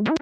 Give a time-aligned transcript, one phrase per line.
[0.00, 0.16] Are you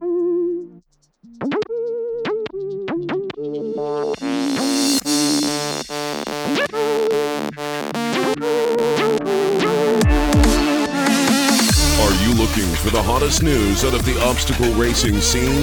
[12.35, 15.63] looking for the hottest news out of the obstacle racing scene?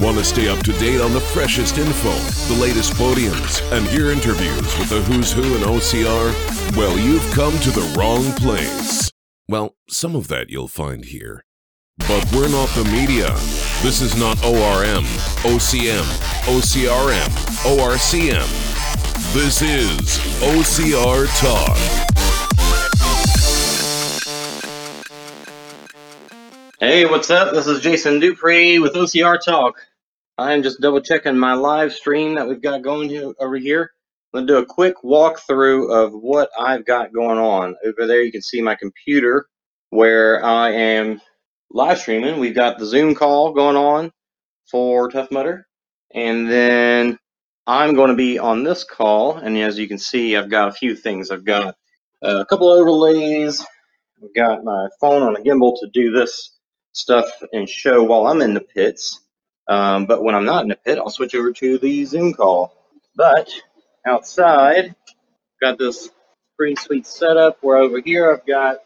[0.00, 2.12] Want to stay up to date on the freshest info,
[2.54, 6.76] the latest podiums, and hear interviews with the who's who in OCR?
[6.76, 9.10] Well, you've come to the wrong place.
[9.48, 11.45] Well, some of that you'll find here.
[12.00, 13.30] But we're not the media.
[13.82, 15.04] This is not ORM,
[15.42, 16.04] OCM,
[16.44, 17.30] OCRM,
[17.64, 19.34] ORCM.
[19.34, 21.76] This is OCR Talk.
[26.78, 27.52] Hey, what's up?
[27.52, 29.74] This is Jason Dupree with OCR Talk.
[30.38, 33.90] I'm just double checking my live stream that we've got going here, over here.
[34.32, 37.74] I'm going to do a quick walkthrough of what I've got going on.
[37.84, 39.46] Over there, you can see my computer
[39.90, 41.20] where I am
[41.70, 42.40] live streaming.
[42.40, 44.12] We've got the Zoom call going on
[44.70, 45.66] for Tough Mudder.
[46.14, 47.18] And then
[47.66, 49.36] I'm going to be on this call.
[49.36, 51.30] And as you can see, I've got a few things.
[51.30, 51.76] I've got
[52.22, 53.64] a couple overlays.
[54.22, 56.52] I've got my phone on a gimbal to do this
[56.92, 59.20] stuff and show while I'm in the pits.
[59.68, 62.72] Um, but when I'm not in the pit, I'll switch over to the Zoom call.
[63.16, 63.50] But
[64.06, 64.94] outside,
[65.60, 66.10] got this
[66.56, 68.78] pretty sweet setup where over here I've got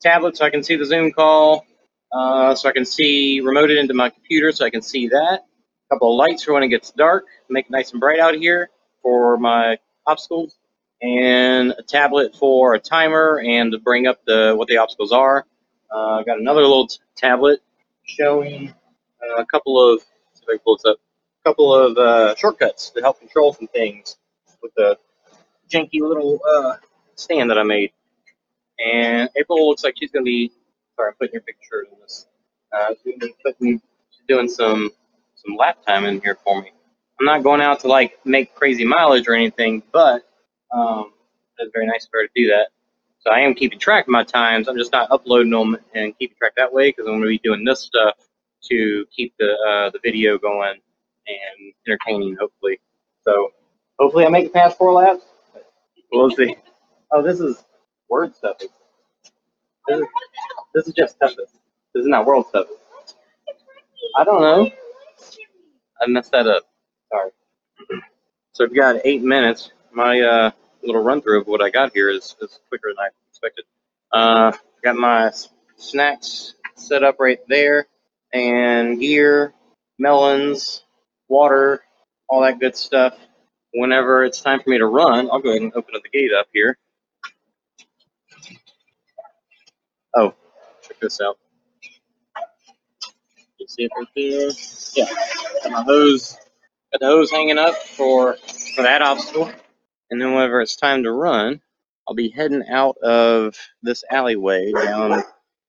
[0.00, 1.64] tablets so I can see the Zoom call,
[2.12, 5.44] uh, so I can see remote it into my computer so I can see that.
[5.90, 8.34] A couple of lights for when it gets dark, make it nice and bright out
[8.34, 8.70] here
[9.02, 10.56] for my obstacles,
[11.02, 15.44] and a tablet for a timer and to bring up the what the obstacles are.
[15.90, 17.60] Uh, got another little tablet
[18.04, 18.74] showing
[19.22, 20.98] uh, a couple of see if I can pull this up,
[21.44, 24.16] a couple of uh, shortcuts to help control some things
[24.62, 24.98] with the
[25.70, 26.74] janky little uh,
[27.14, 27.92] stand that I made.
[28.78, 30.52] And April looks like she's gonna be
[30.96, 32.26] sorry, I'm putting your picture in this.
[32.76, 33.80] Uh, she's putting
[34.10, 34.90] she's doing some
[35.36, 36.72] some lap time in here for me.
[37.20, 40.24] I'm not going out to like make crazy mileage or anything, but
[40.74, 41.12] um,
[41.58, 42.68] it's very nice of her to do that.
[43.20, 44.68] So I am keeping track of my times.
[44.68, 47.38] I'm just not uploading them and keeping track that way because I'm going to be
[47.38, 48.14] doing this stuff
[48.70, 50.74] to keep the uh, the video going
[51.28, 52.80] and entertaining, hopefully.
[53.24, 53.50] So
[53.98, 55.24] hopefully I make it past four laps.
[56.12, 56.56] We'll see.
[57.12, 57.64] Oh, this is
[58.08, 58.58] word stuff.
[59.88, 60.06] This is,
[60.74, 61.54] this is just Tempest.
[61.94, 62.66] This is not world stuff.
[64.16, 64.70] I don't know.
[66.00, 66.64] I messed that up.
[67.12, 67.30] Sorry.
[68.52, 69.70] So we've got eight minutes.
[69.92, 70.50] My uh,
[70.82, 73.64] little run through of what I got here is, is quicker than I expected.
[74.12, 74.52] Uh,
[74.82, 75.32] got my
[75.76, 77.86] snacks set up right there,
[78.32, 79.54] and gear,
[79.98, 80.84] melons,
[81.28, 81.82] water,
[82.28, 83.14] all that good stuff.
[83.74, 86.32] Whenever it's time for me to run, I'll go ahead and open up the gate
[86.32, 86.78] up here.
[90.16, 90.34] Oh,
[90.82, 91.38] check this out.
[93.58, 94.50] You see it right there?
[94.94, 95.14] Yeah.
[95.64, 96.36] Got my hose,
[96.92, 98.36] got the hose hanging up for
[98.76, 99.50] for that obstacle.
[100.10, 101.60] And then whenever it's time to run,
[102.08, 105.22] I'll be heading out of this alleyway down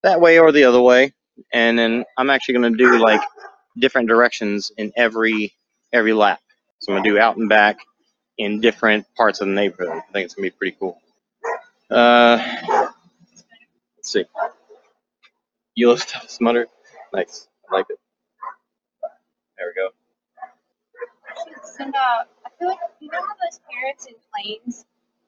[0.04, 1.14] that way or the other way.
[1.54, 3.22] And then I'm actually gonna do like
[3.78, 5.54] different directions in every
[5.94, 6.42] every lap.
[6.80, 7.80] So I'm gonna do out and back
[8.38, 9.90] in different parts of the neighborhood.
[10.10, 11.02] I think it's gonna be pretty cool.
[11.90, 12.77] Uh,
[14.08, 14.26] let's see.
[15.76, 16.68] Yellow stuff smutter.
[17.14, 17.48] Nice.
[17.70, 18.00] I like it.
[19.58, 19.90] There we go.
[21.44, 22.28] should send out.
[22.46, 24.86] I feel like you know how those parents in planes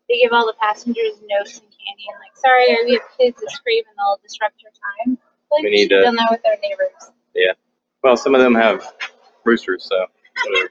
[0.08, 3.52] they give all the passengers notes and candy and like, sorry, we have kids that
[3.52, 5.18] scream and they'll disrupt your time.
[5.52, 7.12] Like We need to- done that with our neighbors.
[7.36, 7.52] Yeah.
[8.04, 8.94] Well, some of them have
[9.46, 10.06] roosters, so.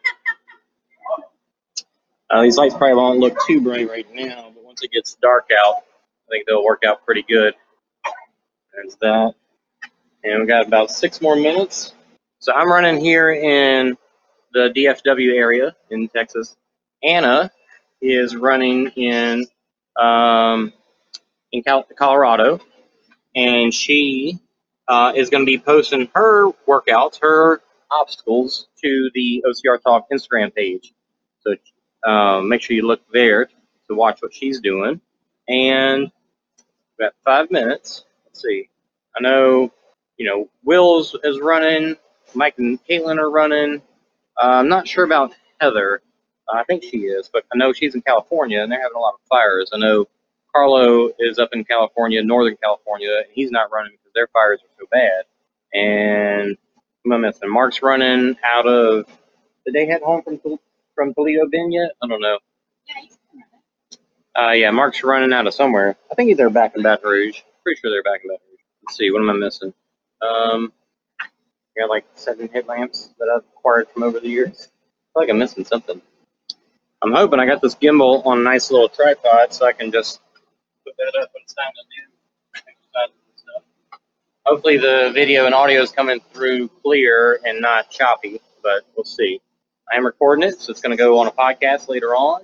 [2.31, 5.49] Uh, these lights probably won't look too bright right now, but once it gets dark
[5.65, 7.55] out, I think they'll work out pretty good.
[8.81, 9.35] There's that.
[10.23, 11.95] And we got about six more minutes.
[12.39, 13.97] So I'm running here in
[14.53, 16.57] the DFW area in Texas.
[17.03, 17.51] Anna
[18.01, 19.47] is running in
[19.97, 20.73] um,
[21.51, 21.65] in
[21.97, 22.61] Colorado,
[23.35, 24.39] and she
[24.87, 27.61] uh, is going to be posting her workouts, her
[27.91, 30.93] obstacles to the OCR Talk Instagram page.
[31.41, 31.57] So
[32.09, 33.47] um, make sure you look there
[33.89, 35.01] to watch what she's doing.
[35.49, 36.13] And
[36.97, 38.05] we've got five minutes.
[38.25, 38.69] Let's see.
[39.19, 39.73] I know,
[40.17, 41.97] you know, Will's is running.
[42.35, 43.83] Mike and Caitlin are running.
[44.41, 46.03] Uh, I'm not sure about Heather.
[46.49, 49.01] Uh, I think she is, but I know she's in California and they're having a
[49.01, 49.71] lot of fires.
[49.73, 50.07] I know
[50.55, 54.71] Carlo is up in California, Northern California, and he's not running because their fires are
[54.81, 55.25] so bad.
[55.75, 56.57] And
[57.05, 57.51] who am I missing?
[57.51, 59.07] Mark's running out of.
[59.67, 60.41] Did they head home from
[60.95, 61.91] from Toledo Bend yet?
[62.03, 62.39] I don't know.
[62.87, 63.61] Yeah, you can run
[63.95, 64.51] it.
[64.51, 65.97] Uh, yeah, Mark's running out of somewhere.
[66.11, 67.41] I think they're back in Baton Rouge.
[67.65, 68.48] Pretty sure they're back in Baton Rouge.
[68.89, 69.75] Let's see, what am I missing?
[70.23, 70.73] Um,
[71.21, 71.27] I
[71.79, 74.69] got like seven headlamps that I've acquired from over the years.
[74.69, 76.01] I feel like I'm missing something.
[77.03, 80.23] I'm hoping I got this gimbal on a nice little tripod so I can just
[80.87, 83.61] put that up when it's time to do stuff.
[84.47, 89.39] Hopefully the video and audio is coming through clear and not choppy, but we'll see.
[89.93, 92.41] I am recording it, so it's going to go on a podcast later on.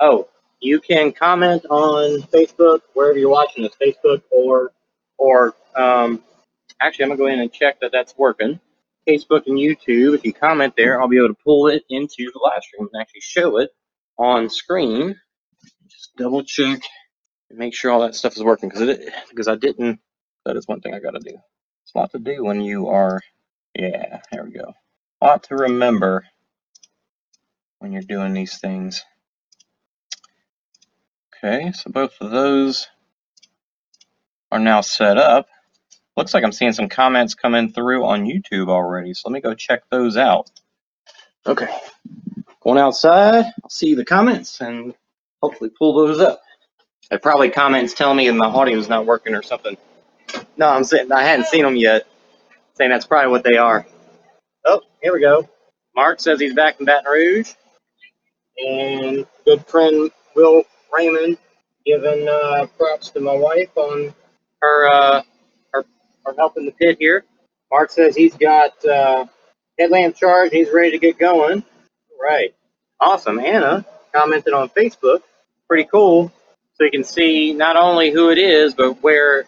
[0.00, 0.26] Oh,
[0.58, 4.72] you can comment on Facebook wherever you're watching this, Facebook or
[5.18, 6.22] or um,
[6.80, 8.60] actually I'm gonna go in and check that that's working.
[9.08, 12.40] Facebook and YouTube, if you comment there, I'll be able to pull it into the
[12.42, 13.70] live stream and actually show it
[14.18, 15.16] on screen.
[15.88, 16.82] Just double check
[17.50, 20.00] and make sure all that stuff is working because it because I didn't.
[20.46, 21.30] That is one thing I gotta do.
[21.84, 23.20] It's a lot to do when you are.
[23.74, 24.74] Yeah, there we go.
[25.22, 26.26] A lot to remember
[27.80, 29.04] when you're doing these things.
[31.44, 32.88] Okay, so both of those
[34.52, 35.48] are now set up.
[36.16, 39.54] Looks like I'm seeing some comments coming through on YouTube already, so let me go
[39.54, 40.50] check those out.
[41.46, 41.68] Okay,
[42.60, 44.94] going outside, I'll see the comments and
[45.42, 46.40] hopefully pull those up.
[47.10, 49.76] It probably comments telling me that my audio's not working or something.
[50.56, 52.06] No, I'm saying I hadn't seen them yet.
[52.74, 53.86] Saying that's probably what they are.
[54.64, 55.48] Oh, here we go.
[55.94, 57.52] Mark says he's back in Baton Rouge,
[58.58, 61.38] and good friend Will Raymond
[61.86, 64.12] giving uh, props to my wife on
[64.60, 65.22] her uh,
[66.26, 67.24] her, her help in the pit here.
[67.70, 69.26] Mark says he's got uh,
[69.78, 70.52] headlamp charged.
[70.52, 71.64] He's ready to get going.
[72.20, 72.54] Right.
[73.00, 73.38] Awesome.
[73.38, 73.84] Anna
[74.14, 75.22] commented on Facebook.
[75.68, 76.32] Pretty cool.
[76.74, 79.46] So you can see not only who it is, but where,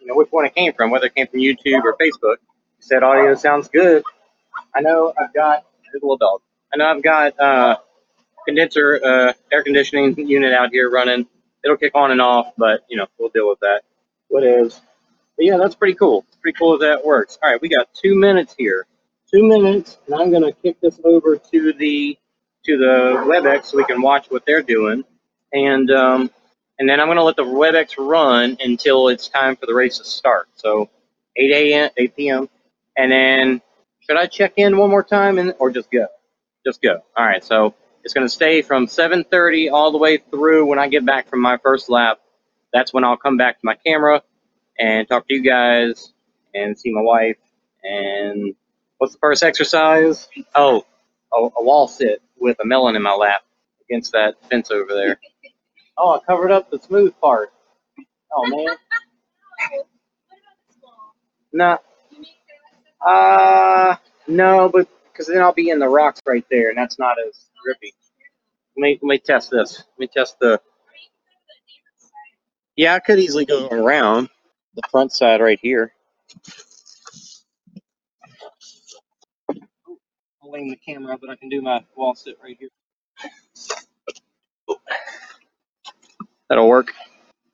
[0.00, 2.36] you know, which one it came from, whether it came from YouTube or Facebook.
[2.80, 4.02] She said audio sounds good.
[4.74, 6.40] I know I've got, there's a little dog.
[6.72, 7.76] I know I've got uh,
[8.46, 11.26] condenser uh, air conditioning unit out here running.
[11.64, 13.82] It'll kick on and off, but you know we'll deal with that.
[14.28, 14.80] What is?
[15.38, 16.26] But yeah, that's pretty cool.
[16.42, 17.38] Pretty cool that works.
[17.42, 18.86] All right, we got two minutes here.
[19.32, 22.18] Two minutes, and I'm gonna kick this over to the
[22.66, 25.04] to the WebEx so we can watch what they're doing,
[25.54, 26.30] and um,
[26.78, 30.04] and then I'm gonna let the WebEx run until it's time for the race to
[30.04, 30.48] start.
[30.56, 30.90] So
[31.36, 31.90] 8 a.m.
[31.96, 32.50] 8 p.m.
[32.96, 33.62] and then
[34.00, 36.06] should I check in one more time and or just go?
[36.66, 37.02] Just go.
[37.16, 37.74] All right, so
[38.04, 41.40] it's going to stay from 7:30 all the way through when I get back from
[41.40, 42.18] my first lap.
[42.72, 44.22] That's when I'll come back to my camera
[44.78, 46.12] and talk to you guys
[46.54, 47.36] and see my wife.
[47.84, 48.54] And
[48.98, 50.28] what's the first exercise?
[50.54, 50.84] Oh,
[51.34, 53.42] a, a wall sit with a melon in my lap
[53.88, 55.20] against that fence over there.
[55.98, 57.52] Oh, I covered up the smooth part.
[58.32, 58.76] Oh man,
[59.60, 59.84] No.
[60.28, 61.14] What about this wall?
[61.52, 61.78] nah,
[62.10, 62.24] You
[63.06, 63.96] uh,
[64.28, 67.46] no, but because then I'll be in the rocks right there, and that's not as
[67.64, 67.94] grippy.
[68.76, 69.78] Let me let me test this.
[69.78, 70.52] Let me test the.
[70.54, 72.38] Or you can go to the neighbor's side.
[72.76, 74.30] Yeah, I could easily go around
[74.78, 75.92] the front side right here.
[80.40, 82.68] I'll aim the camera, but I can do my wall sit right here.
[86.48, 86.94] That'll work.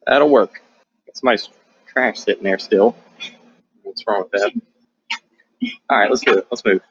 [0.06, 0.60] That'll work.
[1.06, 1.38] Got my
[1.86, 2.94] trash sitting there still.
[3.82, 4.52] What's wrong with that?
[5.88, 6.46] All right, let's do it.
[6.50, 6.82] Let's move.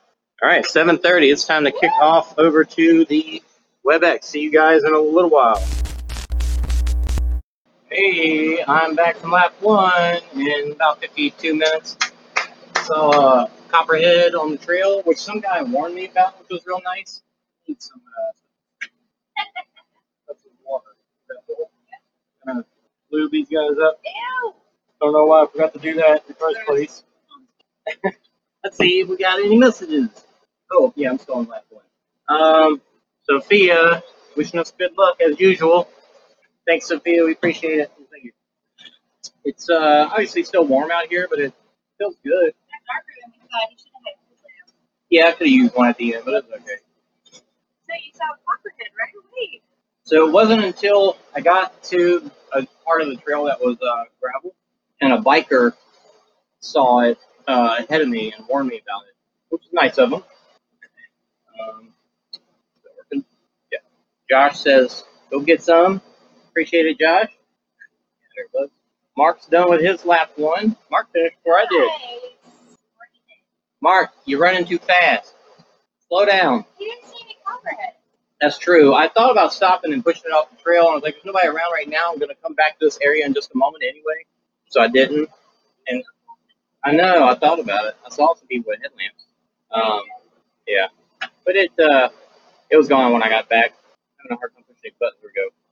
[0.41, 1.31] All right, 7:30.
[1.31, 3.43] It's time to kick off over to the
[3.85, 4.23] WebEx.
[4.23, 5.63] See you guys in a little while.
[7.95, 11.95] Hey, I'm back from lap one in about 52 minutes.
[12.85, 16.81] Saw uh, Copperhead on the trail, which some guy warned me about, which was real
[16.83, 17.21] nice.
[17.67, 18.87] Need some uh,
[20.27, 20.87] some water.
[22.43, 22.65] Kind of
[23.11, 24.01] lube these guys up.
[24.03, 24.53] Ew.
[24.99, 27.03] Don't know why I forgot to do that in the first place.
[28.63, 30.09] Let's see if we got any messages.
[30.71, 31.85] Oh, yeah, I'm still on lap one.
[32.27, 32.81] Um,
[33.29, 34.01] Sophia,
[34.35, 35.87] wishing us good luck as usual.
[36.67, 37.25] Thanks, Sophia.
[37.25, 37.91] We appreciate it.
[38.11, 38.31] Thank you.
[39.45, 41.53] It's uh, obviously still warm out here, but it
[41.99, 42.53] feels good.
[42.53, 43.71] That darker than we thought.
[43.71, 44.15] You should have had.
[45.09, 46.77] Yeah, I could have used one at the end, but it's okay.
[47.87, 49.61] So you saw a Copperhead right away.
[50.05, 54.05] So it wasn't until I got to a part of the trail that was uh,
[54.21, 54.55] gravel,
[55.01, 55.73] and a biker
[56.59, 59.15] saw it uh, ahead of me and warned me about it,
[59.49, 60.23] which is nice of him.
[61.61, 61.93] Um,
[62.33, 62.39] is
[62.83, 63.25] that working?
[63.71, 63.79] Yeah.
[64.29, 66.01] Josh says, "Go get some."
[66.53, 67.31] Appreciate it, Josh.
[69.17, 70.75] Mark's done with his lap one.
[70.91, 71.89] Mark finished before I did.
[73.81, 75.33] Mark, you're running too fast.
[76.09, 76.65] Slow down.
[76.79, 77.93] You didn't see any Copperhead.
[78.41, 78.93] That's true.
[78.93, 81.25] I thought about stopping and pushing it off the trail, and I was like, "There's
[81.25, 82.11] nobody around right now.
[82.11, 84.25] I'm gonna come back to this area in just a moment anyway."
[84.69, 85.29] So I didn't.
[85.87, 86.03] And
[86.83, 87.95] I know I thought about it.
[88.05, 89.25] I saw some people with headlamps.
[89.71, 90.03] Um,
[90.67, 90.87] yeah,
[91.45, 92.09] but it uh,
[92.71, 93.71] it was gone when I got back.
[93.73, 95.19] I'm having a hard time pushing the button.
[95.21, 95.62] Here we go.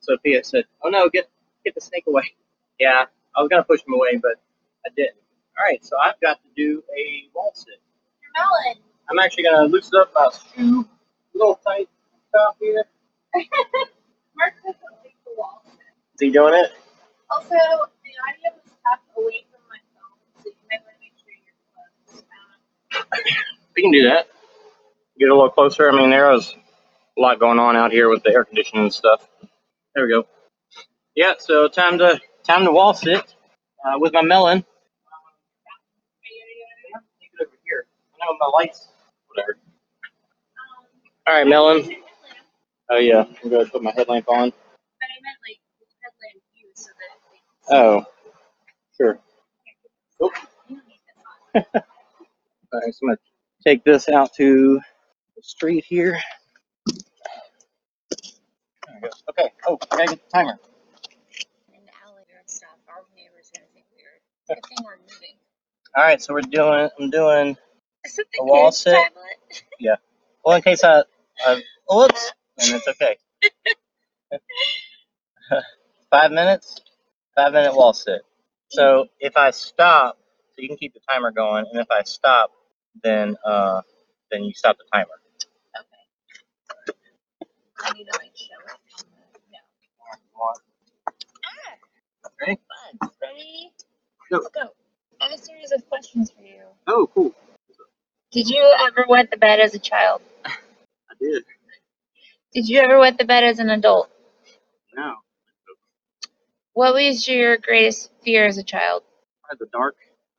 [0.00, 1.28] So Sophia said, "Oh no, get
[1.64, 2.24] get the snake away."
[2.80, 3.04] Yeah,
[3.36, 4.36] I was gonna push him away, but
[4.86, 5.18] I didn't.
[5.58, 7.74] All right, so I've got to do a wall sit.
[8.34, 8.82] Melon.
[9.10, 10.88] I'm actually gonna loosen up my shoe,
[11.34, 11.90] little tight
[12.32, 12.84] top here.
[14.34, 15.62] Mark doesn't like the wall.
[16.14, 16.72] Is he doing it?
[17.30, 21.12] Also, the audio was tucked away from my phone, so you might want to make
[21.20, 22.24] sure your
[23.04, 23.24] close.
[23.76, 24.28] We can do that.
[25.18, 25.90] Get a little closer.
[25.90, 26.54] I mean, there was
[27.18, 29.28] a lot going on out here with the air conditioning and stuff.
[30.00, 30.26] There we go.
[31.16, 33.20] Yeah, so time to time to wall sit
[33.84, 34.58] uh, with my melon.
[37.20, 37.86] Take it over here.
[38.14, 38.88] I know my lights.
[39.28, 39.58] Whatever.
[40.58, 40.86] um,
[41.26, 41.96] All right, melon.
[42.90, 44.50] Oh yeah, I'm gonna put my headlamp on.
[44.50, 48.06] But I meant like with headlamp view so that they Oh,
[48.96, 49.20] sure.
[50.24, 50.32] Oop.
[50.68, 51.82] you don't need this on.
[52.74, 53.18] All right, so I'm gonna
[53.66, 54.80] take this out to
[55.36, 56.20] the street here.
[58.90, 59.14] There we go.
[59.30, 59.52] Okay.
[59.68, 60.58] Oh, I gotta get the timer.
[61.74, 64.56] in the alley and stuff, our neighbor's gonna think we're.
[64.56, 65.38] Good thing we're moving.
[65.96, 66.90] All right, so we're doing.
[67.00, 67.58] I'm doing.
[68.40, 68.94] A wall sit?
[68.94, 69.98] tablet?
[70.44, 71.02] Well, in case I,
[71.46, 73.16] I whoops, and it's okay.
[76.10, 76.80] Five minutes.
[77.36, 78.22] Five minute wall sit.
[78.70, 80.18] So if I stop,
[80.54, 82.50] so you can keep the timer going, and if I stop,
[83.02, 83.82] then uh,
[84.30, 85.20] then you stop the timer.
[85.78, 85.86] Okay.
[87.84, 88.49] I need to like show it.
[88.49, 88.49] on the-
[90.42, 91.76] Ah,
[92.40, 92.58] Ready?
[93.00, 93.10] fun.
[93.22, 93.72] Ready?
[94.30, 94.38] Go.
[94.38, 94.70] Let's go.
[95.20, 96.62] I have a series of questions for you.
[96.86, 97.34] Oh, cool.
[98.32, 100.22] Did you ever wet the bed as a child?
[100.44, 101.44] I did.
[102.54, 104.08] Did you ever wet the bed as an adult?
[104.94, 105.14] No.
[106.72, 109.02] What was your greatest fear as a child?
[109.58, 109.96] The dark.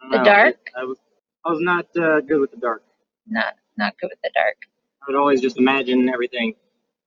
[0.10, 0.24] The know.
[0.24, 0.72] dark?
[0.76, 0.98] I was
[1.46, 2.84] I was not uh, good with the dark.
[3.28, 4.56] Not not good with the dark.
[5.02, 6.56] I would always just imagine everything,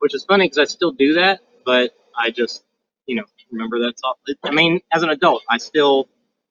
[0.01, 2.65] which is funny because I still do that, but I just,
[3.07, 4.19] you know, remember that's all.
[4.45, 6.09] I mean, as an adult, I still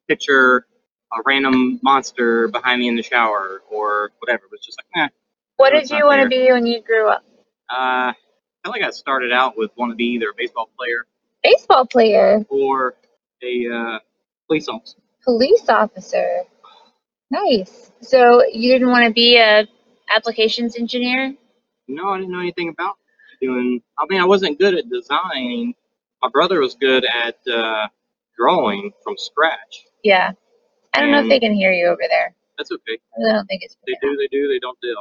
[0.08, 0.66] picture
[1.14, 4.44] a random monster behind me in the shower or whatever.
[4.52, 5.10] It's just like, eh.
[5.58, 7.24] What did you want to be when you grew up?
[7.70, 8.16] Uh, I
[8.64, 11.06] feel like I started out with want to be either a baseball player
[11.44, 12.96] Baseball player, or
[13.44, 14.00] a uh,
[14.48, 14.98] police officer.
[15.26, 16.44] police officer.
[17.30, 17.92] Nice.
[18.02, 19.68] So you didn't want to be a
[20.16, 21.36] applications engineer?
[21.90, 22.96] No, I didn't know anything about
[23.42, 23.82] doing.
[24.00, 25.76] I mean, I wasn't good at designing.
[26.24, 27.88] My brother was good at uh,
[28.38, 29.86] drawing from scratch.
[30.04, 30.32] Yeah.
[30.94, 32.34] I don't know if they can hear you over there.
[32.58, 32.98] That's okay.
[33.18, 33.76] I don't think it's.
[33.86, 34.96] They do, they do, they don't do.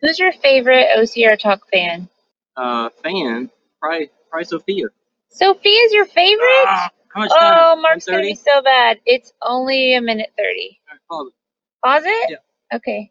[0.00, 2.08] Who's your favorite OCR Talk fan?
[2.56, 3.50] Uh, fan,
[3.80, 4.86] probably, probably Sophia.
[5.30, 6.66] Sophia's your favorite?
[6.66, 7.54] Ah, how much time?
[7.58, 9.00] Oh, Mark's gonna be so bad.
[9.04, 10.78] It's only a minute thirty.
[10.88, 11.84] All right, pause it.
[11.84, 12.30] Pause it?
[12.30, 12.76] Yeah.
[12.76, 13.10] Okay.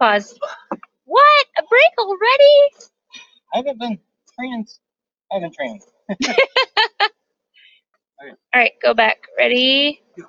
[0.00, 0.38] Let's pause.
[1.04, 1.46] What?
[1.58, 2.90] A break already?
[3.54, 3.98] I haven't been
[4.38, 4.66] training.
[5.30, 5.54] I haven't
[6.20, 6.38] trained.
[8.54, 9.18] All right, go back.
[9.38, 10.02] Ready?
[10.18, 10.24] Go.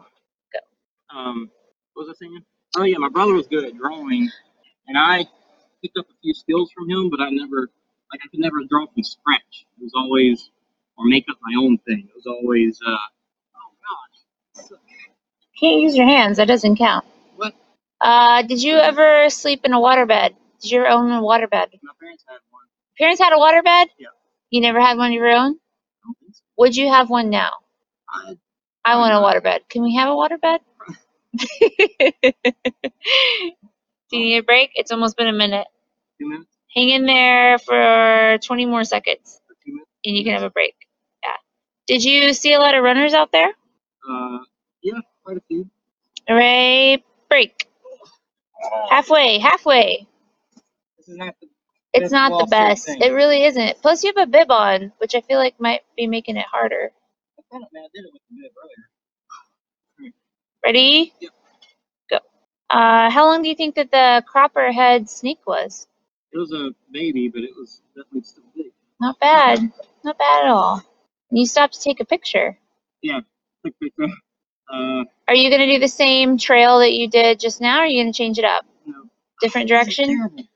[0.54, 1.18] go.
[1.18, 1.52] Um,
[1.94, 2.40] what was I saying?
[2.78, 4.30] Oh yeah, my brother was good at drawing,
[4.88, 5.26] and I
[5.84, 7.70] picked up a few skills from him, but I never,
[8.12, 9.66] like, I could never draw from scratch.
[9.80, 10.50] It was always,
[10.98, 12.08] or make up my own thing.
[12.10, 14.70] It was always, uh, oh gosh,
[15.60, 16.38] Can't use your hands.
[16.38, 17.06] That doesn't count.
[17.38, 17.54] what?
[18.02, 20.36] Uh, did you ever sleep in a waterbed?
[20.62, 21.52] Did you ever own a waterbed?
[21.84, 22.64] My parents had one.
[23.00, 23.88] Parents had a waterbed?
[24.00, 24.08] Yeah.
[24.52, 25.54] You never had one of your own?
[25.54, 26.43] I don't think so.
[26.58, 27.52] Would you have one now?
[28.10, 28.38] I,
[28.86, 29.62] I want a waterbed.
[29.70, 30.60] Can we have a waterbed?
[34.12, 34.72] Do you need a break?
[34.76, 35.68] It's almost been a minute.
[36.20, 39.92] two minutes, Hang in there for 20 more seconds two minutes.
[40.06, 40.76] and you can have a break.
[41.24, 41.32] Yeah.
[41.88, 43.50] Did you see a lot of runners out there?
[44.10, 44.40] Uh,
[44.84, 45.70] yeah, quite a few.
[46.30, 47.68] Hooray, break.
[48.90, 50.08] Halfway, halfway.
[50.98, 51.48] This is not the.
[51.94, 52.86] It's not the best.
[52.88, 53.02] thing.
[53.02, 53.82] It really isn't.
[53.82, 56.92] Plus, you have a bib on, which I feel like might be making it harder.
[57.40, 60.14] I kind of, man, I did it with the bib earlier.
[60.66, 61.14] Ready?
[61.22, 61.32] Yep.
[62.12, 62.18] Go.
[62.70, 65.88] Uh, how long do you think that the copperhead snake was?
[66.34, 68.72] It was a baby, but it was definitely still big.
[69.02, 69.60] Not bad.
[70.04, 70.84] Not bad at all.
[71.32, 72.58] And you stopped to take a picture.
[73.02, 73.22] Yeah,
[73.62, 74.08] Quick picture.
[74.74, 77.82] Uh, Are you going to do the same trail that you did just now, or
[77.84, 78.66] are you going to change it up?
[78.86, 78.94] no.
[79.42, 80.48] Different direction?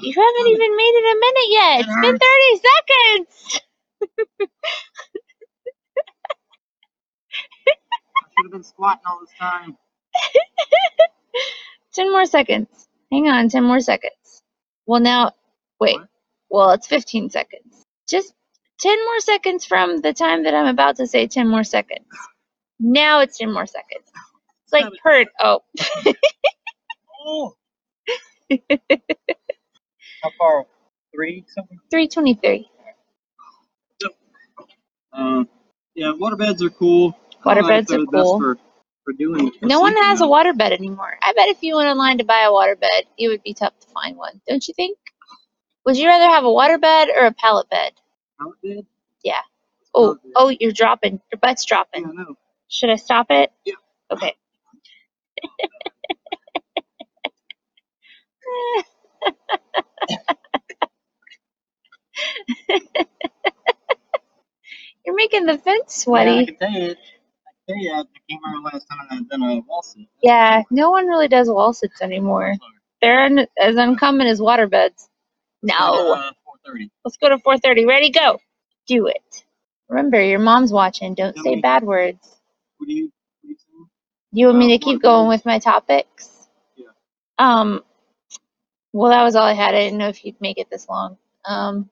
[0.00, 1.80] You haven't even made it a minute yet.
[1.80, 2.62] It's been 30
[3.26, 3.60] seconds.
[8.24, 9.76] I should have been squatting all this time.
[11.94, 12.68] 10 more seconds.
[13.12, 14.42] Hang on, 10 more seconds.
[14.86, 15.32] Well, now,
[15.80, 15.96] wait.
[15.96, 16.08] What?
[16.50, 17.84] Well, it's 15 seconds.
[18.08, 18.34] Just
[18.80, 22.06] 10 more seconds from the time that I'm about to say 10 more seconds.
[22.80, 24.10] Now it's 10 more seconds.
[24.64, 25.28] It's like hurt.
[25.40, 25.62] Oh,
[27.26, 27.54] Oh.
[30.22, 30.66] How far?
[31.14, 31.80] Three something.
[31.90, 32.68] 323.
[35.12, 35.48] Um,
[35.94, 37.16] yeah, water beds are cool.
[37.46, 38.38] I don't know if Waterbeds they're are cool.
[38.38, 38.58] For,
[39.04, 39.52] for doing.
[39.62, 40.26] No one has a now.
[40.26, 41.18] waterbed anymore.
[41.22, 43.88] I bet if you went online to buy a waterbed, it would be tough to
[43.88, 44.40] find one.
[44.48, 44.98] Don't you think?
[45.86, 47.92] Would you rather have a waterbed or a pallet bed?
[48.38, 48.86] Pallet bed?
[49.24, 49.42] Yeah.
[49.94, 50.32] Oh, bed.
[50.36, 51.20] oh, you're dropping.
[51.32, 51.64] Your butt's
[51.96, 52.06] Yeah, dropping.
[52.08, 52.36] I know.
[52.68, 53.52] Should I stop it?
[53.64, 53.74] Yeah.
[54.12, 54.34] Okay.
[65.06, 66.44] You're making the fence Yeah, I sweaty.
[66.44, 66.90] can tell you.
[66.90, 66.96] I can
[67.68, 67.92] tell you.
[67.92, 70.08] I can't remember last time I've done a wall sit.
[70.22, 72.54] Yeah, no one really does wall sits anymore.
[73.02, 75.08] They're un- as uncommon as waterbeds.
[75.62, 76.12] No.
[76.14, 76.90] Uh, Four thirty.
[77.04, 77.86] Let's go to 4:30.
[77.88, 78.38] Ready, go.
[78.88, 79.44] Do it.
[79.88, 81.14] Remember, your mom's watching.
[81.14, 82.18] Don't say bad words.
[82.78, 83.10] What do you?
[83.42, 83.50] What
[84.34, 86.30] do you want me Uh, to keep what going with my topics?
[86.76, 86.86] Yeah.
[87.38, 87.82] Um.
[88.92, 89.74] Well, that was all I had.
[89.74, 91.18] I didn't know if you'd make it this long.
[91.46, 91.90] Um.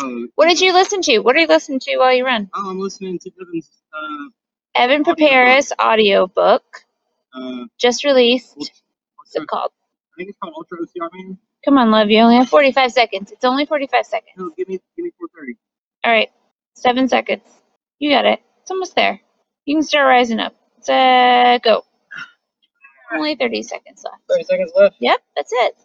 [0.00, 1.20] Oh, What did you listen to?
[1.20, 2.50] What are you listening to while you run?
[2.54, 3.70] Oh, I'm listening to Evan's.
[3.94, 4.30] Uh,
[4.74, 5.18] Evan Audiobook.
[5.18, 6.64] Perperis audiobook
[7.34, 8.56] uh, just released.
[8.56, 8.70] what's
[9.16, 9.72] What's it called?
[10.14, 11.38] I think it's called Ultra OCR Man.
[11.64, 12.10] Come on, love.
[12.10, 13.32] You only have 45 seconds.
[13.32, 14.32] It's only 45 seconds.
[14.36, 15.54] No, give me, give me four thirty.
[16.04, 16.30] All right.
[16.74, 17.42] Seven seconds.
[17.98, 18.40] You got it.
[18.62, 19.20] It's almost there.
[19.66, 20.54] You can start rising up.
[20.80, 21.84] Set, go.
[23.12, 24.22] Only 30 seconds left.
[24.28, 24.96] Thirty seconds left.
[25.00, 25.76] Yep, that's it.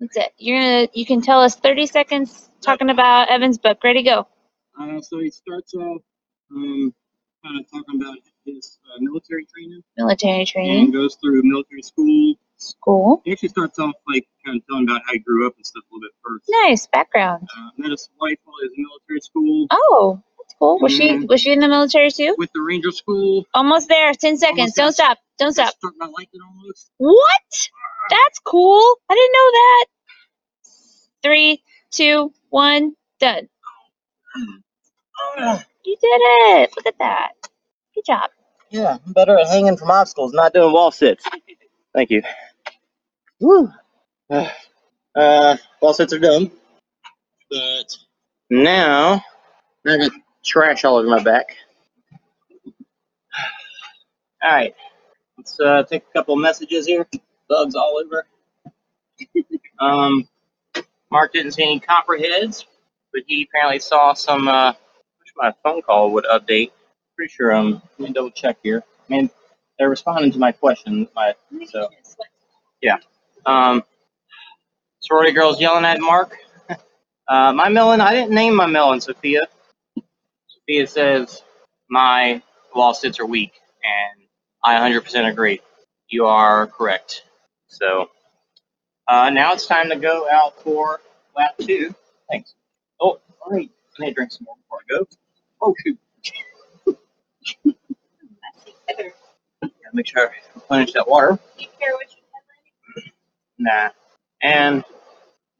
[0.00, 0.32] That's it.
[0.38, 3.82] You're gonna you can tell us 30 seconds talking about Evan's book.
[3.82, 4.26] Ready, go.
[4.78, 6.02] Uh, so he starts off,
[6.54, 6.94] um,
[7.42, 10.84] kind of talking about his uh, military training Military training.
[10.84, 12.34] and goes through military school.
[12.58, 13.20] School.
[13.24, 15.82] He actually starts off like kind of telling about how he grew up and stuff
[15.90, 16.46] a little bit first.
[16.48, 17.46] Nice background.
[17.54, 20.78] Uh, met his wife while he was in military school Oh, that's cool.
[20.80, 22.34] Was she was she in the military too?
[22.38, 23.44] with the Ranger School.
[23.52, 24.10] Almost there.
[24.14, 24.58] 10 seconds.
[24.58, 25.18] Almost Don't stop.
[25.38, 25.74] Don't stop.
[25.80, 26.90] To like it almost.
[26.96, 27.68] What?
[28.10, 28.96] That's cool.
[29.10, 29.86] I didn't know that.
[31.22, 33.48] Three, two, one, done.
[35.84, 36.70] You did it.
[36.76, 37.32] Look at that.
[37.94, 38.30] Good job.
[38.70, 41.24] Yeah, I'm better at hanging from obstacles, not doing wall sits.
[41.94, 42.22] Thank you.
[43.40, 43.70] Woo.
[45.16, 46.50] Uh, wall sits are done.
[47.50, 47.96] But
[48.50, 49.22] now,
[49.86, 50.12] I got
[50.44, 51.56] trash all over my back.
[54.42, 54.74] All right,
[55.38, 57.06] let's uh, take a couple messages here.
[57.48, 58.26] Bugs all over.
[59.80, 60.28] um,
[61.10, 62.66] Mark didn't see any copperheads,
[63.12, 64.48] but he apparently saw some.
[64.48, 66.72] Uh, wish my phone call would update.
[67.16, 67.54] Pretty sure.
[67.54, 68.82] Um, let me double check here.
[69.10, 69.30] I mean,
[69.78, 71.08] they're responding to my question.
[71.16, 71.34] My
[71.68, 71.88] so
[72.82, 72.98] yeah.
[73.46, 73.84] Um,
[75.00, 76.36] sorority girls yelling at Mark.
[77.28, 78.00] Uh, my melon.
[78.02, 79.42] I didn't name my melon, Sophia.
[80.48, 81.42] Sophia says
[81.90, 82.42] my
[82.74, 83.52] wall sits are weak,
[83.84, 84.28] and
[84.64, 85.60] I 100% agree.
[86.08, 87.24] You are correct.
[87.76, 88.10] So
[89.08, 91.00] uh, now it's time to go out for
[91.36, 91.94] lap two.
[92.30, 92.54] Thanks.
[93.00, 93.70] Oh, right.
[93.98, 95.06] I need to drink some more before I go.
[95.62, 95.98] Oh shoot.
[99.58, 101.38] Gotta make sure I replenish that water.
[103.58, 103.90] Nah.
[104.42, 104.84] And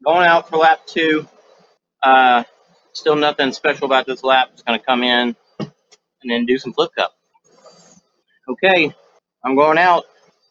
[0.04, 1.28] going out for lap two.
[2.02, 2.44] Uh,
[2.92, 4.50] still nothing special about this lap.
[4.52, 7.12] Just gonna come in and then do some flip cup.
[8.48, 8.94] Okay,
[9.44, 10.04] I'm going out,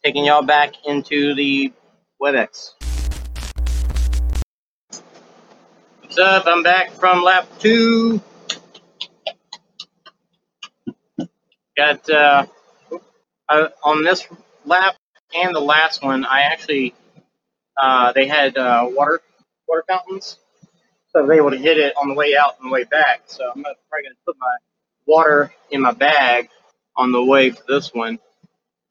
[0.06, 1.74] taking y'all back into the
[2.22, 2.74] WebEx.
[6.00, 6.44] What's up?
[6.46, 8.22] I'm back from lap two.
[11.76, 12.46] Got uh,
[13.50, 14.28] uh, on this
[14.64, 14.96] lap
[15.36, 16.24] and the last one.
[16.24, 16.94] I actually
[17.76, 19.22] uh, they had uh, water
[19.68, 20.38] water fountains,
[21.08, 23.24] so I was able to hit it on the way out and the way back.
[23.26, 24.56] So I'm probably gonna put my
[25.08, 26.50] water in my bag
[26.96, 28.20] on the way for this one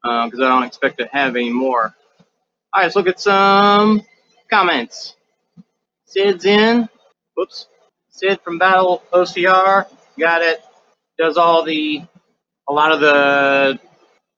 [0.04, 1.84] because I don't expect to have any more.
[2.72, 4.02] All right, let's look at some
[4.50, 5.16] comments.
[6.06, 6.88] Sid's in.
[7.36, 7.66] Whoops.
[8.10, 9.86] Sid from Battle OCR
[10.18, 10.62] got it.
[11.18, 12.02] Does all the
[12.68, 13.80] a lot of the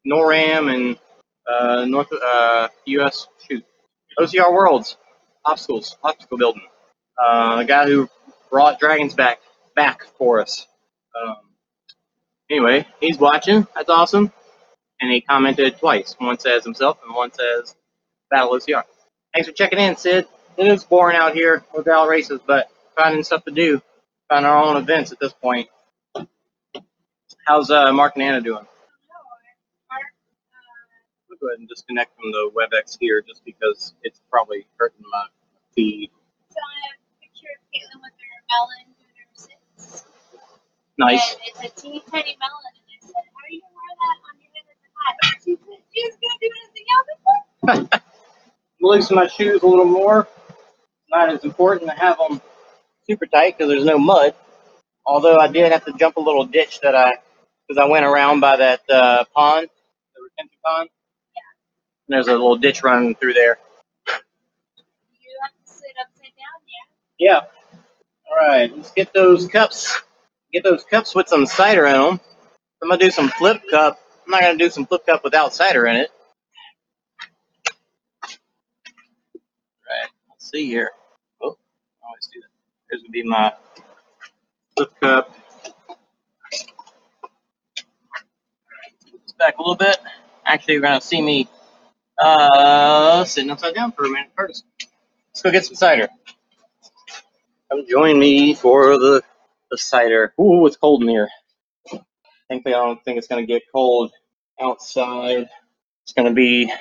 [0.07, 0.98] NORAM and
[1.48, 3.29] uh, North uh, U.S.
[3.48, 3.64] shoot
[4.18, 4.96] OCR Worlds
[5.46, 6.62] obstacles obstacle building.
[7.22, 8.09] Uh, the guy who
[8.50, 9.40] brought dragons back
[9.74, 10.66] back for us.
[11.20, 11.37] Um,
[12.50, 13.66] anyway, he's watching.
[13.74, 14.33] That's awesome.
[15.00, 16.14] And he commented twice.
[16.18, 17.74] One says himself, and one says
[18.30, 18.85] Battle OCR.
[19.35, 20.26] Thanks for checking in, Sid.
[20.56, 23.82] It is boring out here with all races, but finding stuff to do,
[24.28, 25.68] finding our own events at this point.
[27.46, 28.66] How's uh, Mark and Anna doing?
[31.28, 35.26] We'll go ahead and disconnect from the WebEx here just because it's probably hurting my
[35.74, 36.11] feed.
[36.50, 40.04] So I have a picture of Caitlin with her melon doing her sits.
[40.98, 41.35] Nice.
[41.35, 42.75] And it's a teeny tiny melon,
[48.81, 50.29] Loosen my shoes a little more.
[51.11, 52.40] Not as important to have them
[53.09, 54.35] super tight because there's no mud.
[55.05, 57.14] Although I did have to jump a little ditch that I,
[57.66, 59.69] because I went around by that uh, pond.
[60.14, 60.88] There was Entry pond?
[62.09, 63.59] And there's a little ditch running through there.
[64.09, 66.61] You have to sit upside down,
[67.19, 67.31] yeah.
[67.33, 67.40] Yeah.
[68.31, 70.01] All right, let's get those cups.
[70.53, 72.21] Get those cups with some cider in them.
[72.83, 73.99] I'm gonna do some flip cup.
[74.26, 76.10] I'm not gonna do some flip cup without cider in it.
[79.88, 80.10] Right.
[80.30, 80.90] Let's see here.
[81.42, 81.56] Oh,
[82.02, 82.48] I always do that.
[82.90, 83.52] Here's gonna be my
[84.76, 85.34] flip cup.
[89.38, 89.98] Back a little bit.
[90.46, 91.48] Actually, you're gonna see me
[92.18, 94.64] uh, sitting upside down for a minute first.
[95.30, 96.08] Let's go get some cider.
[97.70, 99.22] Come join me for the,
[99.70, 100.34] the cider.
[100.40, 101.28] Ooh, it's cold in here.
[102.50, 104.12] I don't think it's going to get cold
[104.61, 105.48] outside.
[106.04, 106.72] It's going to be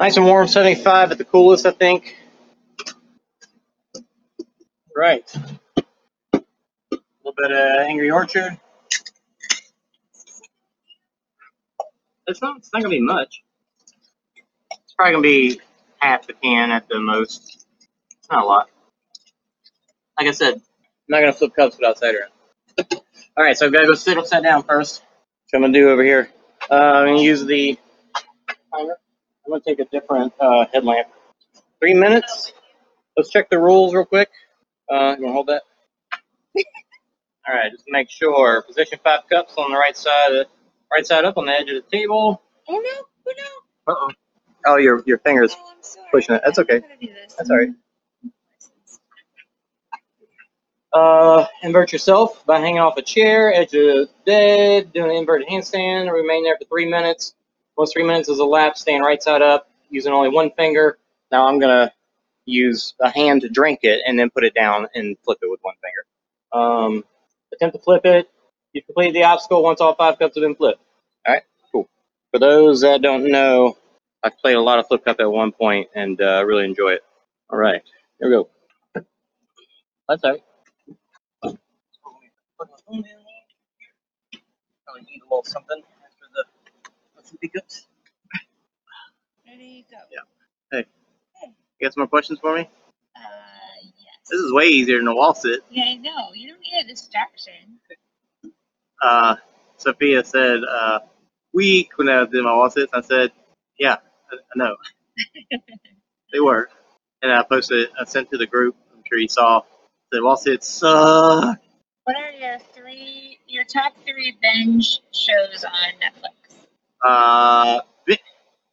[0.00, 2.16] nice and warm, 75 at the coolest, I think.
[4.96, 5.30] Right.
[5.34, 5.40] A
[7.24, 8.58] little bit of Angry Orchard.
[12.26, 13.42] It's not, it's not going to be much.
[14.84, 15.60] It's probably going to be
[15.98, 17.66] half the can at the most.
[18.18, 18.68] It's not a lot
[20.18, 20.62] like I said, I'm
[21.08, 22.18] not gonna flip cups without cider.
[22.18, 22.41] in.
[22.78, 25.02] All right, so I've got to go sit upside down first.
[25.50, 26.30] What I'm gonna do over here?
[26.70, 27.78] Uh, I'm gonna use the
[28.74, 28.98] timer.
[29.44, 31.08] I'm gonna take a different uh, headlamp.
[31.78, 32.52] Three minutes.
[33.16, 34.30] Let's check the rules real quick.
[34.90, 35.62] Uh, you wanna hold that?
[37.48, 38.62] All right, just make sure.
[38.62, 40.46] Position five cups on the right side, of,
[40.90, 42.40] right side up on the edge of the table.
[42.68, 43.04] Oh no!
[43.26, 43.92] Oh no!
[43.92, 44.10] Uh oh.
[44.64, 45.54] Oh, your your fingers.
[45.58, 46.06] Oh, I'm sorry.
[46.12, 46.42] pushing it.
[46.44, 46.76] That's okay.
[46.76, 47.06] I'm not okay.
[47.06, 47.34] gonna do this.
[47.34, 47.68] That's all right.
[50.92, 56.12] Uh, invert yourself by hanging off a chair, edge of bed, doing an inverted handstand,
[56.12, 57.34] remain there for three minutes.
[57.76, 60.98] Once three minutes is elapsed, stand right side up, using only one finger.
[61.30, 61.92] Now I'm gonna
[62.44, 65.60] use a hand to drink it and then put it down and flip it with
[65.62, 66.04] one finger.
[66.52, 67.04] Um,
[67.54, 68.28] attempt to flip it.
[68.74, 70.80] You complete the obstacle once all five cups have been flipped.
[71.26, 71.88] All right, cool.
[72.32, 73.78] For those that don't know,
[74.22, 77.02] I've played a lot of flip cup at one point and uh, really enjoy it.
[77.50, 77.82] All right,
[78.20, 78.48] here we go.
[80.08, 80.42] That's all right.
[82.92, 83.04] Probably
[85.02, 86.44] need a little something after the
[87.32, 87.86] the pickups.
[89.46, 89.96] Ready you go.
[90.12, 90.20] Yeah.
[90.70, 90.86] Hey.
[91.40, 91.52] Hey.
[91.80, 92.68] You got some more questions for me?
[93.16, 93.20] Uh,
[93.96, 94.14] yes.
[94.30, 95.60] This is way easier than a wall sit.
[95.70, 96.32] Yeah, I know.
[96.34, 97.78] You don't need a distraction.
[99.02, 99.36] Uh,
[99.78, 101.00] Sophia said, uh,
[101.54, 102.92] weak when I did my wall sits.
[102.94, 103.32] I said,
[103.78, 103.96] yeah,
[104.30, 104.76] I, I know.
[106.32, 106.68] they were.
[107.22, 108.76] And I posted, I sent to the group.
[108.94, 109.62] I'm sure you saw.
[110.12, 111.58] The wall sits suck.
[112.04, 116.56] What are your three, your top three binge shows on Netflix?
[117.04, 117.80] Uh,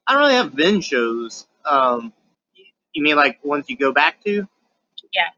[0.07, 1.45] I don't really have binge shows.
[1.63, 2.11] Um,
[2.93, 4.47] you mean like ones you go back to?
[5.13, 5.29] Yeah.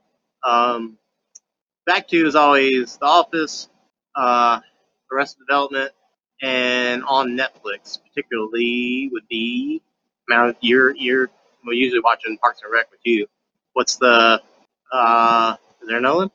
[0.43, 0.97] Um,
[1.85, 3.67] back to is always The Office,
[4.15, 4.61] uh,
[5.11, 5.91] Arrested Development,
[6.41, 9.81] and on Netflix, particularly would be.
[10.29, 11.29] Now you're you're
[11.65, 13.27] well, usually watching Parks and Rec with you.
[13.73, 14.41] What's the
[14.93, 15.55] uh?
[15.81, 16.31] Is there another one?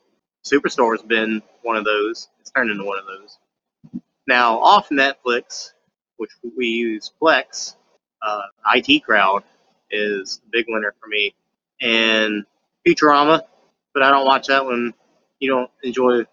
[0.47, 2.29] Superstore's been one of those.
[2.39, 3.37] It's turned into one of those.
[4.27, 5.71] Now off Netflix,
[6.17, 7.75] which we use Plex,
[8.21, 8.41] uh,
[8.75, 9.43] IT Crowd
[9.89, 11.33] is a big winner for me,
[11.81, 12.45] and
[12.87, 13.41] Futurama,
[13.93, 14.93] but I don't watch that one.
[15.39, 16.23] You don't enjoy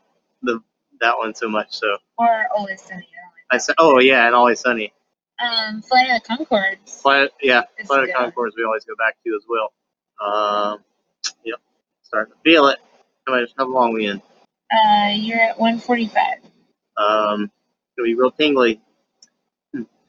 [0.43, 0.61] the
[1.01, 3.07] that one so much, so Or Always Sunny?
[3.51, 4.93] I said, oh yeah, and Always Sunny.
[5.41, 7.03] Um, Flight of the Conchords.
[7.03, 8.15] Planet, yeah, It's Planet good.
[8.17, 9.73] Conchords we always go back to as well.
[10.25, 10.79] Um,
[11.45, 11.59] yep,
[12.03, 12.79] starting to feel it.
[13.27, 14.21] How long we in?
[14.71, 16.39] Uh, you're at 145.
[16.97, 17.51] Um,
[17.97, 18.81] it'll be real tingly.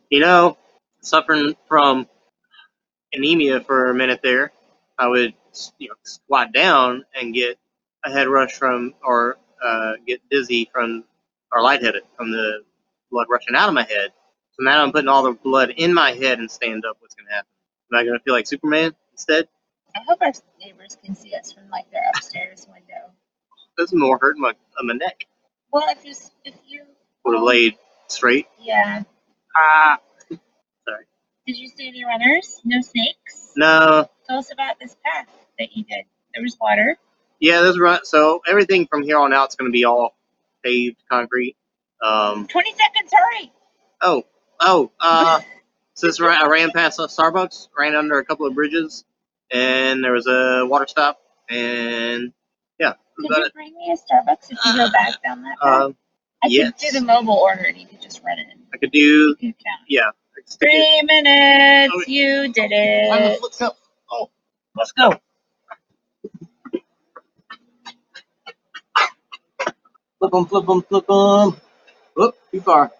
[0.09, 0.57] You know,
[1.01, 2.07] suffering from
[3.13, 4.51] anemia for a minute there,
[4.97, 5.33] I would
[5.77, 7.57] you know squat down and get
[8.05, 11.05] a head rush from or uh, get dizzy from
[11.51, 12.63] or lightheaded from the
[13.11, 14.11] blood rushing out of my head.
[14.51, 16.97] So now I'm putting all the blood in my head and stand up.
[16.99, 17.49] What's gonna happen?
[17.91, 19.47] Am I gonna feel like Superman instead?
[19.95, 23.11] I hope our neighbors can see us from like their upstairs window.
[23.77, 25.25] Is more hurt my, uh, my neck.
[25.71, 26.13] Well, if you
[26.45, 26.83] if you
[27.25, 27.75] Would have laid
[28.07, 28.47] straight.
[28.61, 29.03] yeah.
[29.55, 29.99] Ah,
[30.87, 31.05] Sorry.
[31.47, 32.61] Did you see any runners?
[32.63, 33.51] No snakes.
[33.57, 34.09] no.
[34.27, 35.27] Tell us about this path
[35.59, 36.05] that you did.
[36.33, 36.97] There was water.
[37.39, 37.99] Yeah, that's run.
[38.05, 40.15] So everything from here on out is going to be all
[40.63, 41.55] paved concrete.
[42.01, 43.11] Um, 20 seconds.
[43.13, 43.51] Hurry.
[44.01, 44.23] oh,
[44.61, 45.39] oh, uh,
[46.19, 49.03] ra- I ran past a Starbucks, ran under a couple of bridges,
[49.51, 52.33] and there was a water stop, and
[52.79, 53.53] yeah, Could you it.
[53.53, 55.87] bring me a Starbucks if you go back down that path?
[55.87, 55.95] Um,
[56.43, 56.71] I yes.
[56.73, 58.45] could do the mobile order and you could just run in.
[58.73, 59.89] I could do, You count.
[59.89, 60.09] yeah.
[60.09, 61.93] I could stick it Three minutes.
[61.95, 62.71] Oh, You did
[63.11, 63.39] on the it.
[63.39, 63.77] flip cup.
[64.11, 64.29] Oh,
[64.75, 65.11] let's go.
[70.19, 71.57] Flip them, flip them, flip them.
[72.15, 72.91] Whoop, too far.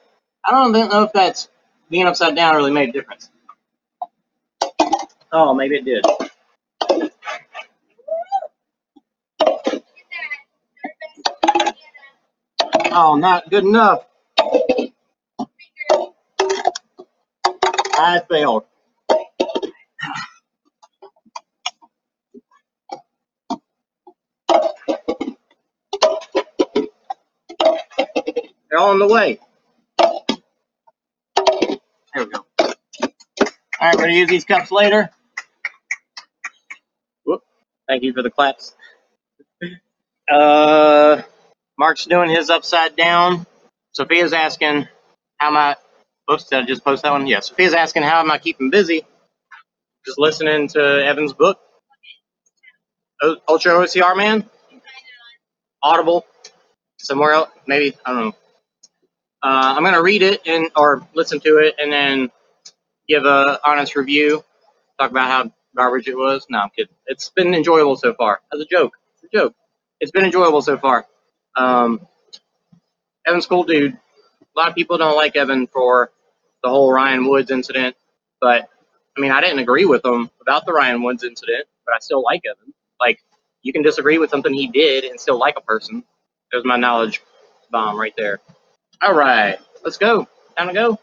[0.46, 1.50] I don't know if that's
[1.90, 3.30] being upside down really made a difference.
[5.32, 6.06] Oh, maybe it did.
[12.96, 14.06] Oh, not good enough.
[17.84, 18.66] I failed.
[28.70, 29.40] They're on the way.
[32.16, 32.40] There we go.
[33.80, 35.12] All right, we're gonna use these cups later.
[37.26, 37.42] Whoop.
[37.88, 38.76] Thank you for the claps.
[40.32, 41.24] Uh,
[41.78, 43.46] Mark's doing his upside down.
[43.94, 44.88] Sophia's asking,
[45.38, 45.76] how am I,
[46.32, 47.28] oops, did I just post that one?
[47.28, 49.06] Yeah, Sophia's asking, how am I keeping busy?
[50.06, 51.60] Just listening to Evan's book.
[53.50, 54.50] Ultra OCR Man?
[55.84, 56.26] Audible?
[57.00, 57.50] Somewhere else?
[57.68, 58.36] Maybe, I don't know.
[59.44, 62.32] Uh, I'm gonna read it and, or listen to it and then
[63.08, 64.44] give a honest review.
[65.00, 66.46] Talk about how garbage it was.
[66.50, 66.96] No, I'm kidding.
[67.08, 68.42] It's been enjoyable so far.
[68.54, 68.94] As a joke.
[69.16, 69.56] It's a joke.
[70.00, 71.06] It's been enjoyable so far.
[71.56, 72.08] Um,
[73.26, 73.94] Evan's cool dude.
[73.94, 76.12] A lot of people don't like Evan for
[76.64, 77.96] the whole Ryan Woods incident,
[78.42, 78.70] but
[79.18, 82.24] I mean, I didn't agree with him about the Ryan Woods incident, but I still
[82.24, 82.74] like Evan.
[83.00, 83.20] Like,
[83.62, 86.04] you can disagree with something he did and still like a person.
[86.52, 87.22] There's my knowledge
[87.72, 88.40] bomb right there.
[89.02, 90.28] All right, let's go.
[90.58, 91.00] Time to go.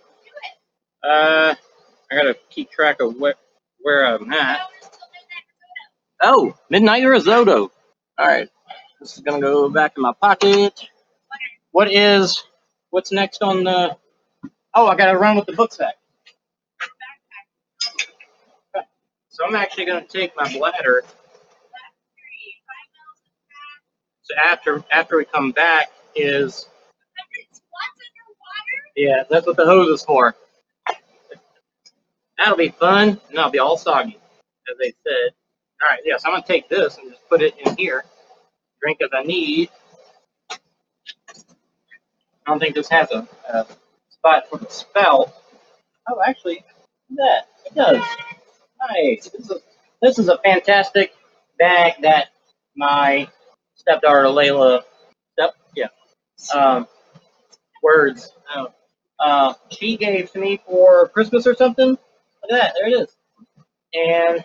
[1.02, 1.54] Uh,
[2.10, 3.34] I gotta keep track of where
[3.82, 4.60] where I'm at.
[6.22, 7.72] Oh, midnight risotto.
[8.18, 8.48] All right,
[9.02, 10.88] this is gonna go back in my pocket.
[11.72, 12.44] What is
[12.90, 13.96] what's next on the?
[14.74, 15.94] Oh, I gotta run with the book sack.
[19.30, 21.02] So I'm actually gonna take my bladder.
[24.22, 26.68] So after after we come back is
[28.96, 30.36] yeah, that's what the hose is for.
[32.38, 34.18] That'll be fun, and that'll be all soggy,
[34.70, 35.32] as they said.
[35.82, 38.04] All right, yes, I'm gonna take this and just put it in here.
[38.82, 39.70] Drink as I need.
[40.50, 40.56] I
[42.50, 43.66] don't think this has a, a
[44.10, 45.32] spot for the spout.
[46.08, 46.64] Oh, actually,
[47.10, 48.02] that it does.
[48.90, 49.28] Nice.
[49.28, 49.56] This is a,
[50.00, 51.12] this is a fantastic
[51.58, 52.28] bag that
[52.76, 53.28] my
[53.76, 54.82] stepdaughter Layla,
[55.34, 55.88] step, yeah,
[56.54, 56.88] um,
[57.82, 58.32] words.
[59.20, 61.90] Uh, she gave to me for Christmas or something.
[61.90, 63.16] Look at that, there it is.
[63.94, 64.44] And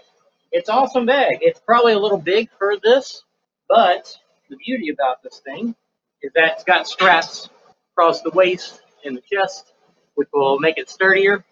[0.52, 1.40] it's awesome bag.
[1.42, 3.24] It's probably a little big for this,
[3.68, 4.16] but
[4.50, 5.76] the beauty about this thing
[6.24, 7.50] is that it's got straps
[7.94, 9.74] across the waist and the chest,
[10.16, 11.46] which will make it sturdier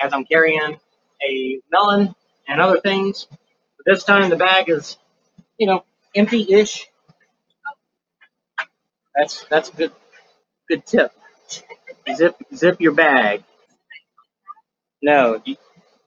[0.00, 0.78] as I'm carrying
[1.28, 2.14] a melon
[2.48, 3.26] and other things.
[3.30, 4.98] But this time the bag is,
[5.58, 5.84] you know,
[6.16, 6.88] empty-ish.
[9.16, 9.92] That's that's a good
[10.70, 11.12] good tip.
[12.16, 13.44] Zip zip your bag.
[15.02, 15.56] No, you,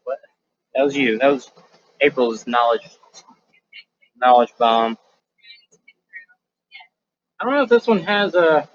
[0.06, 0.20] what?
[0.76, 1.20] That was you.
[1.20, 1.52] That was
[2.02, 2.82] April's knowledge
[4.18, 4.98] knowledge bomb.
[7.40, 8.70] I don't know if this one has a.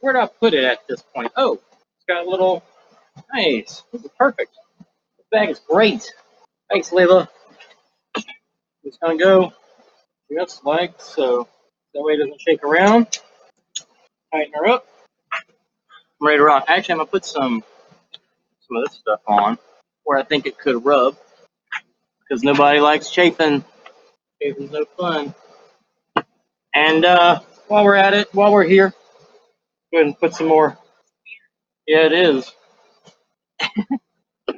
[0.00, 1.32] Where do I put it at this point?
[1.36, 2.62] Oh, it's got a little.
[3.34, 3.82] Nice.
[3.92, 4.52] This is perfect.
[5.18, 6.12] This bag is great.
[6.70, 7.28] Thanks, Layla.
[8.84, 9.52] It's gonna go
[10.32, 11.48] just like so.
[11.94, 13.18] That way it doesn't shake around.
[14.32, 14.86] Tighten her up.
[16.20, 16.64] I'm ready to rock.
[16.68, 17.64] Actually, I'm gonna put some
[18.60, 19.58] some of this stuff on
[20.04, 21.16] where I think it could rub
[22.20, 23.64] because nobody likes chafing.
[24.42, 25.34] Chafing's no fun.
[26.74, 28.90] And uh, while we're at it, while we're here,
[29.92, 30.78] go ahead and put some more.
[31.86, 32.52] Yeah, it is.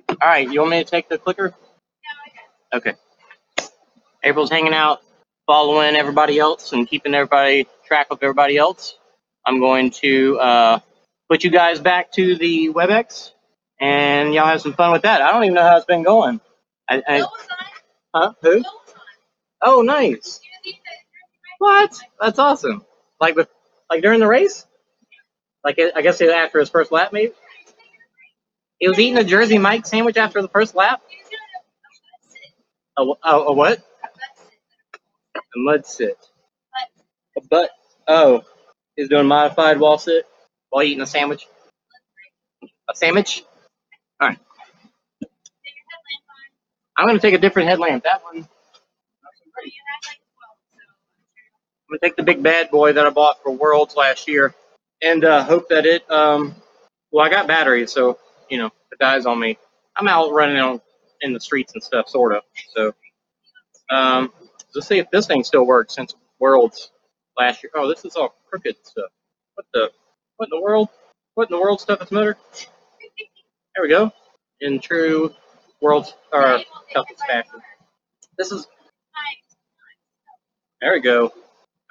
[0.10, 1.54] All right, you want me to take the clicker?
[2.74, 2.94] Okay.
[4.24, 5.00] April's hanging out,
[5.46, 8.98] following everybody else and keeping everybody track of everybody else.
[9.46, 10.80] I'm going to uh,
[11.30, 13.32] put you guys back to the WebEx,
[13.80, 15.22] and y'all have some fun with that.
[15.22, 16.40] I don't even know how it's been going.
[16.88, 17.26] I, I
[18.14, 18.34] huh?
[18.42, 18.64] Who?
[19.62, 20.40] Oh, nice.
[21.58, 21.98] What?
[22.20, 22.84] That's awesome.
[23.20, 23.48] Like with,
[23.90, 24.66] like during the race?
[25.64, 27.32] Like I guess after his first lap, maybe.
[28.78, 31.02] He was eating a Jersey Mike sandwich after the first lap.
[32.98, 33.78] A, a, a what?
[35.36, 36.18] A mud sit.
[37.38, 37.70] A butt.
[38.08, 38.42] Oh,
[38.96, 40.26] he's doing modified wall sit
[40.70, 41.46] while eating a sandwich.
[42.90, 43.44] A sandwich.
[44.20, 44.38] All right.
[46.96, 48.04] I'm gonna take a different headlamp.
[48.04, 48.48] That one.
[51.90, 54.54] I'm gonna take the big bad boy that I bought for Worlds last year,
[55.02, 56.10] and uh, hope that it.
[56.10, 56.56] Um,
[57.12, 58.18] well, I got batteries, so
[58.50, 59.58] you know, it dies on me,
[59.96, 60.80] I'm out running on
[61.22, 62.42] in the streets and stuff, sort of.
[62.74, 62.94] So,
[63.90, 64.32] um,
[64.74, 66.92] let's see if this thing still works since Worlds
[67.38, 67.72] last year.
[67.76, 69.10] Oh, this is all crooked stuff.
[69.54, 69.90] What the?
[70.38, 70.88] What in the world?
[71.34, 72.36] What in the World's Toughest Mudder?
[73.74, 74.12] There we go.
[74.60, 75.32] in true
[75.80, 76.60] world's or
[76.94, 77.60] toughest fashion.
[78.38, 78.66] This is
[80.80, 81.32] there we go,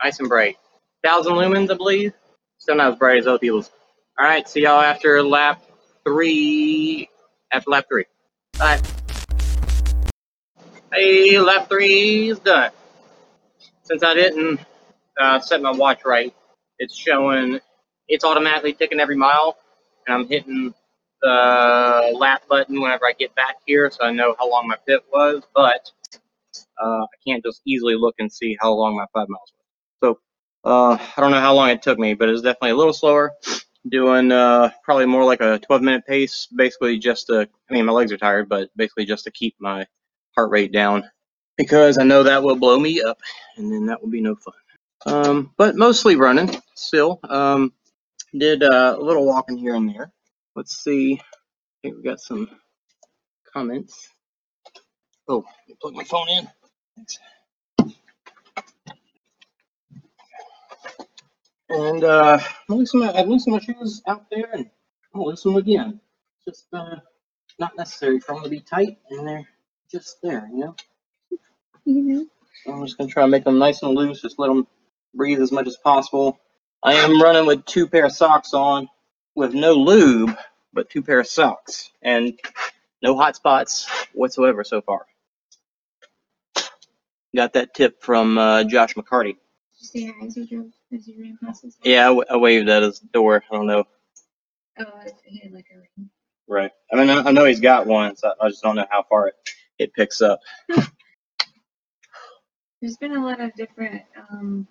[0.04, 0.58] nice and bright.
[1.04, 2.14] Thousand lumens, I believe.
[2.58, 3.72] Still not as bright as other people's.
[4.20, 5.62] All right, see y'all after lap
[6.04, 7.10] three.
[7.52, 8.06] After lap three.
[8.58, 8.82] Bye.
[10.92, 12.72] Hey, lap three is done.
[13.84, 14.60] Since I didn't
[15.20, 16.34] uh, set my watch right,
[16.80, 17.60] it's showing
[18.08, 19.58] it's automatically ticking every mile,
[20.06, 20.74] and I'm hitting
[21.22, 25.02] the lap button whenever I get back here, so I know how long my pit
[25.12, 25.44] was.
[25.54, 25.92] But
[26.82, 29.57] uh, I can't just easily look and see how long my five miles was.
[30.04, 30.20] So
[30.64, 32.94] uh, I don't know how long it took me, but it was definitely a little
[32.94, 33.32] slower.
[33.90, 37.94] Doing uh, probably more like a 12 minute pace, basically just to, I mean, my
[37.94, 39.88] legs are tired, but basically just to keep my
[40.36, 41.10] heart rate down
[41.58, 43.20] because I know that will blow me up
[43.56, 44.54] and then that will be no fun.
[45.06, 47.20] Um, but mostly running still.
[47.24, 47.74] Um,
[48.38, 50.12] did uh, a little walking here and there.
[50.56, 51.14] Let's see.
[51.14, 51.24] I
[51.82, 52.50] think we got some
[53.54, 54.10] comments.
[55.28, 55.46] Oh,
[55.82, 56.48] plug my phone in.
[56.96, 57.18] Thanks.
[61.70, 64.70] And uh, I'm loosening my, I've loosened my shoes out there and
[65.14, 66.00] gonna loosen them again.
[66.48, 66.96] Just uh,
[67.60, 69.48] not necessary for them to be tight and they're
[69.92, 70.76] just there, you know?
[71.86, 72.28] You know.
[72.74, 74.68] I'm just gonna try to make them nice and loose, just let them
[75.14, 76.40] breathe as much as possible.
[76.84, 78.88] I am running with two pair of socks on
[79.36, 80.38] with no lube,
[80.74, 82.40] but two pair of socks and
[83.02, 85.06] no hot spots whatsoever so far.
[87.36, 89.36] Got that tip from uh, Josh McCarty.
[89.94, 92.38] Did say hi as you drove as you ran past his Yeah, I, w- I
[92.38, 93.44] waved at his door.
[93.52, 93.84] I don't know.
[94.80, 94.86] Oh,
[95.26, 96.10] he had like a ring.
[96.48, 96.72] Right.
[96.92, 99.30] I mean, I, I know he's got one, so I just don't know how far
[99.30, 99.36] it,
[99.80, 100.40] it picks up.
[102.82, 104.68] There's been a lot of different um,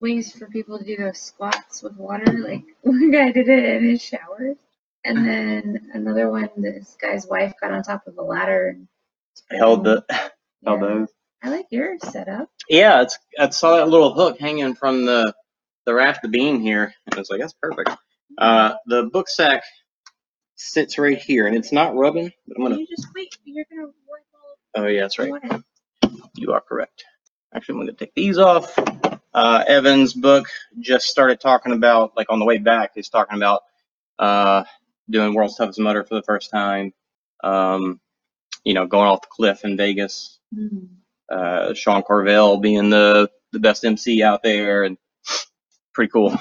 [0.00, 2.32] ways for people to do those squats with water.
[2.38, 4.54] Like one guy did it in his shower,
[5.04, 8.88] and then another one, this guy's wife got on top of a ladder and
[9.50, 10.04] Held the
[10.66, 10.82] held Yeah.
[10.82, 11.08] those.
[11.42, 12.50] I like your setup.
[12.68, 15.32] Yeah, it's I saw that little hook hanging from the
[15.86, 17.90] the raft of beam here, and I was like, that's perfect.
[18.36, 19.62] Uh, the book sack
[20.56, 22.76] sits right here, and it's not rubbing, but I'm gonna.
[22.78, 23.36] You just wait.
[23.44, 24.24] You're gonna wipe
[24.76, 25.30] all Oh yeah, that's right.
[25.30, 25.62] water.
[26.34, 27.04] You are correct.
[27.54, 28.76] Actually, I'm gonna take these off.
[29.32, 30.48] Uh, Evan's book
[30.80, 33.62] just started talking about, like on the way back, he's talking about
[34.18, 34.64] uh,
[35.08, 36.92] doing World's Toughest Mudder for the first time.
[37.44, 38.00] Um,
[38.64, 40.38] you know, going off the cliff in Vegas.
[40.54, 40.86] Hmm.
[41.30, 44.98] Uh, Sean Corvelle being the, the best MC out there and
[45.94, 46.38] pretty cool.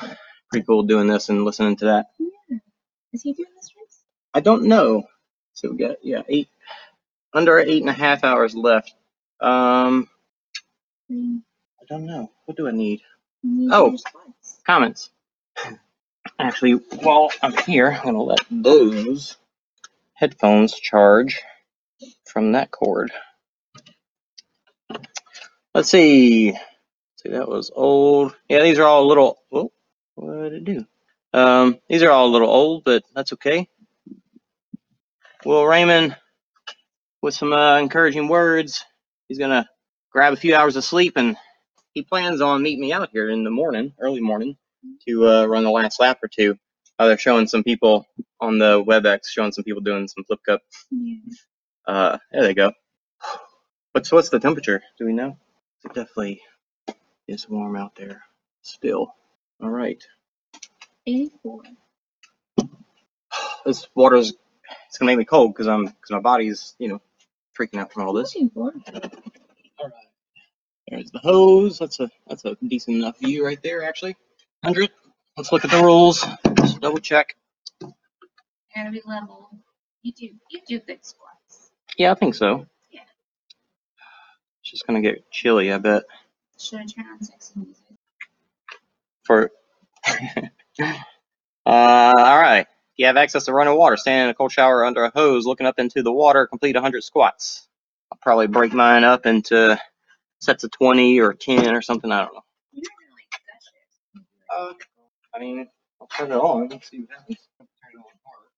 [0.52, 2.08] Pretty cool doing this and listening to that.
[2.19, 2.58] Yeah.
[3.13, 4.00] Is he doing this race?
[4.34, 5.04] I don't know.
[5.54, 6.50] So we got, yeah, eight,
[7.34, 8.93] under eight and a half hours left.
[9.41, 10.08] Um,
[11.12, 11.41] Mm,
[11.82, 12.32] I don't know.
[12.45, 13.02] What do I need?
[13.43, 13.97] need Oh.
[14.65, 15.10] Comments.
[16.39, 19.38] Actually, while I'm here, I'm gonna let those
[20.13, 21.41] headphones charge
[22.26, 23.12] from that cord.
[25.78, 26.54] Let's see.
[27.18, 28.36] See, that was old.
[28.50, 29.40] Yeah, these are all a little.
[29.52, 29.72] Oh,
[30.16, 30.86] what did it do?
[31.34, 33.70] Um, these are all a little old, but that's okay.
[35.46, 36.16] Will Raymond,
[37.22, 38.86] with some uh, encouraging words,
[39.30, 39.70] he's gonna
[40.12, 41.38] grab a few hours of sleep, and
[41.94, 44.58] he plans on meeting me out here in the morning, early morning,
[45.08, 46.58] to uh, run the last lap or two.
[47.00, 48.08] Uh, they're showing some people
[48.42, 50.62] on the WebEx, showing some people doing some flip cup.
[50.92, 51.18] Yeah.
[51.88, 52.74] Uh, there they go.
[53.94, 54.84] What's what's the temperature?
[55.00, 55.38] Do we know?
[55.86, 56.42] It definitely
[57.28, 58.24] is warm out there
[58.62, 59.13] still.
[59.62, 60.04] All right.
[61.06, 61.62] 84.
[63.66, 64.34] This water's
[64.88, 67.02] it's gonna make me cold because I'm because my body's you know
[67.58, 68.36] freaking out from all this.
[68.36, 68.63] 84.
[68.63, 68.72] All
[69.84, 69.94] right.
[70.90, 71.80] There's the hose.
[71.80, 74.16] That's a that's a decent enough view right there actually.
[74.63, 74.90] Hundred.
[75.38, 76.26] Let's look at the rules.
[76.58, 77.36] Just double check.
[78.76, 79.50] Gotta be level.
[80.02, 80.30] You do.
[80.50, 81.72] You do good squats.
[81.98, 82.66] Yeah, I think so.
[84.67, 86.03] It's just gonna get chilly, I bet.
[86.60, 87.86] Should I turn on sexy music?
[89.23, 89.49] For
[90.77, 90.84] uh,
[91.65, 92.67] all right.
[92.98, 93.96] You have access to running water.
[93.96, 96.48] standing in a cold shower under a hose, looking up into the water.
[96.48, 97.69] Complete 100 squats.
[98.12, 99.79] I'll probably break mine up into
[100.42, 102.12] sets of 20 or 10 or something.
[102.12, 102.44] I don't know.
[102.73, 104.73] You're not gonna like.
[104.73, 104.73] Uh,
[105.33, 105.69] I mean,
[106.02, 106.67] I'll turn it on.
[106.67, 107.37] Let's see what happens.
[107.58, 108.50] Turn it on hard.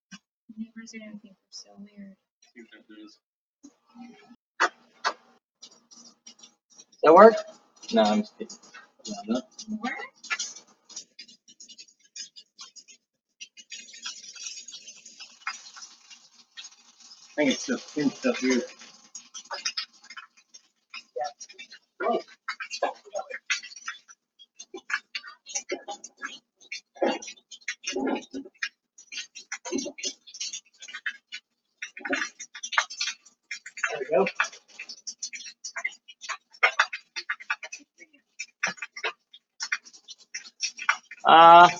[0.58, 2.16] Neighbors are gonna think we're so weird.
[2.52, 3.20] See what that does.
[7.02, 7.34] Does that work?
[7.94, 8.56] No, I'm just kidding.
[9.08, 9.44] No, I'm not.
[9.68, 9.92] More?
[9.92, 10.00] I
[17.36, 18.62] think it's just thin stuff here.
[41.30, 41.70] Uh,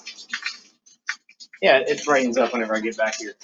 [1.62, 3.34] yeah, it brightens up whenever I get back here.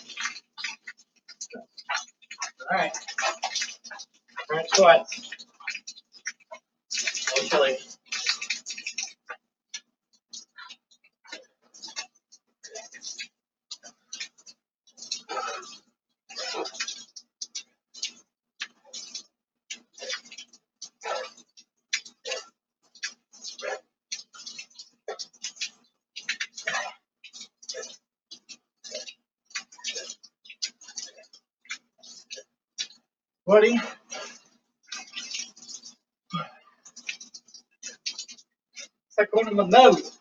[2.71, 2.93] All right.
[4.51, 5.23] All right, squats.
[7.49, 7.79] Chilly.
[33.47, 33.81] Buddy.
[39.59, 40.19] It's like going to my nose.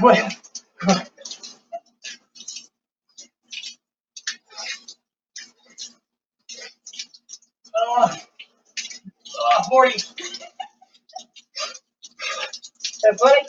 [0.00, 0.34] What?
[7.76, 8.16] Oh,
[9.36, 9.98] oh, 40.
[13.02, 13.46] That buddy?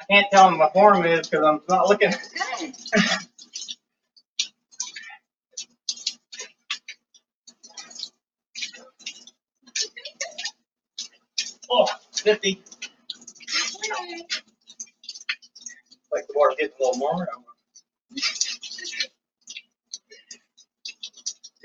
[0.00, 2.12] I can't tell him my form is because I'm not looking.
[11.70, 12.62] Oh, 50.
[16.12, 17.28] Like the water gets a little warmer.
[17.32, 17.44] I'm-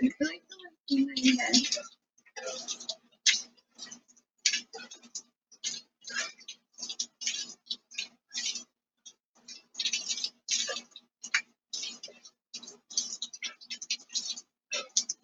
[0.03, 1.55] I feel like the one in my head.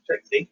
[0.10, 0.50] Sixty.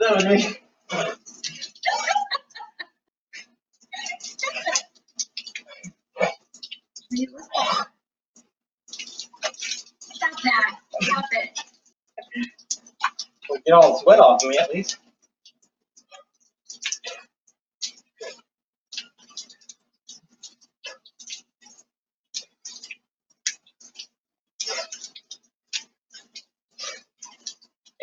[0.00, 0.58] That was me.
[7.12, 7.88] Wait, what's that?
[10.00, 10.76] Stop that.
[11.02, 11.60] Stop it.
[13.48, 13.74] Well, Get
[14.44, 14.98] off me at least.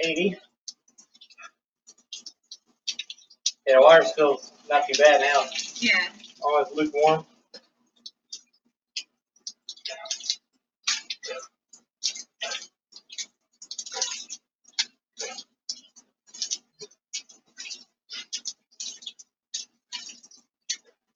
[0.04, 0.38] Eighty.
[3.68, 5.46] Yeah, water's still not too bad now.
[5.78, 6.10] Yeah.
[6.44, 7.26] Almost lukewarm.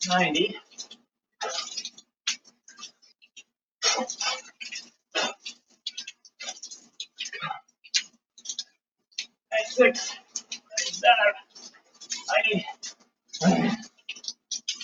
[0.09, 0.57] Ninety.
[9.51, 10.15] Ninety-six.
[10.79, 11.33] Ninety-seven.
[12.53, 12.67] Ninety.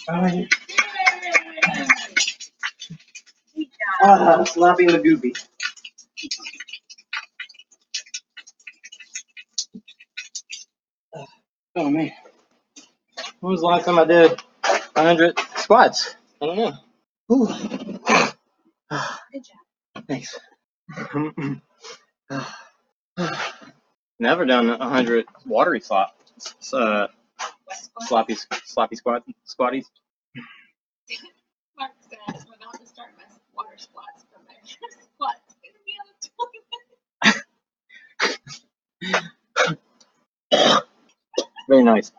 [0.09, 0.49] Ninety.
[3.55, 3.67] Good
[4.03, 4.47] job.
[4.75, 5.33] Ah, sloppy Magooby.
[11.75, 12.11] Oh man.
[13.39, 14.41] When was the last time I did
[14.93, 16.15] 100 squats?
[16.41, 16.73] I don't know.
[17.27, 17.47] Whew.
[19.33, 20.05] Good job.
[20.07, 20.39] Thanks.
[24.19, 26.17] Never done 100 watery slop.
[26.73, 27.07] Uh,
[28.01, 29.85] sloppy, sloppy squat, squatties.
[31.77, 33.23] Mark said I was about to start my
[33.55, 35.41] water squats for my squats.
[35.47, 37.43] It's gonna be on the toilet.
[41.69, 42.11] Very nice.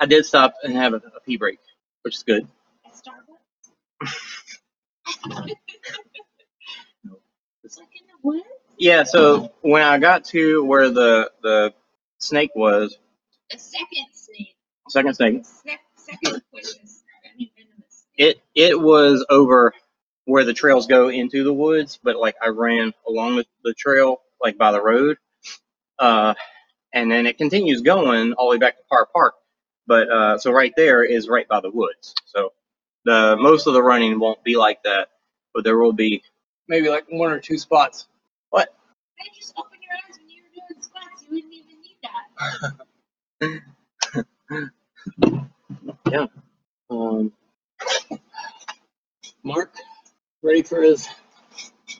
[0.00, 1.58] I did stop and have a, a pee break,
[2.02, 2.48] which is good.
[2.88, 3.38] Starbucks.
[7.64, 8.44] It's like in the woods.
[8.78, 11.74] Yeah, so when I got to where the the
[12.18, 12.98] snake was,
[13.50, 14.56] The second snake.
[14.88, 17.02] second snake, Sec- Second poisonous,
[18.18, 19.74] it it was over
[20.26, 24.22] where the trails go into the woods, but like I ran along the, the trail,
[24.42, 25.18] like by the road,
[25.98, 26.34] uh,
[26.92, 29.34] and then it continues going all the way back to Park Park.
[29.86, 32.14] But uh, so right there is right by the woods.
[32.26, 32.52] So
[33.04, 35.08] the most of the running won't be like that,
[35.54, 36.22] but there will be
[36.68, 38.08] maybe like one or two spots.
[38.50, 38.74] What?
[39.18, 41.22] Hey, just open your eyes when you were doing squats.
[41.22, 41.96] You wouldn't even need
[43.40, 43.62] that.
[46.10, 46.26] Yeah.
[46.88, 47.32] Um,
[49.42, 49.74] Mark,
[50.42, 51.08] ready for his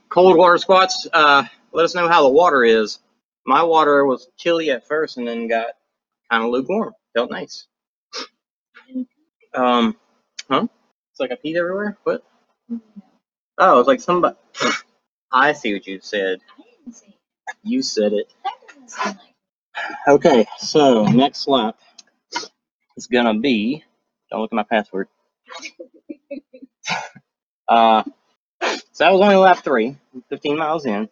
[0.09, 1.07] cold water squats?
[1.13, 3.01] Uh, let us know how the water is
[3.47, 5.69] my water was chilly at first and then got
[6.31, 6.95] kind of lukewarm.
[7.17, 7.67] Felt nice.
[9.55, 9.97] Um,
[10.51, 10.67] huh?
[11.13, 11.99] It's like I peed everywhere.
[12.05, 12.25] What?
[13.59, 14.37] Oh, it's like somebody.
[15.33, 16.41] I see what you said.
[16.59, 17.17] I didn't say
[17.65, 18.33] You said it.
[18.45, 18.53] that.
[18.69, 19.35] Doesn't sound like.
[20.09, 21.79] Okay, so next lap
[22.97, 23.85] is gonna be.
[24.31, 25.09] Don't look at my password.
[27.69, 28.03] Uh,
[28.93, 29.97] so that was only lap three,
[30.31, 31.09] 15 miles in.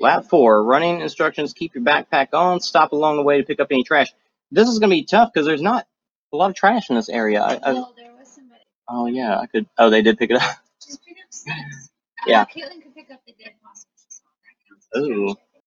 [0.00, 3.68] Lap four, running instructions: keep your backpack on, stop along the way to pick up
[3.70, 4.12] any trash.
[4.52, 5.86] This is gonna be tough because there's not
[6.32, 7.42] a lot of trash in this area.
[7.42, 8.62] I, I, Well, there was somebody.
[8.88, 9.66] oh yeah, I could.
[9.78, 10.42] Oh, they did pick it up.
[10.84, 11.90] Just pick up snakes.
[12.26, 12.42] Yeah.
[12.42, 13.88] Uh, Caitlin could pick up the dead possum.
[13.96, 15.26] She saw that counts as Ooh.
[15.26, 15.64] trash, I think.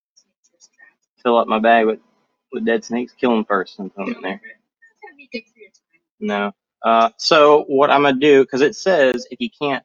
[0.60, 1.24] Snakes.
[1.24, 2.00] Fill up my bag with
[2.52, 3.14] with dead snakes.
[3.14, 4.42] Kill them first and put them in there.
[4.44, 6.02] That's gonna be good for your time.
[6.20, 6.54] No.
[6.84, 9.84] Uh, so what I'm gonna do, because it says if you can't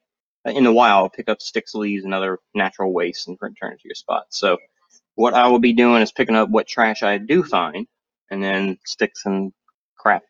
[0.57, 3.89] in the wild pick up sticks, leaves, and other natural waste and return it to
[3.89, 4.27] your spot.
[4.31, 4.59] So
[5.15, 7.87] what I will be doing is picking up what trash I do find,
[8.31, 9.53] and then sticks and
[9.99, 10.23] crap.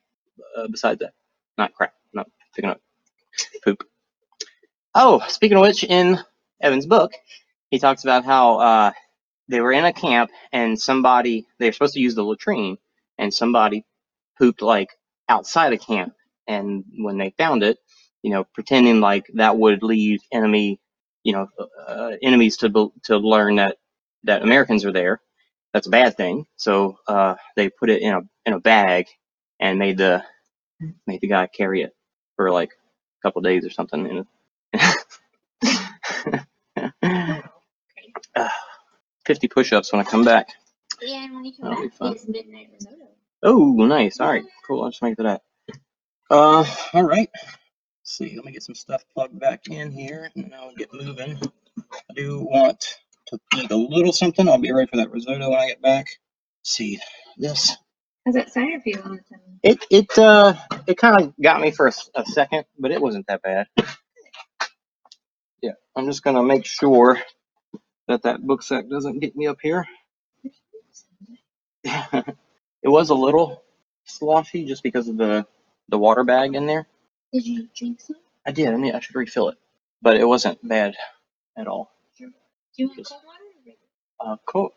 [0.56, 1.14] Uh, besides that,
[1.58, 2.80] not crap, not picking up
[3.64, 3.84] poop.
[4.94, 6.18] Oh, speaking of which, in
[6.60, 7.12] Evan's book,
[7.70, 8.92] he talks about how uh,
[9.48, 12.78] they were in a camp and somebody they were supposed to use the latrine,
[13.18, 13.84] and somebody
[14.38, 14.90] pooped like
[15.28, 16.14] outside of camp
[16.48, 17.78] and when they found it,
[18.22, 20.80] you know, pretending like that would lead enemy,
[21.24, 21.48] you know,
[21.88, 23.78] uh, enemies to to learn that
[24.24, 25.20] that Americans are there.
[25.74, 26.46] That's a bad thing.
[26.56, 29.06] So uh, they put it in a in a bag
[29.60, 30.24] and made the
[31.06, 31.94] made the guy carry it
[32.36, 34.06] for like a couple days or something.
[34.08, 34.26] And
[36.74, 37.38] uh,
[39.26, 40.48] Fifty push-ups when I come back.
[41.02, 43.08] Yeah, and when you come That'll back, it's midnight risotto.
[43.42, 44.20] Oh, nice.
[44.20, 44.82] All right, cool.
[44.82, 45.42] I'll just make that.
[46.30, 46.64] Uh,
[46.94, 47.30] all right.
[48.18, 51.38] See, let me get some stuff plugged back in here, and I'll get moving.
[52.10, 52.98] I do want
[53.28, 54.48] to eat a little something.
[54.48, 56.06] I'll be ready for that risotto when I get back.
[56.62, 57.00] Let's see,
[57.38, 57.76] this
[58.26, 59.60] How's that cider feel on its own?
[59.62, 60.54] it it uh
[60.86, 61.92] it kind of got me for a
[62.26, 63.66] second, but it wasn't that bad.
[65.62, 67.20] Yeah, I'm just gonna make sure
[68.08, 69.86] that that book sack doesn't get me up here.
[71.84, 72.36] it
[72.84, 73.62] was a little
[74.06, 75.46] sloshy just because of the
[75.90, 76.88] the water bag in there.
[77.32, 78.16] Did you drink some?
[78.46, 78.68] I did.
[78.68, 79.58] I mean, I should refill it,
[80.02, 80.94] but it wasn't bad
[81.56, 81.90] at all.
[82.18, 82.24] Do
[82.76, 83.44] you want Just- cold water
[84.28, 84.32] or?
[84.34, 84.70] Uh, cool.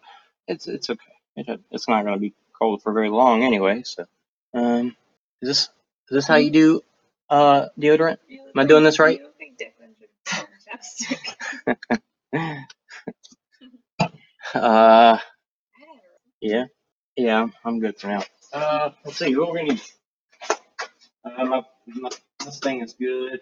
[0.47, 1.13] It's it's okay.
[1.35, 3.83] It, it's not gonna be cold for very long anyway.
[3.83, 4.05] So,
[4.53, 4.95] um,
[5.41, 5.69] is this is
[6.11, 6.81] this how you do
[7.29, 8.17] uh deodorant?
[8.31, 9.19] Am I doing this right?
[9.19, 10.09] You look like Declan with
[10.67, 11.35] chapstick.
[14.55, 15.19] Uh, I
[15.79, 16.01] had a-
[16.41, 16.65] yeah,
[17.15, 17.47] yeah.
[17.65, 18.23] I'm good for now.
[18.53, 19.35] Uh, let's see.
[19.35, 19.81] What we're gonna need?
[21.23, 22.09] Uh, my, my
[22.45, 23.41] this thing is good.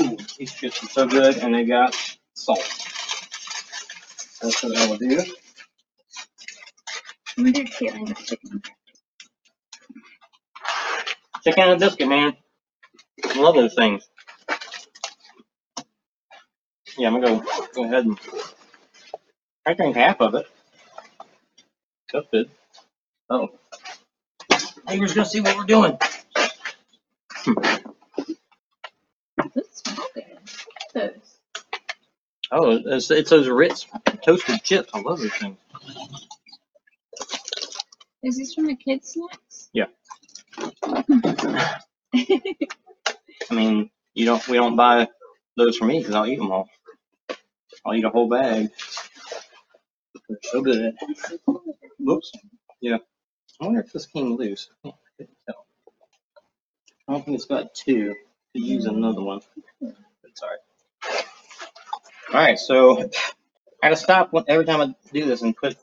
[0.00, 1.94] Ooh, these chips are so good, and they got
[2.34, 2.60] salt.
[4.42, 5.20] That's what I will do.
[5.20, 5.46] I
[7.42, 8.62] wonder if Caitlin got chicken.
[11.44, 12.36] Chicken and a biscuit, man.
[13.24, 14.08] I love those things.
[16.98, 18.18] Yeah, I'm gonna go go ahead and
[19.66, 20.46] I drink half of it.
[22.12, 22.50] That's good.
[23.30, 23.50] Oh.
[24.88, 25.98] Neighbor's gonna see what we're doing.
[29.54, 30.24] Those smell good.
[30.94, 31.38] Those.
[32.50, 33.86] Oh, it's, it's those Ritz
[34.24, 34.90] toasted chips.
[34.94, 35.56] I love those things.
[38.22, 39.70] Is this from the kids' snacks?
[39.72, 39.86] Yeah.
[43.50, 44.46] I mean, you don't.
[44.48, 45.08] We don't buy
[45.56, 46.68] those for me because I'll eat them all.
[47.84, 48.70] I'll eat a whole bag.
[50.28, 50.94] They're so good.
[51.98, 52.32] Whoops.
[52.80, 52.98] Yeah.
[53.60, 54.68] I wonder if this came loose.
[57.08, 57.14] I couldn't tell.
[57.14, 58.14] I don't think it's got two.
[58.54, 59.40] Could use another one.
[59.80, 59.94] But
[60.24, 60.58] it's alright.
[62.30, 65.76] Alright, so I gotta stop every time I do this and put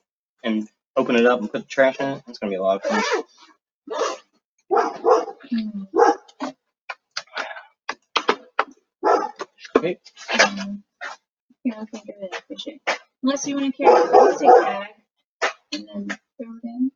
[0.44, 2.24] and open it up and put the trash in it.
[2.28, 3.04] It's gonna be a lot of fun.
[9.78, 10.00] Okay.
[10.44, 10.84] Um,
[11.64, 12.16] Here, I'll think of.
[12.22, 13.00] I it.
[13.24, 14.88] Unless you want to carry a plastic bag
[15.74, 16.92] and then throw it in.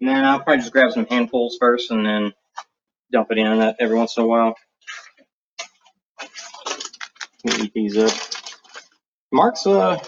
[0.00, 2.34] Nah, I'll probably just grab some handfuls first and then
[3.14, 4.56] dump it in that every once in a while.
[7.46, 8.12] Eat these up.
[9.32, 9.98] Mark's uh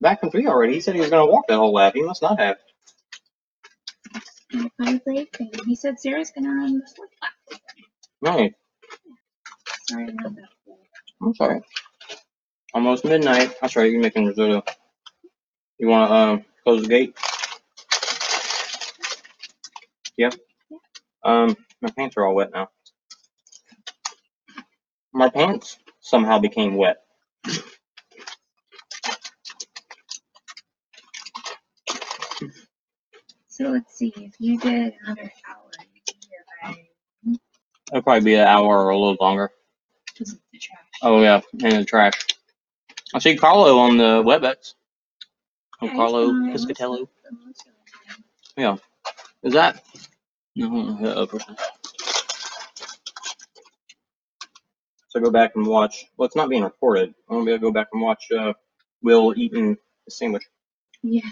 [0.00, 0.74] back from three already.
[0.74, 1.94] He said he was gonna walk that whole lap.
[1.94, 2.56] He must not have.
[4.80, 5.00] I'm.
[5.66, 7.32] He said Sarah's gonna run the fourth lap.
[8.22, 8.52] Right.
[9.90, 10.48] Sorry, not that.
[11.22, 11.60] I'm sorry.
[12.74, 13.54] Almost midnight.
[13.60, 14.62] That's right, you're making risotto.
[15.78, 17.16] You wanna um close the gate?
[20.16, 20.30] Yeah.
[21.24, 22.68] Um my pants are all wet now.
[25.12, 26.98] My pants somehow became wet.
[33.48, 36.76] So let's see, if you did another hour, you'd be here by,
[37.92, 39.50] It'll probably be an hour or a little longer.
[40.06, 40.78] because of the trash.
[41.02, 42.26] Oh yeah, and the trash.
[43.14, 44.74] I see Carlo on the WebEx.
[45.82, 47.08] Oh, Carlo been on it most of- Piscatello.
[47.46, 47.72] most of
[48.56, 48.80] the time.
[49.42, 49.82] Is that?
[50.56, 51.40] No, other.
[55.08, 56.06] So go back and watch.
[56.16, 57.14] Well, it's not being recorded.
[57.30, 58.54] I'm gonna go back and watch uh,
[59.02, 59.76] Will eating
[60.08, 60.44] a sandwich.
[61.02, 61.22] Yeah.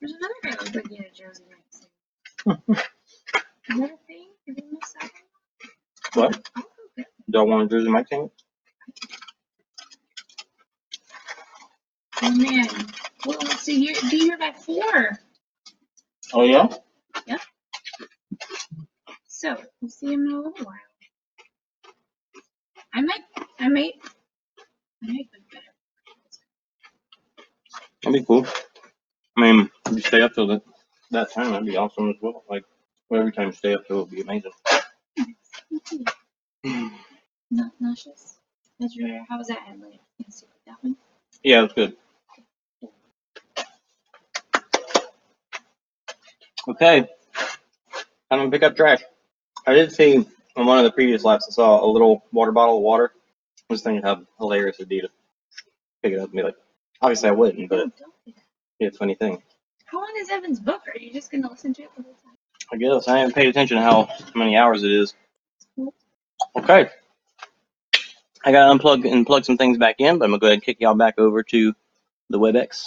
[0.00, 1.58] There's another guy who's looking at Josie Knight.
[3.70, 4.28] Is that a thing?
[4.46, 5.10] Did we miss that
[6.14, 6.26] one?
[6.32, 6.48] What?
[6.56, 6.62] Oh,
[6.98, 7.08] okay.
[7.30, 8.32] Do I want to mic sandwich?
[12.22, 12.68] Oh man.
[13.26, 15.18] Well, so you're be here by four.
[16.34, 16.68] Oh yeah.
[19.44, 20.78] So we'll see him in a little while.
[22.94, 23.20] I might,
[23.60, 23.92] I might,
[25.02, 25.64] I might look better.
[28.02, 28.46] That'd be cool.
[29.36, 30.62] I mean, if you stay up till that
[31.10, 32.42] that time, that'd be awesome as well.
[32.48, 32.64] Like,
[33.12, 34.52] every time you stay up till, it'd be amazing.
[37.50, 38.38] Not nauseous.
[38.80, 40.00] How's your, how was that headlight?
[40.18, 40.96] You stick with that one?
[41.42, 41.96] Yeah, that's good.
[46.68, 47.06] Okay.
[48.30, 49.02] I'm gonna pick up trash.
[49.66, 52.76] I did see on one of the previous laps, I saw a little water bottle
[52.76, 53.12] of water.
[53.58, 55.08] I was thinking how hilarious it'd be to
[56.02, 56.56] pick it up and be like,
[57.00, 58.42] obviously I wouldn't, but it'd don't do that.
[58.78, 59.42] be a funny thing.
[59.86, 60.82] How long is Evan's book?
[60.86, 62.36] Are you just gonna listen to it the whole time?
[62.72, 65.14] I guess I haven't paid attention to how many hours it is.
[66.56, 66.88] Okay.
[68.44, 70.62] I gotta unplug and plug some things back in, but I'm gonna go ahead and
[70.62, 71.74] kick y'all back over to
[72.28, 72.84] the WebEx.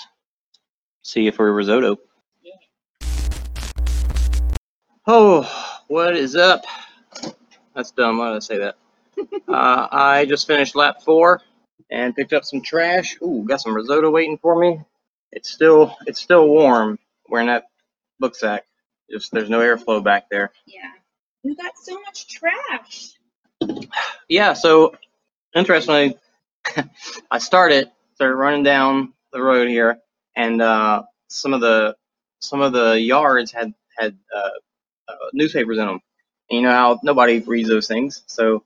[1.01, 1.97] See if we're risotto.
[5.07, 6.66] Oh, what is up?
[7.76, 8.18] That's dumb.
[8.18, 8.78] Why did I say that?
[9.48, 11.42] uh, I just finished lap four
[11.90, 13.18] and picked up some trash.
[13.22, 14.82] Ooh, got some risotto waiting for me.
[15.32, 17.00] It's still it's still warm.
[17.30, 17.66] Wearing that
[18.20, 18.66] book sack.
[19.10, 20.52] Just there's no airflow back there.
[20.66, 20.92] Yeah.
[21.44, 23.14] You got so much trash.
[24.30, 24.96] Yeah, so
[25.56, 26.18] interestingly,
[27.32, 30.00] I started started running down the road here,
[30.36, 31.96] and uh, some of the
[32.40, 34.50] some of the yards had had uh,
[35.08, 35.99] uh, newspapers in them.
[36.49, 38.64] And you know how nobody reads those things, so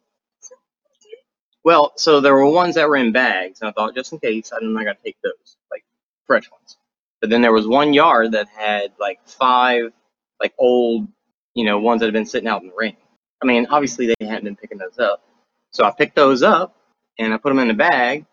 [1.64, 4.52] well, so there were ones that were in bags, and I thought just in case,
[4.52, 5.84] I'm not gonna take those, like
[6.26, 6.78] fresh ones.
[7.20, 9.92] But then there was one yard that had like five
[10.40, 11.08] like old,
[11.54, 12.98] you know, ones that had been sitting out in the rain.
[13.44, 15.24] I mean, obviously they hadn't been picking those up.
[15.72, 16.76] So I picked those up
[17.20, 18.26] and I put them in the bag,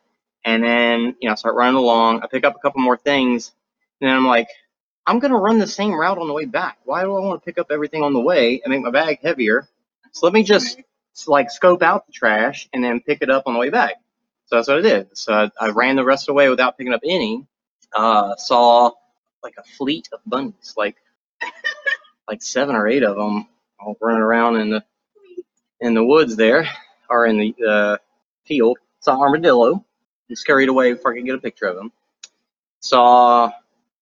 [0.44, 2.22] and then you know I start running along.
[2.22, 3.52] I pick up a couple more things,
[4.00, 4.48] and then I'm like,
[5.08, 6.78] I'm gonna run the same route on the way back.
[6.84, 9.20] Why do I want to pick up everything on the way and make my bag
[9.22, 9.66] heavier?
[10.12, 10.78] So let me just
[11.26, 13.94] like scope out the trash and then pick it up on the way back.
[14.44, 15.16] So that's what I did.
[15.16, 17.46] So I, I ran the rest of the way without picking up any.
[17.96, 18.90] Uh, saw
[19.42, 20.96] like a fleet of bunnies, like
[22.28, 23.48] like seven or eight of them,
[23.80, 24.84] all running around in the
[25.80, 26.68] in the woods there,
[27.08, 27.96] or in the uh,
[28.44, 28.76] field.
[29.00, 29.82] Saw armadillo
[30.28, 31.92] and scurried away before I could get a picture of him.
[32.80, 33.50] Saw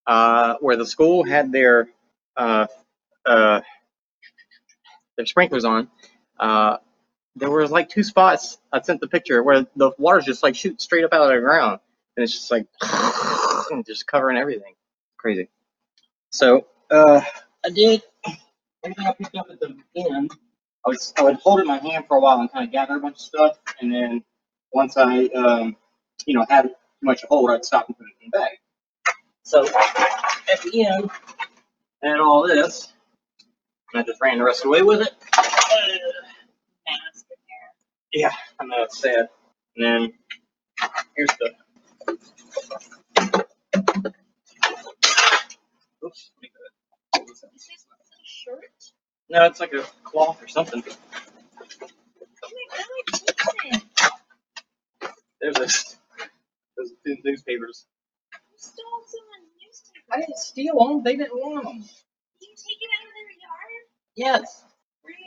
[0.07, 1.89] uh, where the school had their
[2.37, 2.67] uh,
[3.25, 3.61] uh,
[5.17, 5.89] their sprinklers on.
[6.39, 6.77] Uh,
[7.35, 8.59] there was like two spots.
[8.73, 11.41] I sent the picture where the water's just like shooting straight up out of the
[11.41, 11.81] ground,
[12.17, 12.67] and it's just like
[13.87, 14.75] just covering everything.
[15.19, 15.49] Crazy.
[16.31, 17.21] So uh,
[17.65, 18.03] I did
[18.85, 20.31] everything I picked up at the end.
[20.85, 22.73] I was I would hold it in my hand for a while and kind of
[22.73, 24.25] gather a bunch of stuff, and then
[24.73, 25.77] once I um,
[26.27, 28.59] you know had too much hold, I'd stop and put it in the bag.
[29.47, 31.11] So at the end,
[32.05, 32.93] I had all this,
[33.93, 35.15] and I just ran the rest of the way with it.
[35.37, 35.99] There.
[38.13, 39.29] Yeah, I know it's sad.
[39.77, 40.13] And then
[41.17, 41.53] here's the.
[46.05, 46.33] Oops.
[46.37, 46.51] let me.
[47.33, 48.61] Is this a shirt?
[49.31, 50.83] No, it's like a cloth or something.
[50.89, 53.21] Oh my god,
[53.73, 53.91] Jason.
[55.41, 55.97] There's this.
[56.77, 57.87] Those two newspapers.
[58.51, 59.96] You stole someone's newspaper.
[60.13, 61.03] I didn't steal them.
[61.03, 61.77] They didn't want them.
[61.79, 63.85] You take it out of their yard?
[64.17, 64.65] Yes.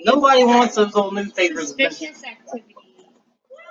[0.05, 1.67] Nobody wants those old newspapers.
[1.69, 2.75] Suspicious activity.
[2.75, 3.63] What?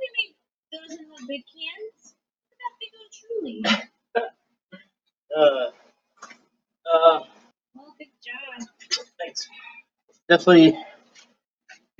[0.00, 0.36] They make
[0.72, 2.14] those in the big cans?
[2.52, 3.64] About Big O Truly?
[5.36, 5.70] Uh,
[6.90, 7.20] uh,
[7.74, 8.66] Well, good job.
[9.20, 9.48] thanks.
[10.30, 10.78] Definitely,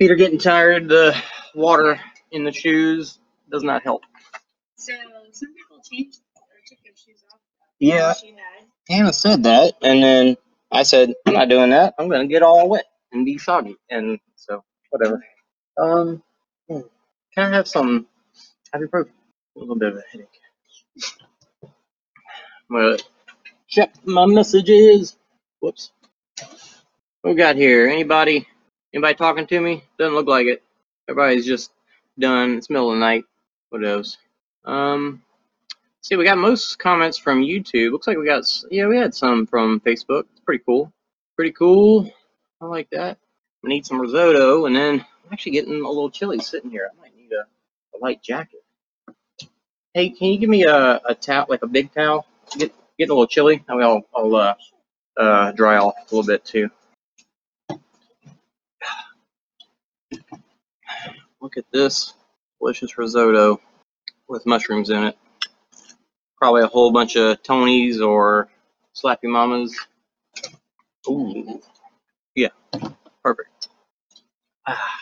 [0.01, 0.89] are getting tired.
[0.89, 1.15] The
[1.53, 1.99] water
[2.31, 3.19] in the shoes
[3.51, 4.03] does not help.
[4.75, 4.93] So,
[5.31, 7.39] some people changed or took their shoes off.
[7.79, 8.13] Yeah.
[8.89, 10.37] Anna said that, and then
[10.71, 11.95] I said, I'm not doing that.
[11.99, 15.23] I'm gonna get all wet and be soggy, and so whatever.
[15.79, 16.23] Um,
[16.69, 16.81] hmm.
[17.35, 18.07] can I have some
[18.75, 19.09] ibuprofen?
[19.55, 20.27] A little bit of a headache.
[22.71, 22.97] Gonna
[23.67, 25.17] check my messages.
[25.61, 25.91] Whoops.
[27.21, 27.87] What we got here?
[27.87, 28.47] Anybody?
[28.93, 29.83] Anybody talking to me?
[29.99, 30.63] Doesn't look like it.
[31.09, 31.71] Everybody's just
[32.19, 32.57] done.
[32.57, 33.25] It's middle of the night.
[33.69, 34.17] What else?
[34.65, 35.21] Um,
[36.01, 37.91] see, we got most comments from YouTube.
[37.91, 40.23] Looks like we got yeah, we had some from Facebook.
[40.31, 40.91] It's pretty cool.
[41.35, 42.11] Pretty cool.
[42.61, 43.17] I like that.
[43.63, 46.89] I need some risotto, and then I'm actually getting a little chilly sitting here.
[46.91, 47.45] I might need a,
[47.95, 48.63] a light jacket.
[49.93, 52.25] Hey, can you give me a, a towel, like a big towel?
[52.57, 53.63] Get getting a little chilly.
[53.67, 54.55] That way I'll, I'll uh,
[55.17, 56.69] uh, dry off a little bit too.
[61.41, 62.13] Look at this
[62.59, 63.61] delicious risotto
[64.27, 65.17] with mushrooms in it.
[66.37, 68.49] Probably a whole bunch of Tonys or
[68.95, 69.75] Slappy Mamas.
[71.09, 71.61] Ooh,
[72.35, 72.49] yeah,
[73.23, 73.69] perfect.
[74.67, 74.99] Ah,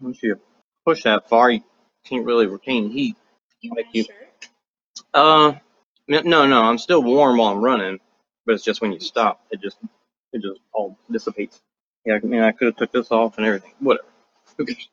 [0.00, 0.40] once you
[0.86, 1.62] push that far, you
[2.04, 3.16] can't really retain heat.
[3.60, 4.04] You Thank you.
[4.04, 4.14] shirt?
[5.14, 5.54] Uh,
[6.08, 8.00] no, no, I'm still warm while I'm running,
[8.46, 9.78] but it's just when you stop, it just
[10.32, 11.60] it just all dissipates.
[12.06, 13.72] Yeah, I mean, I could have took this off and everything.
[13.80, 14.08] Whatever.
[14.58, 14.88] Who cares?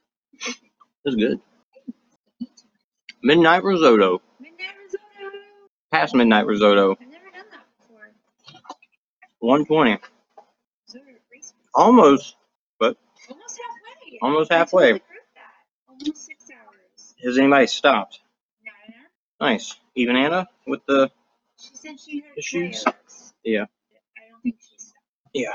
[1.05, 1.41] It's good.
[3.23, 4.21] Midnight risotto.
[6.01, 6.93] Past midnight risotto.
[6.99, 8.09] I've never done that before.
[9.37, 9.99] 120.
[10.87, 11.53] Risotto grease.
[11.75, 12.37] Almost.
[12.81, 14.17] Almost halfway.
[14.23, 14.81] Almost I halfway.
[14.93, 15.91] totally proved that.
[15.91, 17.13] Almost six hours.
[17.23, 18.19] Has anybody stopped?
[18.65, 18.97] Nana,
[19.39, 19.75] Nice.
[19.93, 21.11] Even Anna with the
[21.59, 22.83] she said she Issues?
[22.83, 23.33] coyotes.
[23.43, 23.65] Yeah.
[24.17, 25.51] I don't think she yeah.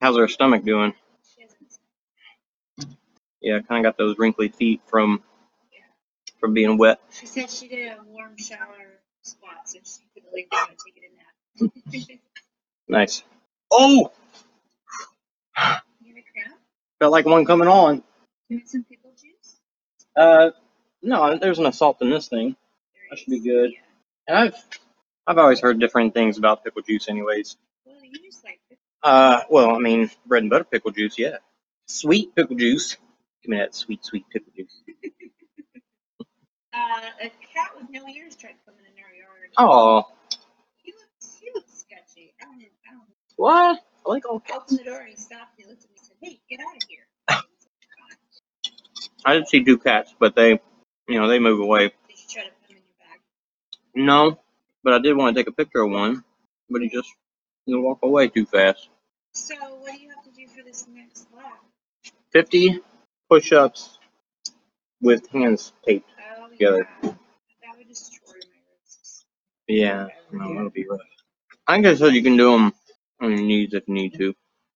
[0.00, 0.94] How's her stomach doing?
[1.34, 2.94] She hasn't.
[3.42, 5.24] Yeah, kind of got those wrinkly feet from
[6.38, 7.00] from being wet.
[7.10, 10.96] She said she did a warm shower squat, so she could lay down and take
[10.96, 12.12] it a nap.
[12.88, 13.22] Nice.
[13.72, 14.12] Oh,
[16.00, 16.60] you have a cramp?
[17.00, 18.02] felt like one coming on.
[18.48, 19.56] You want some pickle juice?
[20.16, 20.50] Uh,
[21.02, 22.50] no, there's an assault in this thing.
[22.94, 23.20] There That is.
[23.20, 23.72] should be good.
[23.72, 23.78] Yeah.
[24.28, 24.54] And I've
[25.26, 27.56] I've always heard different things about pickle juice, anyways.
[27.86, 28.82] Well, you just like pickle.
[29.02, 31.38] Uh, well, I mean, bread and butter pickle juice, yeah.
[31.88, 32.96] Sweet pickle juice.
[33.42, 34.80] Give me that sweet, sweet pickle juice.
[36.76, 38.93] Uh, a cat with no ears tried coming in our yard.
[39.58, 40.04] Oh,
[40.82, 42.34] He looks, he looks sketchy.
[42.40, 43.02] I don't, I don't.
[43.36, 43.80] what?
[44.06, 44.60] I like all cats.
[44.64, 45.58] opened the door and he stopped.
[45.58, 47.06] and He looked at me and said, "Hey, get out of here."
[49.26, 50.60] I did see two cats, but they,
[51.08, 51.92] you know, they move away.
[52.08, 53.20] Did you try to put him in your bag?
[53.94, 54.40] No,
[54.84, 56.24] but I did want to take a picture of one,
[56.70, 57.10] but he just
[57.66, 58.88] he walk away too fast.
[59.32, 61.62] So, what do you have to do for this next lap?
[62.32, 62.80] 50
[63.30, 63.98] push-ups
[65.02, 66.10] with hands taped.
[66.38, 66.88] Oh, Together.
[67.02, 67.10] yeah.
[67.62, 69.26] That would destroy my wrists.
[69.68, 71.00] Yeah, no, that'll be rough.
[71.66, 72.72] I guess so you can do them
[73.20, 74.34] on your knees if you need to.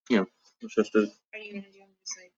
[0.09, 0.27] You know,
[0.61, 2.31] it's just a, Are you gonna do them just like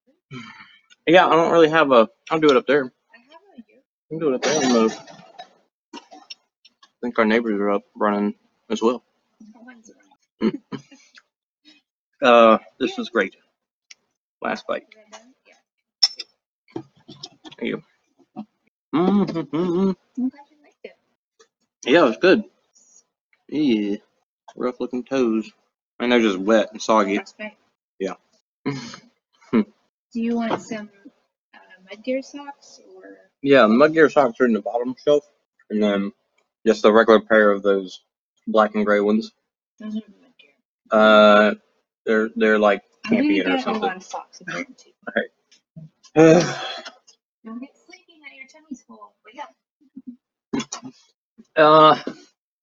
[1.07, 2.85] yeah, I don't really have a, I'll do it up there.
[2.85, 2.87] I
[3.31, 3.61] have a.
[3.61, 5.15] I can do it up there the, I
[7.01, 8.35] think our neighbors are up running
[8.69, 9.03] as well.
[9.55, 9.91] One's.
[12.23, 13.35] Uh, this is great.
[14.41, 14.83] Last bite.
[14.83, 15.33] Is that done?
[15.47, 15.55] Yeah.
[17.59, 17.83] Thank you.
[18.93, 20.31] hmm I'm
[21.85, 21.91] liked it.
[21.93, 22.43] Yeah, it's good.
[23.49, 23.97] Yeah,
[24.55, 25.51] rough looking toes.
[25.99, 27.17] And they're just wet and soggy.
[27.17, 27.57] Frostbite.
[27.99, 28.15] Yeah.
[30.13, 30.89] Do you want some
[31.55, 31.59] uh,
[31.89, 33.17] mud gear socks or?
[33.43, 35.25] Yeah, mud gear socks are in the bottom shelf,
[35.69, 36.11] and then
[36.67, 38.01] just a regular pair of those
[38.47, 39.31] black and gray ones.
[39.79, 40.51] Those are the mud gear.
[40.91, 41.55] Uh,
[42.05, 43.81] they're they're like champion or get a something.
[43.83, 44.91] lot of socks if I can too.
[46.15, 46.59] uh,
[47.45, 49.13] Don't get sleepy now your tummy's full.
[49.25, 49.51] Wake up.
[51.55, 51.97] uh,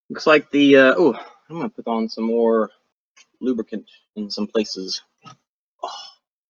[0.08, 1.18] looks like the uh, oh,
[1.48, 2.70] I'm gonna put on some more
[3.40, 5.02] lubricant in some places.
[5.82, 5.90] Oh,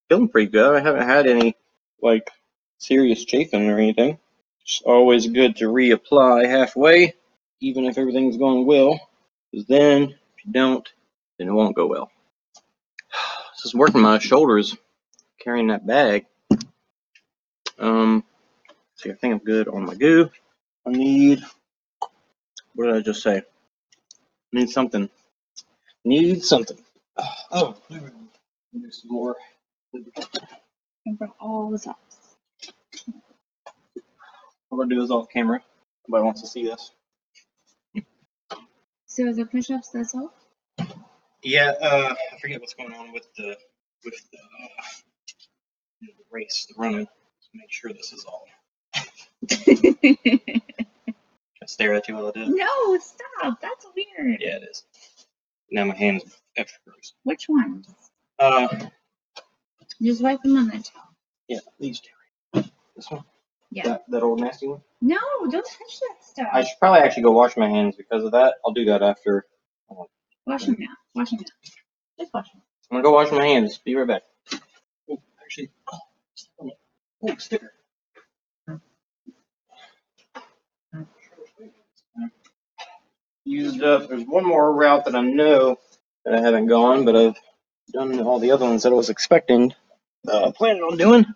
[0.08, 0.76] feeling pretty good.
[0.76, 1.56] I haven't had any
[2.02, 2.30] like
[2.78, 4.18] serious chafing or anything.
[4.62, 7.14] It's always good to reapply halfway,
[7.60, 9.00] even if everything's going well.
[9.50, 10.86] Because then, if you don't,
[11.38, 12.10] then it won't go well.
[13.56, 14.76] This is working my shoulders,
[15.40, 16.26] carrying that bag.
[17.76, 18.22] Um,
[18.94, 20.30] see, I think I'm good on my goo.
[20.86, 21.42] I need,
[22.78, 23.42] what did I just say?
[24.52, 25.10] Need something.
[26.04, 26.78] Need something.
[27.50, 28.30] Oh, lubricant.
[28.72, 29.34] Need some more.
[29.92, 30.28] lubricant.
[31.08, 32.36] I brought all the socks.
[34.70, 35.60] I'm gonna do this off camera.
[36.06, 36.92] Nobody wants to see this.
[39.06, 40.32] So the push-ups, that's all?
[41.42, 43.56] Yeah, uh, I forget what's going on with the
[44.04, 44.84] with the, uh,
[46.02, 47.08] the race, the running.
[47.08, 48.46] Let's make sure this is all.
[51.68, 52.48] Stare at you while I do it.
[52.48, 53.60] no, stop.
[53.60, 54.40] That's weird.
[54.40, 54.84] Yeah, it is.
[55.70, 56.24] Now my hand's
[56.56, 57.12] extra gross.
[57.24, 57.86] Which ones?
[58.38, 58.86] Uh,
[60.00, 61.14] Just wipe them on the towel.
[61.46, 62.62] yeah, these two.
[62.96, 63.22] This one.
[63.70, 63.82] Yeah.
[63.84, 64.80] That, that old nasty one.
[65.02, 66.48] No, don't touch that stuff.
[66.54, 68.54] I should probably actually go wash my hands because of that.
[68.64, 69.44] I'll do that after.
[70.46, 70.86] Wash them now.
[71.14, 71.70] Wash them now.
[72.18, 72.62] Just wash them.
[72.90, 73.76] I'm gonna go wash my hands.
[73.84, 74.22] Be right back.
[75.10, 75.98] Oh, actually, oh,
[77.24, 77.72] oh, sticker.
[83.48, 84.08] Used up.
[84.08, 85.78] There's one more route that I know
[86.24, 87.36] that I haven't gone, but I've
[87.92, 89.74] done all the other ones that I was expecting,
[90.28, 91.26] uh, planning on doing.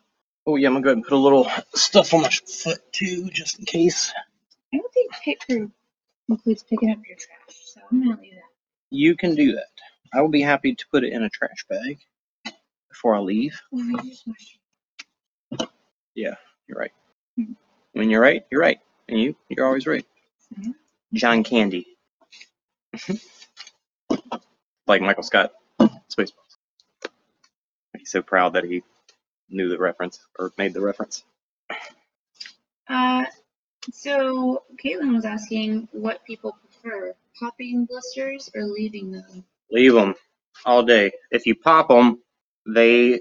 [0.47, 3.31] Oh yeah, I'm gonna go ahead and put a little stuff on my foot too,
[3.31, 4.13] just in case.
[4.75, 5.73] I don't think pit crew
[6.29, 8.43] includes picking up your trash, so I'm gonna leave that.
[8.91, 9.69] You can do that.
[10.15, 11.99] I will be happy to put it in a trash bag
[12.91, 13.61] before I leave.
[13.73, 14.27] Well, just
[16.69, 16.93] You're right.
[17.39, 17.57] Mhm.
[17.93, 18.81] When you're right, you're right.
[19.09, 20.07] And you, you're always right.
[21.15, 21.87] John Candy.
[24.87, 26.33] like Michael Scott, Spaceballs.
[27.99, 28.83] He's so proud that he
[29.49, 31.25] knew the reference or made the reference.
[32.89, 33.25] Uh,
[33.91, 39.45] so Caitlin was asking what people prefer, popping blisters or leaving them.
[39.71, 40.15] Leave them
[40.65, 41.13] all day.
[41.31, 42.23] If you pop them,
[42.67, 43.21] they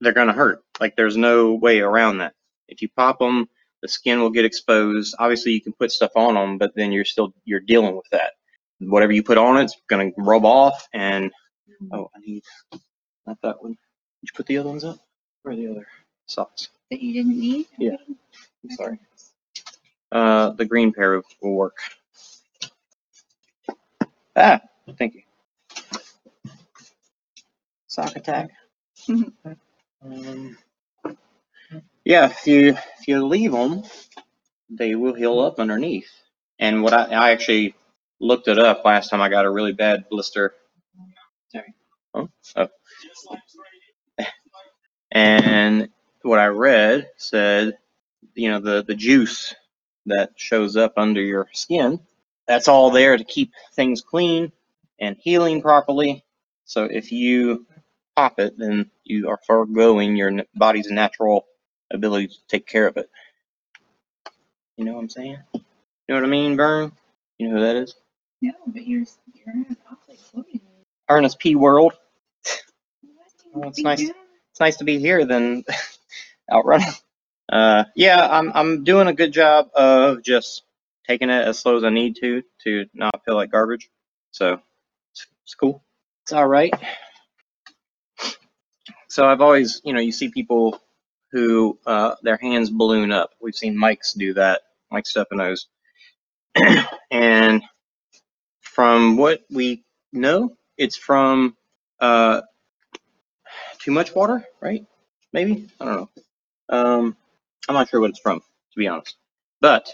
[0.00, 0.62] they're gonna hurt.
[0.80, 2.34] Like there's no way around that.
[2.68, 3.48] If you pop them,
[3.82, 5.14] the skin will get exposed.
[5.18, 8.32] Obviously, you can put stuff on them, but then you're still you're dealing with that.
[8.80, 10.88] Whatever you put on it's gonna rub off.
[10.92, 11.30] And
[11.92, 12.42] oh, I need
[13.26, 13.72] not that one.
[13.72, 14.98] Did you put the other ones up?
[15.42, 15.86] Where are the other
[16.26, 16.68] socks?
[16.90, 17.66] That you didn't need?
[17.78, 17.96] Yeah.
[18.08, 18.98] I'm sorry.
[20.10, 21.76] Uh, the green pair will work.
[24.34, 24.60] Ah,
[24.96, 25.22] thank you.
[27.86, 28.50] Sock attack.
[30.00, 30.56] Um,
[32.04, 32.68] yeah, if you
[33.00, 33.82] if you leave them,
[34.70, 36.08] they will heal up underneath.
[36.58, 37.74] And what I, I actually
[38.20, 40.54] looked it up last time I got a really bad blister.
[41.50, 41.74] Sorry.
[42.14, 42.68] Oh, oh.
[45.10, 45.88] And
[46.22, 47.78] what I read said,
[48.34, 49.54] you know, the, the juice
[50.06, 52.00] that shows up under your skin,
[52.46, 54.52] that's all there to keep things clean
[55.00, 56.24] and healing properly.
[56.64, 57.66] So if you
[58.16, 61.46] pop it, then you are foregoing your body's natural
[61.90, 63.08] ability to take care of it.
[64.76, 65.38] You know what I'm saying?
[65.54, 65.60] You
[66.08, 66.92] know what I mean, Vern?
[67.38, 67.94] You know who that is?
[68.42, 69.76] No, but you're you're in an.
[71.10, 71.56] Ernest P.
[71.56, 71.92] Worrell.
[73.54, 74.00] Oh, it's nice.
[74.02, 75.64] It's nice to be here than
[76.52, 76.88] out running.
[77.50, 80.62] Uh, yeah, I'm I'm doing a good job of just
[81.08, 83.90] taking it as slow as I need to to not feel like garbage.
[84.32, 84.54] So
[85.12, 85.84] it's, it's cool.
[86.24, 86.74] It's all right.
[89.08, 90.80] So I've always, you know, you see people
[91.32, 93.30] who uh, their hands balloon up.
[93.40, 95.66] We've seen Mike's do that, Mike Stefanos.
[97.10, 97.62] and
[98.78, 101.56] from what we know, it's from
[102.00, 102.42] uh,
[103.80, 104.86] too much water, right?
[105.32, 106.10] Maybe I don't know.
[106.70, 107.16] Um,
[107.68, 109.16] I'm not sure what it's from, to be honest.
[109.60, 109.90] But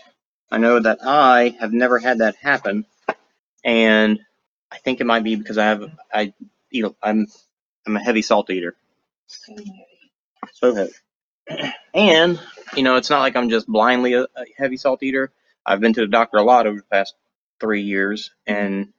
[0.50, 2.86] I know that I have never had that happen,
[3.64, 4.20] and
[4.72, 6.34] I think it might be because I have I
[6.72, 7.26] eat a- I'm
[7.86, 8.76] I'm a heavy salt eater,
[10.52, 10.92] so heavy.
[11.94, 12.40] And
[12.76, 15.32] you know, it's not like I'm just blindly a, a heavy salt eater.
[15.66, 17.14] I've been to the doctor a lot over the past
[17.64, 18.92] three years, and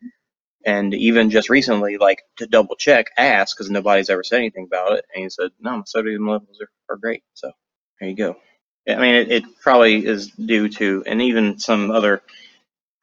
[0.65, 4.93] and even just recently, like to double check, ask because nobody's ever said anything about
[4.93, 7.51] it, and he said, "No, my sodium levels are, are great." So
[7.99, 8.37] there you go.
[8.89, 12.21] I mean, it, it probably is due to, and even some other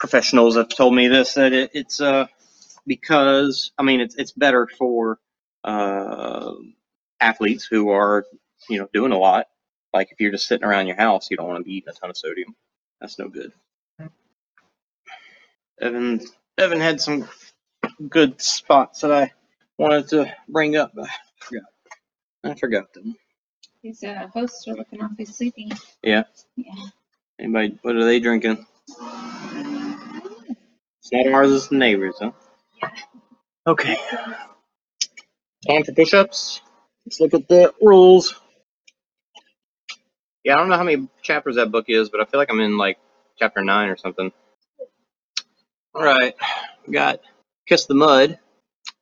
[0.01, 2.27] professionals have told me this that it, it's uh
[2.87, 5.19] because I mean it's it's better for
[5.65, 6.53] uh
[7.21, 8.27] athletes who are
[8.69, 9.49] you know doing a lot.
[9.95, 11.93] Like if you're just sitting around your house, you don't want to be eating a
[11.93, 12.57] ton of sodium.
[13.01, 13.53] That's no good.
[15.83, 16.21] Evan
[16.59, 17.29] Evan had some
[18.09, 19.33] good spots that I
[19.79, 20.93] wanted to bring up.
[20.95, 21.65] but I forgot.
[22.45, 23.17] I forgot them.
[23.83, 25.73] These uh, hosts are looking awfully sleepy.
[26.05, 26.23] Yeah.
[26.57, 26.73] Yeah.
[27.41, 27.79] Anybody?
[27.83, 28.65] What are they drinking?
[31.01, 31.53] It's not ours.
[31.53, 32.31] It's the neighbors, huh?
[33.67, 33.97] Okay.
[35.67, 36.61] Time for push-ups.
[37.07, 38.35] Let's look at the rules.
[40.45, 42.61] Yeah, I don't know how many chapters that book is, but I feel like I'm
[42.61, 42.99] in like
[43.39, 44.33] chapter nine or something.
[45.95, 46.35] All right,
[46.87, 47.21] we got
[47.67, 48.39] kiss the mud.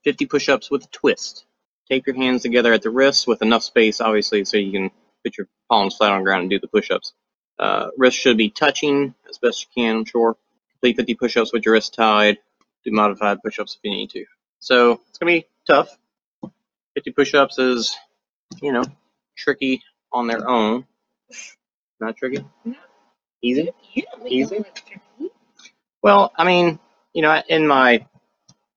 [0.04, 1.44] 50 push-ups with a twist.
[1.88, 4.90] Take your hands together at the wrists with enough space, obviously, so you can
[5.24, 7.12] put your palms flat on the ground and do the push-ups.
[7.58, 10.36] Uh, wrists should be touching as best you can, I'm sure.
[10.72, 12.38] Complete 50 push-ups with your wrists tied.
[12.84, 14.24] Do modified push-ups if you need to.
[14.58, 15.96] So it's gonna be tough.
[16.94, 17.96] 50 push-ups is,
[18.62, 18.84] you know,
[19.36, 19.82] tricky
[20.12, 20.86] on their own.
[22.00, 22.44] Not tricky.
[22.64, 22.74] No.
[23.42, 23.70] Easy.
[23.94, 24.64] You Easy?
[26.02, 26.28] Them look tricky.
[26.28, 26.78] Well, I mean,
[27.14, 28.06] you know, in my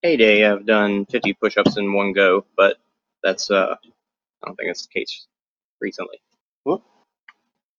[0.03, 2.77] heyday, I've done 50 push-ups in one go, but
[3.23, 3.75] that's uh,
[4.43, 5.27] I don't think that's the case
[5.81, 6.19] recently.
[6.65, 6.83] Whoop.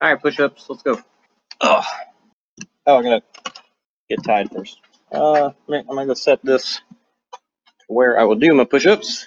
[0.03, 0.67] All right, push-ups.
[0.69, 1.01] Let's go.
[1.61, 1.83] Oh,
[2.87, 3.23] Oh, I'm gonna
[4.11, 4.79] get tied first.
[5.13, 6.81] Uh, I'm gonna go set this
[7.89, 9.27] where I will do my push-ups.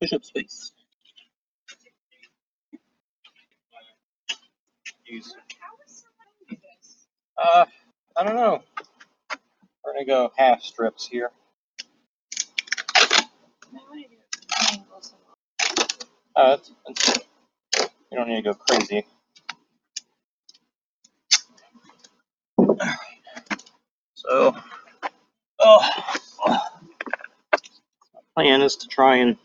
[0.00, 0.72] Push up space.
[5.06, 5.34] Use.
[7.38, 7.66] Uh,
[8.16, 8.62] I don't know.
[9.84, 11.30] We're gonna go half strips here.
[16.34, 16.56] Uh,
[18.10, 19.06] you don't need to go crazy.
[24.14, 24.56] So,
[25.60, 25.90] oh,
[26.46, 26.60] my
[28.34, 29.36] plan is to try and,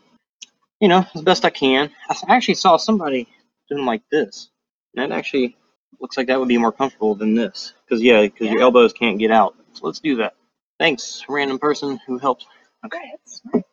[0.80, 1.90] you know, as best I can.
[2.08, 3.28] I actually saw somebody
[3.68, 4.50] doing like this.
[4.94, 5.56] And that actually
[6.00, 7.72] looks like that would be more comfortable than this.
[7.84, 9.54] Because, yeah, because your elbows can't get out.
[9.74, 10.34] So let's do that.
[10.78, 12.46] Thanks, random person who helped.
[12.84, 13.64] Okay, that's smart.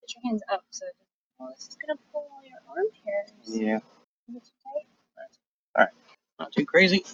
[0.00, 1.06] Put your hands up so it doesn't-
[1.38, 3.30] well, this is gonna pull all your arm hairs.
[3.46, 3.76] Yeah,
[4.28, 4.52] Is it too
[5.76, 5.88] tight?
[6.38, 7.04] not too crazy.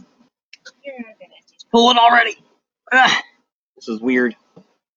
[0.85, 1.15] You're gonna
[1.73, 2.37] Pull it already.
[2.93, 3.23] Ah,
[3.77, 4.37] this is weird.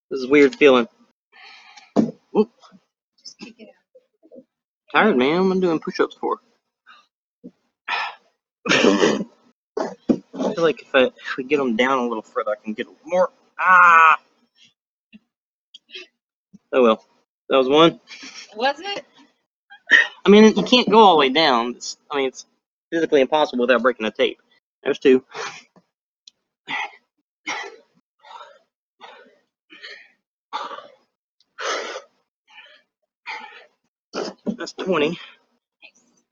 [0.09, 0.87] This is weird feeling.
[2.37, 2.51] Oop,
[3.19, 4.43] Just kick it out.
[4.93, 5.51] tired, man.
[5.51, 6.39] I'm doing push-ups for.
[10.49, 12.73] I feel like if, I, if we get them down a little further, I can
[12.73, 13.29] get a little more.
[13.59, 14.19] Ah.
[16.73, 17.05] Oh well,
[17.49, 17.99] that was one.
[18.55, 19.05] Was it?
[20.25, 21.75] I mean, you can't go all the way down.
[21.75, 22.45] It's, I mean, it's
[22.91, 24.39] physically impossible without breaking the tape.
[24.83, 25.23] There's two.
[34.45, 35.19] That's 20.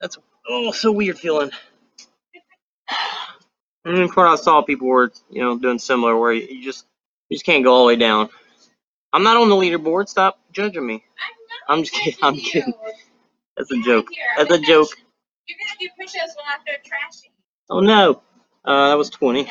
[0.01, 0.17] That's
[0.49, 1.51] oh so weird feeling.
[3.87, 6.85] And then before I saw people were you know doing similar where you just
[7.29, 8.29] you just can't go all the way down.
[9.13, 10.09] I'm not on the leaderboard.
[10.09, 11.03] Stop judging me.
[11.69, 12.19] I'm I'm just kidding.
[12.23, 12.73] I'm kidding.
[13.57, 14.07] That's a joke.
[14.37, 14.89] That's a joke.
[15.47, 17.31] You're gonna do push-ups when I throw trash at you.
[17.69, 18.21] Oh no.
[18.65, 19.47] Uh, that was 20.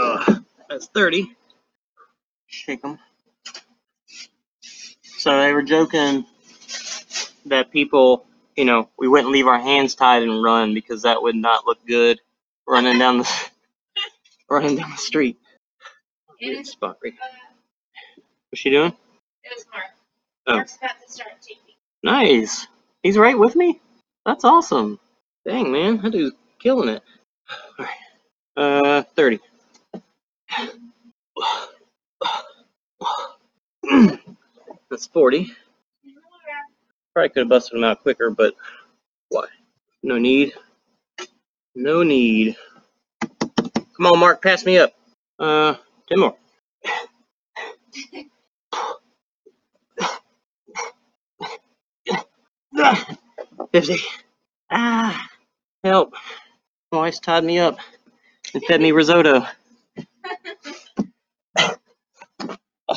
[0.00, 1.32] Ugh, that's 30.
[2.48, 2.98] Shake them.
[5.04, 6.26] So they were joking
[7.46, 8.26] that people,
[8.56, 11.78] you know, we wouldn't leave our hands tied and run because that would not look
[11.86, 12.20] good
[12.66, 13.30] running down the
[14.50, 15.38] running down the street.
[16.40, 17.26] It Weird is- spot right- Uh,
[18.50, 18.92] What's she doing?
[19.42, 19.84] it was Mark.
[20.46, 20.54] Oh.
[20.56, 21.74] Mark's about to start taping.
[22.02, 22.66] Nice.
[23.02, 23.80] He's right with me.
[24.24, 24.98] That's awesome.
[25.46, 27.02] Dang man, that dude's killing it.
[27.78, 27.96] Alright.
[28.56, 29.40] Uh, thirty.
[34.90, 35.52] That's forty.
[37.14, 38.54] Probably could have busted him out quicker, but
[39.28, 39.46] why?
[40.02, 40.54] No need.
[41.74, 42.56] No need.
[43.96, 44.92] Come on, Mark, pass me up.
[45.38, 45.74] Uh,
[46.08, 46.36] ten more.
[53.72, 53.96] Fifty.
[54.70, 55.28] Ah,
[55.84, 56.14] help.
[56.92, 57.78] My wife's tied me up
[58.54, 59.46] and fed me risotto.
[62.88, 62.96] Oh,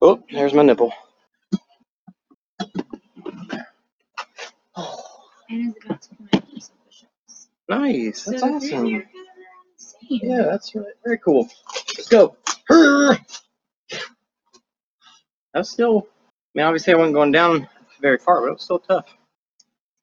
[0.00, 0.92] there's my nipple.
[5.50, 7.48] Anna's about to come in for some push-ups.
[7.68, 8.24] Nice.
[8.24, 8.84] That's so the three of awesome.
[8.84, 10.20] kind of around the same.
[10.22, 10.84] Yeah, that's right.
[11.04, 11.48] Very cool.
[11.96, 12.36] Let's go.
[15.54, 17.66] That's still, I mean, obviously I wasn't going down
[18.00, 19.06] very far, but it was still tough.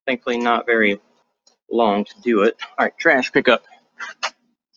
[0.08, 1.00] Thankfully, not very
[1.72, 2.58] long to do it.
[2.78, 3.64] All right, trash pickup.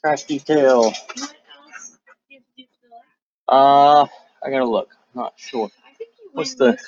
[0.00, 0.82] Trash detail.
[0.82, 1.96] What else
[2.28, 4.04] do you have to do for the lab?
[4.06, 4.06] Uh,
[4.44, 4.97] I gotta look.
[5.18, 5.70] Not sure.
[5.86, 6.78] I think What's the-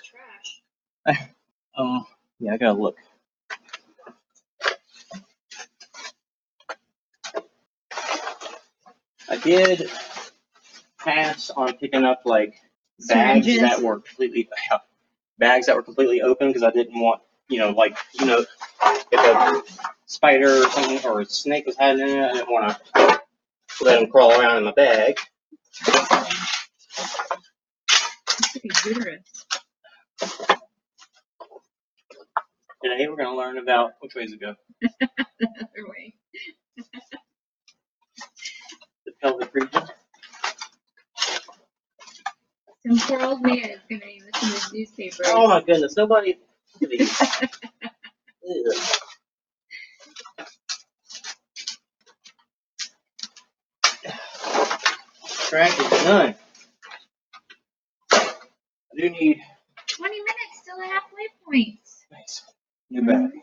[1.07, 1.29] trash.
[1.77, 2.05] Oh,
[2.41, 2.97] yeah, I gotta look.
[9.29, 9.91] I did
[10.99, 12.55] pass on picking up like
[13.09, 14.49] bags that were completely
[15.39, 18.45] bags that were completely open because I didn't want you know like you know
[19.13, 19.63] if a
[20.07, 23.21] spider or something or a snake was hiding in it, I didn't want to
[23.83, 25.17] let them crawl around in my bag.
[28.87, 29.23] Uterus.
[32.83, 34.55] Today we're gonna learn about which ways it go.
[35.41, 36.15] The other way.
[39.07, 39.89] The pelvic region.
[42.87, 45.25] Some poor old man is gonna be missing his newspaper.
[45.29, 46.37] Oh my goodness, nobody.
[46.81, 47.23] look at these.
[48.49, 48.85] Ugh.
[55.49, 56.35] Track is done.
[58.93, 59.41] I do need.
[59.89, 61.79] 20 minutes, still a halfway point.
[62.11, 62.43] Nice.
[62.91, 63.43] New battery.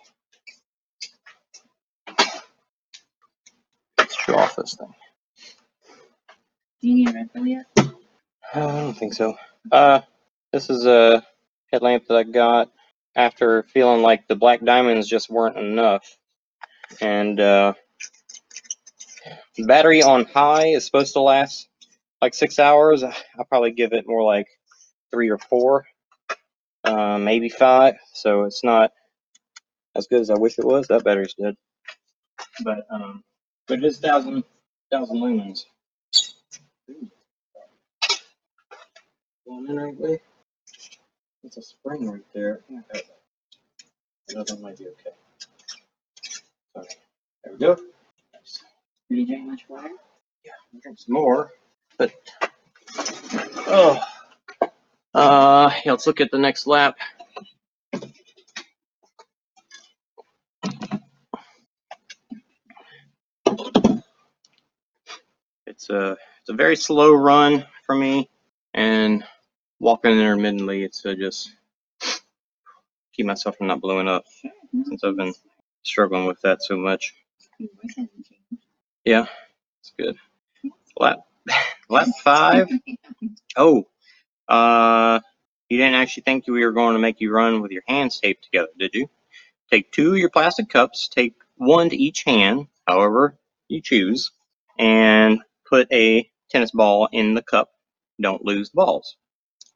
[3.97, 4.93] Let's show off this thing.
[6.81, 7.65] Do you need a refill yet?
[7.77, 7.83] Uh,
[8.53, 9.35] I don't think so.
[9.71, 10.01] Uh,
[10.51, 11.23] this is a
[11.71, 12.71] headlamp that I got
[13.15, 16.17] after feeling like the black diamonds just weren't enough.
[17.01, 17.73] And uh,
[19.57, 21.67] battery on high is supposed to last
[22.21, 23.03] like six hours.
[23.03, 24.47] I'll probably give it more like
[25.11, 25.85] three or four,
[26.83, 27.95] uh, maybe five.
[28.13, 28.91] So it's not
[29.95, 30.87] as good as I wish it was.
[30.87, 31.55] That battery's dead.
[32.63, 33.23] But um,
[33.67, 34.43] but it is thousand
[34.91, 35.65] thousand lumens.
[39.47, 40.19] Going in right way.
[41.43, 42.61] It's a spring right there.
[42.69, 43.03] That.
[44.49, 45.11] One might be okay.
[46.77, 46.95] Okay.
[47.43, 47.77] There we go.
[48.33, 48.63] Nice.
[49.09, 49.65] You drink much?
[50.43, 50.51] Yeah,
[50.81, 51.51] drink some more.
[51.97, 52.13] But
[53.67, 53.99] oh,
[55.17, 56.97] uh, let's look at the next lap.
[65.67, 66.11] It's a
[66.41, 68.29] it's a very slow run for me,
[68.73, 69.23] and
[69.79, 71.51] walking intermittently, it's to just
[73.13, 74.25] keep myself from not blowing up
[74.85, 75.33] since I've been
[75.83, 77.15] struggling with that so much.
[79.05, 79.27] Yeah,
[79.81, 80.17] it's good.
[80.99, 81.19] Lap
[81.89, 82.69] lap five.
[83.57, 83.87] Oh,
[84.47, 85.19] uh,
[85.69, 88.45] you didn't actually think we were going to make you run with your hands taped
[88.45, 89.09] together, did you?
[89.71, 93.37] Take two of your plastic cups, take one to each hand, however
[93.67, 94.31] you choose,
[94.79, 97.71] and put a tennis ball in the cup.
[98.21, 99.17] Don't lose the balls.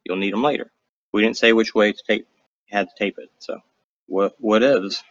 [0.05, 0.71] You'll need them later.
[1.13, 2.27] We didn't say which way to tape.
[2.69, 3.59] Had to tape it, so
[4.07, 5.03] what what is?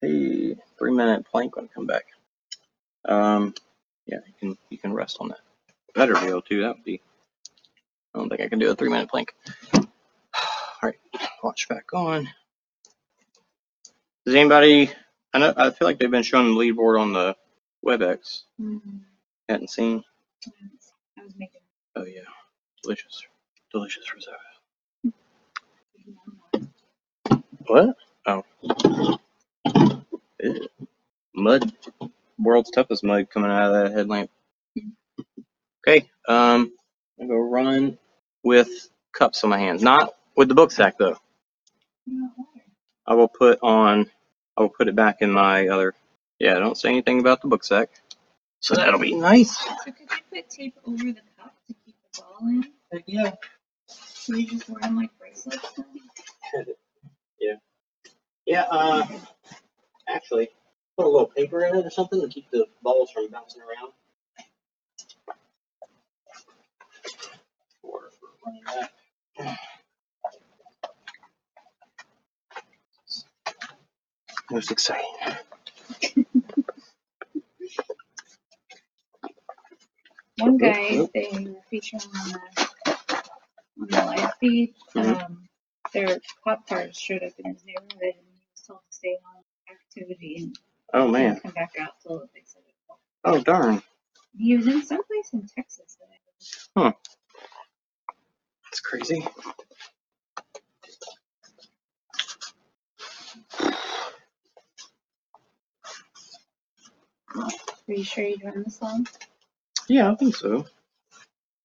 [0.00, 2.06] Hey, three minute plank when I come back.
[3.04, 3.54] Um,
[4.06, 5.40] yeah, you can you can rest on that.
[5.94, 6.62] Better VO too.
[6.62, 7.02] That would be.
[8.14, 9.34] I don't think I can do a three minute plank.
[9.74, 9.82] All
[10.82, 10.96] right,
[11.42, 12.28] watch back on.
[14.26, 14.90] Does anybody?
[15.32, 15.54] I know.
[15.56, 17.36] I feel like they've been showing the leaderboard on the
[17.84, 18.42] WebEx.
[18.60, 18.80] Mm,
[19.48, 20.04] Hadn't seen.
[21.18, 21.60] I was making.
[21.96, 22.20] Oh yeah,
[22.82, 23.22] delicious,
[23.72, 24.38] delicious risotto.
[27.66, 27.96] What?
[28.26, 28.44] Oh.
[30.42, 30.68] Ew.
[31.34, 31.72] Mud.
[32.38, 34.30] World's toughest mud coming out of that headlamp.
[35.86, 36.72] Okay, um,
[37.22, 37.98] I'm gonna go run
[38.42, 39.82] with cups on my hands.
[39.82, 41.16] Not with the book sack though.
[43.06, 44.10] I will put on,
[44.56, 45.94] I will put it back in my other,
[46.40, 47.90] yeah, don't say anything about the book sack.
[48.60, 49.56] So that'll be nice.
[49.56, 52.66] So could you put tape over the cup to keep the ball in?
[52.92, 53.34] Heck yeah.
[53.86, 55.86] So you just wear them like bracelets then?
[58.46, 59.06] Yeah, uh,
[60.08, 60.48] actually,
[60.96, 63.92] put a little paper in it or something to keep the balls from bouncing around.
[67.82, 68.31] Or for running back.
[74.50, 75.04] Most exciting.
[80.38, 81.12] One guy, oop.
[81.14, 82.40] they were featuring on the,
[83.82, 85.22] on the live feed, Mhm.
[85.26, 85.48] um,
[85.94, 89.44] their pop cars showed up in his neighborhood and he was told to stay on
[89.74, 90.58] activity and
[90.94, 91.40] Oh didn't man.
[91.42, 92.74] come back out till they said it.
[93.24, 93.82] Oh darn.
[94.38, 95.96] He was in someplace in Texas.
[96.00, 96.08] that
[96.76, 96.94] I-
[98.72, 99.28] That's crazy.
[107.36, 107.50] Are
[107.88, 109.06] you sure you'd run this long?
[109.88, 110.64] Yeah, I think so.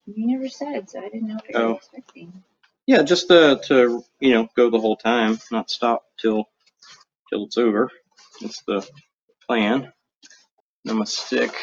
[0.05, 1.67] You never said, so I didn't know what you Oh.
[1.69, 2.43] were expecting.
[2.88, 6.49] Yeah, just to, to you know go the whole time, not stop till
[7.29, 7.89] till it's over.
[8.41, 8.85] That's the
[9.47, 9.93] plan.
[10.85, 11.53] I'm gonna stick.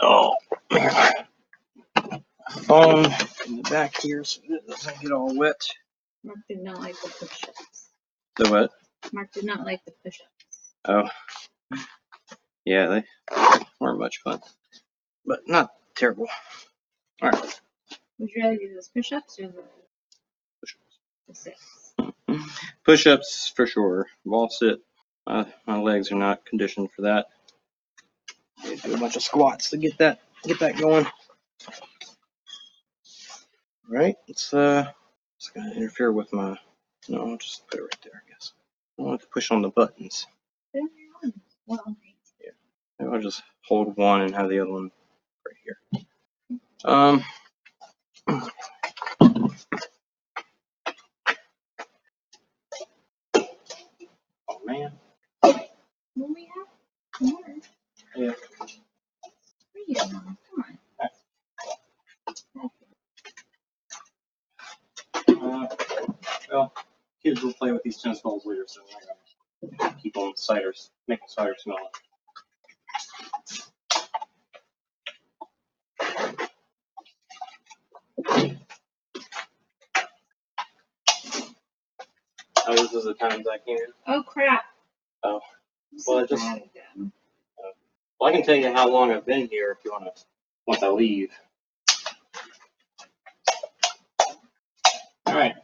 [0.00, 0.36] Oh,
[0.72, 1.26] man.
[2.50, 3.06] Phone
[3.46, 5.60] in the back here so it doesn't get all wet.
[6.24, 7.88] Mark did not like the push-ups.
[8.36, 8.70] The what?
[9.12, 10.72] Mark did not like the push-ups.
[10.86, 11.08] Oh,
[12.64, 13.04] yeah, they
[13.80, 14.40] weren't much fun,
[15.26, 16.26] but not terrible.
[17.22, 17.60] All right,
[18.18, 19.64] Would you rather do those push-ups or the,
[21.28, 21.94] the sits?
[22.84, 24.06] push-ups for sure.
[24.24, 24.80] Wall sit.
[25.26, 27.26] Uh, my legs are not conditioned for that.
[28.64, 31.06] Need do a bunch of squats to get that get that going.
[33.88, 34.90] Right, it's uh,
[35.38, 36.58] it's gonna interfere with my.
[37.08, 38.22] No, I'll just put it right there.
[38.26, 38.52] I guess.
[38.98, 40.26] I don't have to push on the buttons.
[40.72, 40.90] Put 'em
[41.24, 41.34] on.
[41.66, 41.96] Well,
[42.98, 44.90] Maybe I'll just hold one and have the other one
[45.46, 45.78] right here.
[46.84, 47.24] Um.
[54.50, 54.92] Oh man.
[56.16, 56.68] well, we have
[57.22, 57.40] more.
[58.16, 58.32] Yeah.
[59.72, 60.38] Where you going?
[66.54, 66.72] go,
[67.22, 68.80] kids will play with these tennis balls later, so
[69.60, 71.90] we're gonna keep on ciders, making cider smell.
[82.66, 83.76] Oh, this is the times I can.
[84.06, 84.64] Oh crap.
[85.22, 85.40] Oh.
[86.06, 86.44] Well, I just.
[86.44, 86.60] Uh,
[88.18, 90.22] well, I can tell you how long I've been here if you want to.
[90.66, 91.30] Once I leave.
[95.26, 95.54] All right.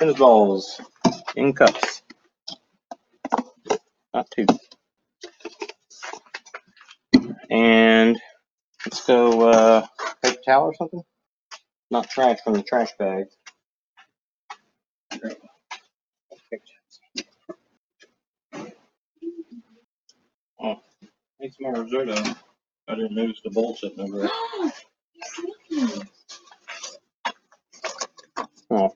[0.00, 0.80] Tennis balls
[1.36, 2.02] in cups.
[4.14, 4.46] Not two.
[7.50, 8.20] And
[8.86, 9.86] let's go uh
[10.24, 11.02] paper towel or something.
[11.90, 13.26] Not trash from the trash bag.
[16.50, 16.62] Great.
[20.62, 20.76] Oh,
[21.40, 22.34] need some more risotto.
[22.88, 24.30] I didn't notice the bowl sitting over there.
[28.70, 28.94] Oh.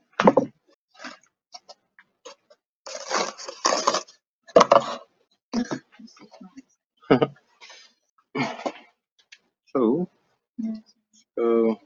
[9.74, 10.08] So,
[11.36, 11.80] so.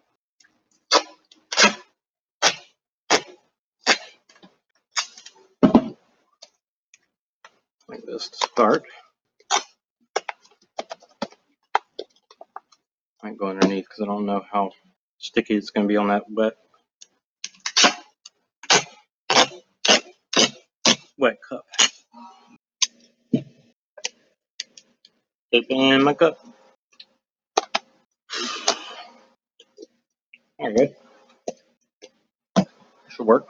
[7.89, 8.85] Like this to start.
[13.23, 14.70] Might go underneath because I don't know how
[15.19, 16.55] sticky it's going to be on that wet
[21.18, 21.66] wet cup.
[25.52, 26.38] Dip in my cup.
[30.58, 30.96] All good.
[33.10, 33.48] Should work.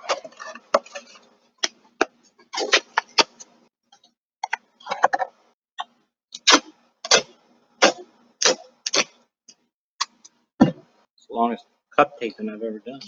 [11.16, 11.66] It's the longest
[11.96, 13.00] cup taping I've ever done.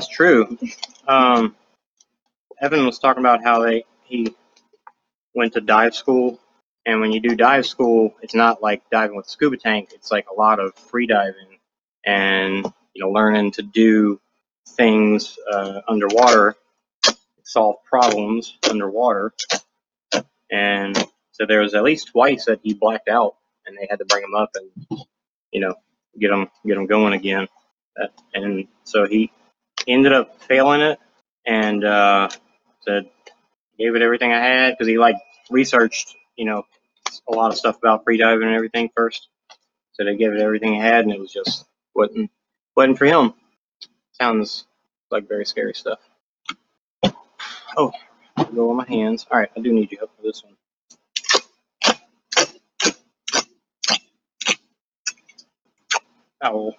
[0.00, 0.56] That's true.
[1.06, 1.54] Um,
[2.58, 4.34] Evan was talking about how they he
[5.34, 6.40] went to dive school,
[6.86, 9.90] and when you do dive school, it's not like diving with scuba tank.
[9.92, 11.58] It's like a lot of free diving
[12.06, 12.64] and
[12.94, 14.18] you know learning to do
[14.70, 16.56] things uh, underwater,
[17.44, 19.34] solve problems underwater.
[20.50, 20.96] And
[21.32, 23.34] so there was at least twice that he blacked out,
[23.66, 25.00] and they had to bring him up and
[25.52, 25.74] you know
[26.18, 27.48] get him get him going again.
[28.02, 29.30] Uh, and so he
[29.88, 30.98] ended up failing it
[31.46, 32.28] and uh,
[32.82, 33.08] said
[33.78, 35.16] gave it everything I had because he like
[35.50, 36.64] researched you know
[37.28, 39.28] a lot of stuff about freediving and everything first.
[39.92, 42.30] So they gave it everything he had and it was just wasn't
[42.76, 43.34] wasn't for him.
[44.12, 44.66] Sounds
[45.10, 45.98] like very scary stuff.
[47.76, 47.92] Oh,
[48.54, 49.26] go on my hands.
[49.30, 50.56] All right, I do need your help for this one.
[56.42, 56.76] Owl.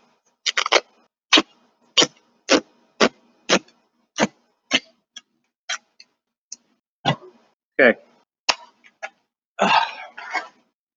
[7.81, 7.99] Okay.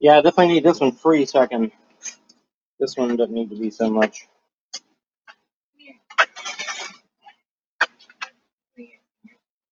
[0.01, 1.73] Yeah, I definitely need this one free so I can.
[2.81, 4.29] This one doesn't need to be so much.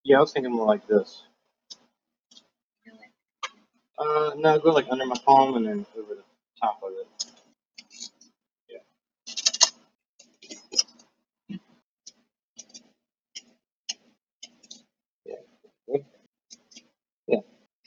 [0.03, 1.23] Yeah, I was thinking more like this.
[3.99, 6.23] Uh, no, go like under my palm and then over the
[6.61, 7.32] top of it.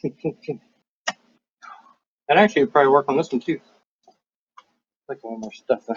[2.28, 3.60] And actually, would probably work on this one too.
[5.08, 5.96] Like a little more stuff there.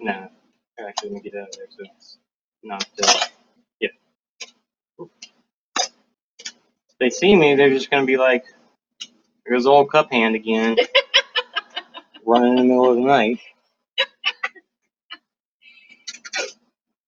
[0.00, 0.28] No,
[0.80, 2.18] actually, let me get out of there so it's
[2.62, 2.86] not.
[3.02, 3.26] Uh,
[3.80, 3.88] yeah.
[5.00, 8.44] If they see me, they're just gonna be like,
[9.46, 10.76] "There's old cup hand again,
[12.26, 13.40] running in the middle of the night."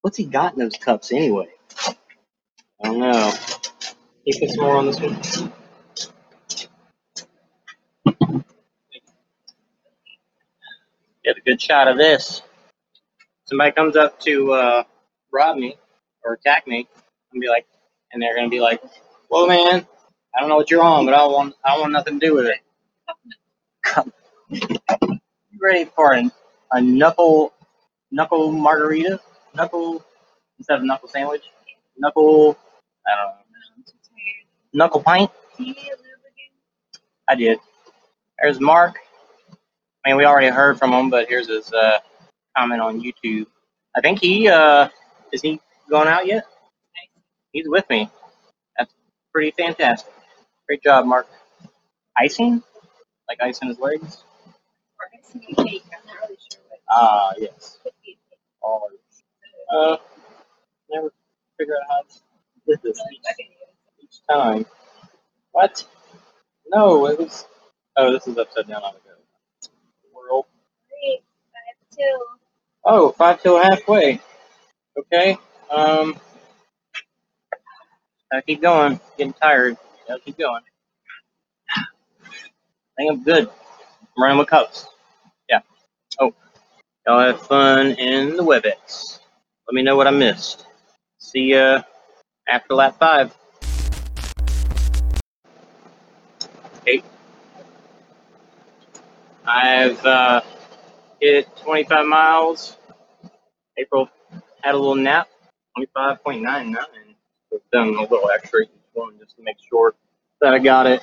[0.02, 1.48] What's he got in those cups anyway?
[2.82, 3.32] I don't know.
[4.24, 5.14] He put some more on this one?
[11.24, 12.42] Get a good shot of this.
[13.46, 14.84] Somebody comes up to uh,
[15.32, 15.76] rob me
[16.24, 16.88] or attack me,
[17.32, 17.66] and be like,
[18.12, 18.82] and they're gonna be like,
[19.30, 19.86] "Well, man,
[20.36, 22.26] I don't know what you're on, but I don't want, I don't want nothing to
[22.26, 22.60] do with it."
[25.50, 26.32] you ready for an,
[26.72, 27.54] a knuckle,
[28.12, 29.20] knuckle margarita?
[29.54, 30.04] Knuckle
[30.58, 31.42] instead of knuckle sandwich?
[31.96, 32.56] Knuckle,
[33.06, 33.92] I don't know.
[34.72, 35.30] Knuckle pint?
[37.28, 37.58] I did.
[38.40, 38.96] There's Mark.
[40.04, 41.98] I mean, we already heard from him, but here's his uh,
[42.56, 43.46] comment on YouTube.
[43.96, 44.88] I think he uh,
[45.32, 45.60] is he
[45.90, 46.44] going out yet?
[47.52, 48.08] He's with me.
[48.78, 48.92] That's
[49.32, 50.12] pretty fantastic.
[50.66, 51.26] Great job, Mark.
[52.16, 52.62] Icing?
[53.28, 54.24] Like icing his legs?
[56.90, 57.78] Ah, yes.
[58.62, 58.88] All
[59.70, 59.96] uh,
[60.90, 61.12] never
[61.58, 62.20] figure out how to
[62.66, 63.48] do this each,
[64.02, 64.66] each time.
[65.52, 65.84] What?
[66.68, 67.46] No, it was.
[67.96, 69.16] Oh, this is upside down on the go.
[70.14, 70.46] World.
[72.84, 74.20] Oh, five till halfway.
[74.98, 75.36] Okay.
[75.70, 76.16] Um.
[78.32, 79.00] I keep going.
[79.16, 79.76] Getting tired.
[80.10, 80.62] I keep going.
[82.84, 83.48] I think I'm good.
[83.48, 84.86] I'm running with cups.
[85.48, 85.60] Yeah.
[86.20, 86.34] Oh,
[87.06, 89.17] y'all have fun in the WebEx.
[89.68, 90.64] Let me know what I missed.
[91.18, 91.82] See ya
[92.48, 93.36] after lap five.
[96.78, 97.02] Okay.
[99.46, 100.40] I've uh,
[101.20, 102.78] hit 25 miles.
[103.76, 104.08] April
[104.62, 105.28] had a little nap.
[105.76, 106.46] 25.99.
[106.78, 109.94] I've done a little extra each one just to make sure
[110.40, 111.02] that I got it.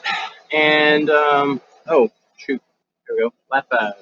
[0.51, 2.59] And um, oh shoot,
[3.07, 3.33] there we go.
[3.51, 3.93] Lap five.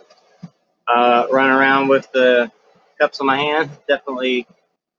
[0.87, 2.49] Uh, running around with the
[3.03, 3.69] cups in my hand.
[3.87, 4.47] Definitely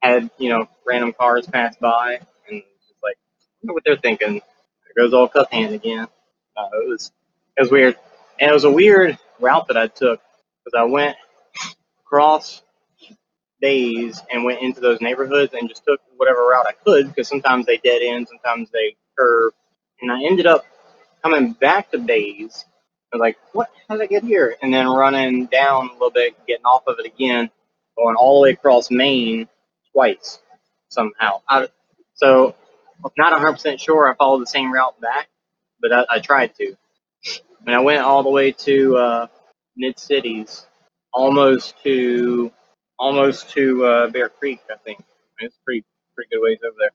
[0.02, 2.14] had you know random cars pass by
[2.50, 4.34] and just like I wonder what they're thinking.
[4.96, 6.08] There goes all cup hand again.
[6.56, 7.12] Uh, it was
[7.56, 7.96] it was weird,
[8.40, 10.20] and it was a weird route that I took
[10.64, 11.16] because I went
[12.00, 12.62] across
[13.62, 17.66] days and went into those neighborhoods and just took whatever route I could because sometimes
[17.66, 19.52] they dead end, sometimes they curve,
[20.02, 20.64] and I ended up
[21.22, 22.64] coming back to Bays.
[23.12, 23.70] I was like, what?
[23.88, 24.56] How did I get here?
[24.62, 27.50] And then running down a little bit, getting off of it again,
[27.96, 29.48] going all the way across Main
[29.92, 30.38] twice
[30.88, 31.40] somehow.
[31.48, 31.68] I,
[32.14, 32.54] so
[33.04, 35.28] I'm not 100% sure I followed the same route back,
[35.80, 36.76] but I, I tried to.
[37.66, 39.26] And I went all the way to uh,
[39.76, 40.66] Mid Cities,
[41.12, 42.52] almost to
[42.98, 45.02] almost to uh, Bear Creek, I think.
[45.40, 45.84] It's pretty
[46.14, 46.90] pretty good ways over there.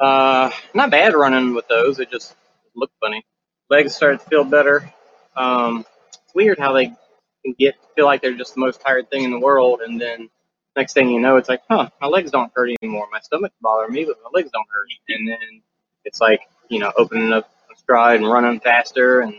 [0.00, 2.00] Uh, not bad running with those.
[2.00, 2.34] It just
[2.74, 3.24] looked funny.
[3.70, 4.92] Legs started to feel better.
[5.36, 9.24] Um, it's weird how they can get feel like they're just the most tired thing
[9.24, 10.28] in the world, and then
[10.76, 13.06] next thing you know, it's like, huh, my legs don't hurt anymore.
[13.12, 14.88] My stomach bother me, but my legs don't hurt.
[15.08, 15.62] And then
[16.04, 19.34] it's like, you know, opening up a stride and running faster, and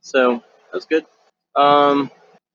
[0.00, 0.42] so
[0.72, 1.06] that's good.
[1.56, 2.10] Um,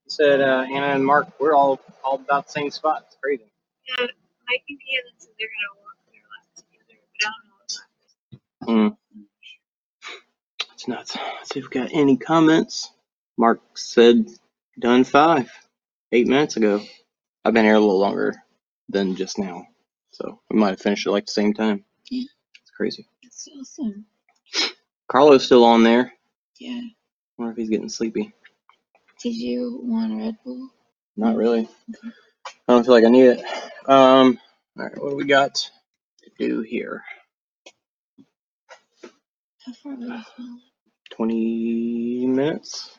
[0.08, 3.04] said uh, Anna and Mark, we're all all about the same spot.
[3.06, 3.44] It's crazy.
[3.88, 4.06] Yeah,
[4.48, 8.96] Mike and Ian said they're gonna walk their laps together, but I don't know what.
[8.96, 8.96] Mm.
[10.74, 11.16] It's nuts.
[11.16, 12.90] Let's see if we got any comments.
[13.38, 14.28] Mark said
[14.78, 15.50] done five,
[16.12, 16.80] eight minutes ago.
[17.44, 18.34] I've been here a little longer
[18.88, 19.66] than just now,
[20.12, 21.84] so we might have finished at like the same time.
[22.10, 22.24] Yeah.
[22.62, 23.06] It's crazy.
[23.22, 24.06] That's awesome.
[25.08, 26.12] Carlo's still on there.
[26.58, 26.80] Yeah.
[26.80, 26.92] I
[27.36, 28.32] wonder if he's getting sleepy.
[29.22, 30.70] Did you want a Red Bull?
[31.16, 31.68] Not really.
[32.68, 33.44] I don't feel like I need it.
[33.86, 34.40] Um,
[34.78, 37.02] all right, what do we got to do here?
[39.66, 40.24] How far away is
[41.10, 42.98] 20 minutes?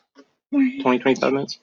[0.52, 1.58] 20, 25 minutes?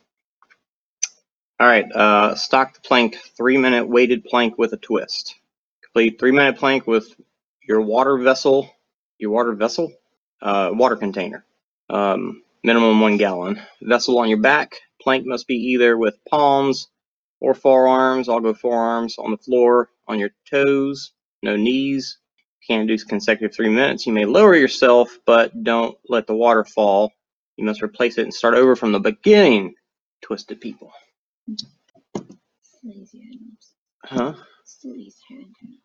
[1.59, 5.37] All right, uh, stock the plank, three minute weighted plank with a twist.
[5.83, 7.15] Complete three minute plank with
[7.67, 8.69] your water vessel,
[9.19, 9.91] your water vessel,
[10.43, 11.47] uh, water container.
[11.89, 13.59] Um, minimum one gallon.
[13.81, 14.81] Vessel on your back.
[15.01, 16.89] Plank must be either with palms
[17.41, 18.29] or forearms.
[18.29, 21.13] I'll go forearms on the floor, on your toes,
[21.43, 22.19] no knees.
[22.67, 24.07] Can't do consecutive three minutes.
[24.07, 27.13] You may lower yourself, but don't let the water fall.
[27.57, 29.75] You must replace it and start over from the beginning.
[30.21, 30.91] Twisted people.
[32.61, 33.57] Still easier than
[34.05, 34.33] Huh?
[34.65, 35.79] Still easier than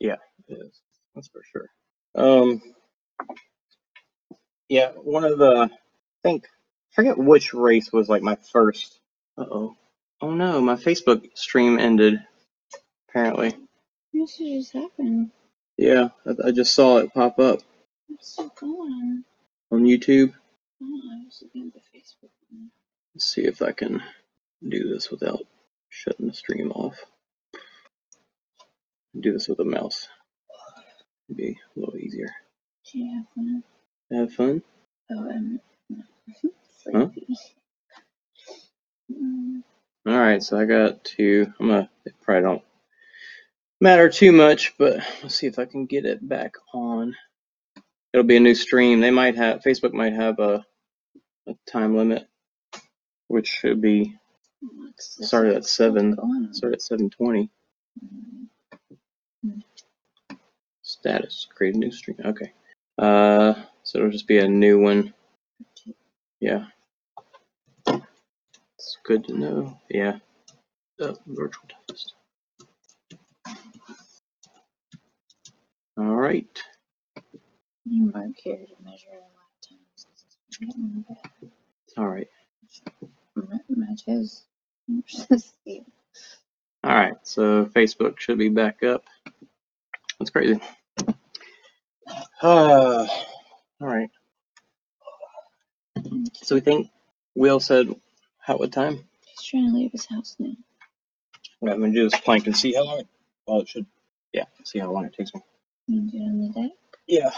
[0.00, 0.16] Yeah,
[0.48, 0.80] it is.
[1.14, 1.68] That's for sure.
[2.14, 2.62] Um,
[4.68, 5.78] yeah, one of the, I
[6.22, 9.00] think, I forget which race was like my first.
[9.38, 9.76] Uh oh.
[10.20, 12.20] Oh no, my Facebook stream ended.
[13.08, 13.54] Apparently.
[14.12, 15.32] What just happen?
[15.78, 17.60] Yeah, I, I just saw it pop up
[18.08, 19.24] What's still going?
[19.72, 20.32] on YouTube.
[20.82, 22.70] Oh, I was looking at the Facebook one.
[23.14, 24.02] Let's see if I can
[24.68, 25.42] do this without
[25.90, 26.96] shutting the stream off.
[29.18, 30.08] Do this with a mouse.
[31.28, 32.30] It'd be a little easier.
[32.92, 33.64] Do you have one?
[34.12, 34.62] Have fun?
[35.10, 35.60] Oh, um,
[35.90, 36.02] no.
[36.92, 37.08] Huh?
[37.12, 37.26] Sleepy.
[39.12, 39.62] Mm,
[40.06, 41.52] All right, so I got to.
[41.60, 41.90] I'm gonna.
[42.06, 42.62] It probably don't
[43.80, 47.14] matter too much, but let's see if I can get it back on.
[48.12, 49.00] It'll be a new stream.
[49.00, 50.64] They might have Facebook might have a
[51.48, 52.26] a time limit,
[53.28, 54.16] which should be
[54.98, 56.16] started one at seven.
[56.52, 57.50] Started at seven twenty.
[60.82, 62.18] Status create a new stream.
[62.24, 62.52] Okay.
[62.98, 65.12] Uh, so it'll just be a new one.
[66.40, 66.66] Yeah.
[67.86, 69.80] It's good to know.
[69.90, 70.18] Yeah.
[71.00, 72.14] Oh, virtual test.
[75.98, 76.46] All right.
[77.84, 80.06] You mark here to measure lap times.
[81.96, 82.28] All right.
[83.36, 84.44] My, my toes.
[85.64, 85.80] Yeah.
[86.82, 87.14] All right.
[87.22, 89.04] So Facebook should be back up.
[90.18, 90.58] That's crazy.
[92.40, 93.06] Uh,
[93.80, 94.10] all right.
[96.34, 96.88] So we think
[97.34, 97.94] Will said
[98.38, 99.04] how what time?
[99.26, 100.52] He's trying to leave his house now.
[101.60, 103.08] Right, I'm gonna do this plank and see how long it.
[103.46, 103.86] Well, it should.
[104.32, 104.44] Yeah.
[104.64, 105.42] See how long it takes me.
[105.88, 106.72] You do it on the deck?
[107.06, 107.30] Yeah.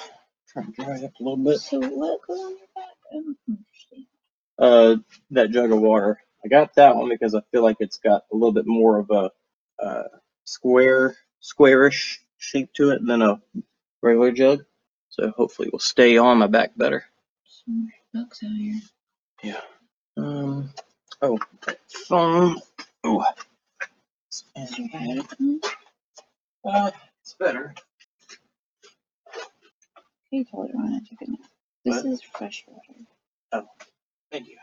[0.53, 1.59] Try to dry it up a little bit.
[1.59, 2.97] So what goes on your back?
[3.11, 4.07] I don't understand.
[4.59, 4.97] Uh,
[5.33, 6.21] that jug of water.
[6.45, 9.11] I got that one because I feel like it's got a little bit more of
[9.11, 9.31] a
[9.83, 10.05] uh,
[10.45, 13.41] square, squarish shape to it than a
[14.03, 14.65] regular jug.
[15.11, 17.05] So hopefully it will stay on my back better.
[17.45, 18.81] Some bugs out here.
[19.43, 19.61] Yeah.
[20.17, 20.71] Um.
[21.23, 21.39] Oh,
[22.09, 22.59] phone.
[23.05, 23.25] Oh.
[24.57, 25.61] Is your head open?
[26.65, 26.91] Uh,
[27.23, 27.75] it's better.
[30.31, 31.41] You told her I took a nap.
[31.85, 32.07] This What?
[32.07, 33.67] is fresh water.
[34.31, 34.59] Thank you.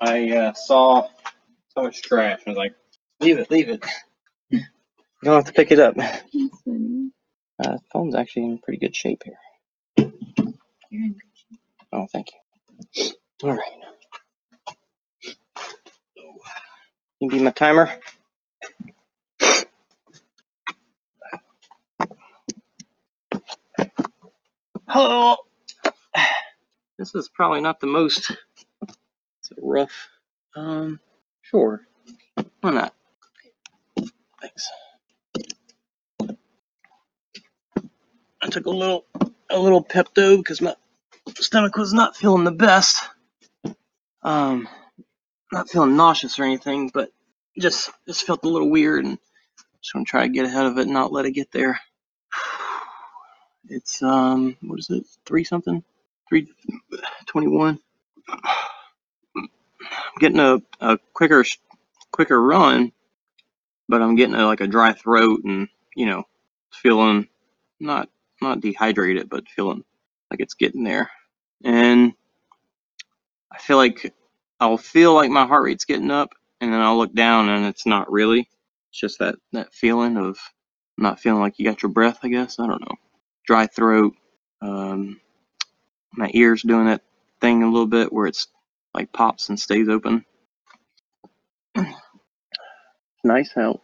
[0.00, 1.08] I uh, saw
[1.68, 2.40] so much trash.
[2.46, 2.74] I was like,
[3.20, 3.84] leave it, leave it.
[5.22, 5.94] You don't have to pick it up.
[5.96, 6.22] That's
[6.64, 7.10] funny.
[7.64, 9.38] Uh, phone's actually in pretty good shape here.
[10.90, 11.60] Good shape.
[11.92, 12.38] Oh, thank you.
[13.48, 13.72] All right.
[17.20, 17.90] You be my timer.
[24.88, 25.36] Hello.
[27.02, 28.30] This is probably not the most
[29.58, 30.08] rough.
[30.54, 31.00] Um,
[31.40, 31.80] sure.
[32.60, 32.94] Why not?
[34.40, 34.68] Thanks.
[38.40, 39.04] I took a little
[39.50, 40.76] a little Pepto because my
[41.34, 43.02] stomach was not feeling the best.
[44.22, 44.68] Um,
[45.50, 47.10] not feeling nauseous or anything, but
[47.58, 49.18] just just felt a little weird, and
[49.80, 51.80] just gonna try to get ahead of it and not let it get there.
[53.68, 55.04] It's um, what is it?
[55.24, 55.82] Three something?
[56.32, 56.48] Three
[57.26, 57.78] twenty-one.
[58.26, 59.48] I'm
[60.18, 61.44] getting a, a quicker
[62.10, 62.90] quicker run,
[63.86, 66.24] but I'm getting a, like a dry throat and you know
[66.72, 67.28] feeling
[67.80, 68.08] not
[68.40, 69.84] not dehydrated, but feeling
[70.30, 71.10] like it's getting there.
[71.64, 72.14] And
[73.52, 74.14] I feel like
[74.58, 76.30] I'll feel like my heart rate's getting up,
[76.62, 78.48] and then I'll look down and it's not really.
[78.88, 80.38] It's just that that feeling of
[80.96, 82.20] not feeling like you got your breath.
[82.22, 82.96] I guess I don't know.
[83.46, 84.14] Dry throat.
[84.62, 85.20] Um,
[86.14, 87.02] my ears doing that
[87.40, 88.48] thing a little bit where it's
[88.94, 90.24] like pops and stays open.
[93.24, 93.82] nice out.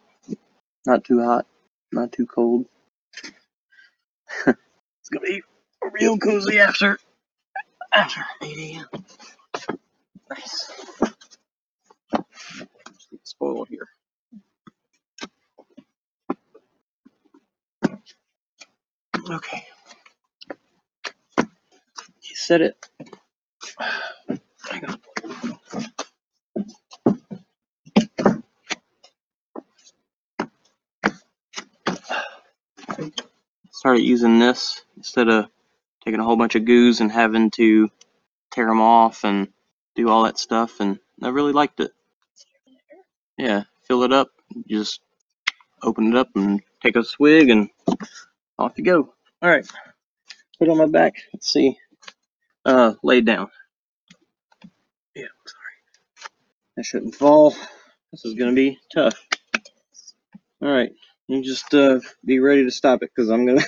[0.85, 1.47] Not too hot.
[1.91, 2.65] Not too cold.
[4.47, 5.43] it's gonna be
[5.93, 6.99] real cozy after
[7.93, 8.87] after 8 a.m.
[10.29, 10.71] Nice.
[13.23, 13.87] Spoiled here.
[19.31, 19.63] Okay.
[22.49, 22.89] Said it.
[33.69, 35.45] Started using this instead of
[36.03, 37.91] taking a whole bunch of goos and having to
[38.49, 39.49] tear them off and
[39.95, 41.91] do all that stuff, and I really liked it.
[43.37, 44.29] Yeah, fill it up,
[44.67, 45.01] just
[45.83, 47.69] open it up and take a swig, and
[48.57, 49.13] off you go.
[49.43, 49.67] All right,
[50.57, 51.13] put it on my back.
[51.31, 51.77] Let's see.
[52.65, 53.49] Uh, lay down.
[55.15, 55.63] Yeah, sorry.
[56.79, 57.55] I shouldn't fall.
[58.11, 59.15] This is gonna be tough.
[60.61, 60.91] All right,
[61.27, 63.63] you just uh, be ready to stop it, cause I'm gonna.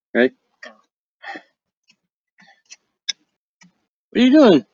[0.14, 0.34] Ready?
[4.10, 4.66] What are you doing?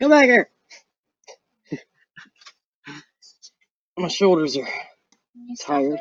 [0.00, 0.50] Come back here.
[3.98, 4.68] My shoulders are
[5.60, 6.00] tired.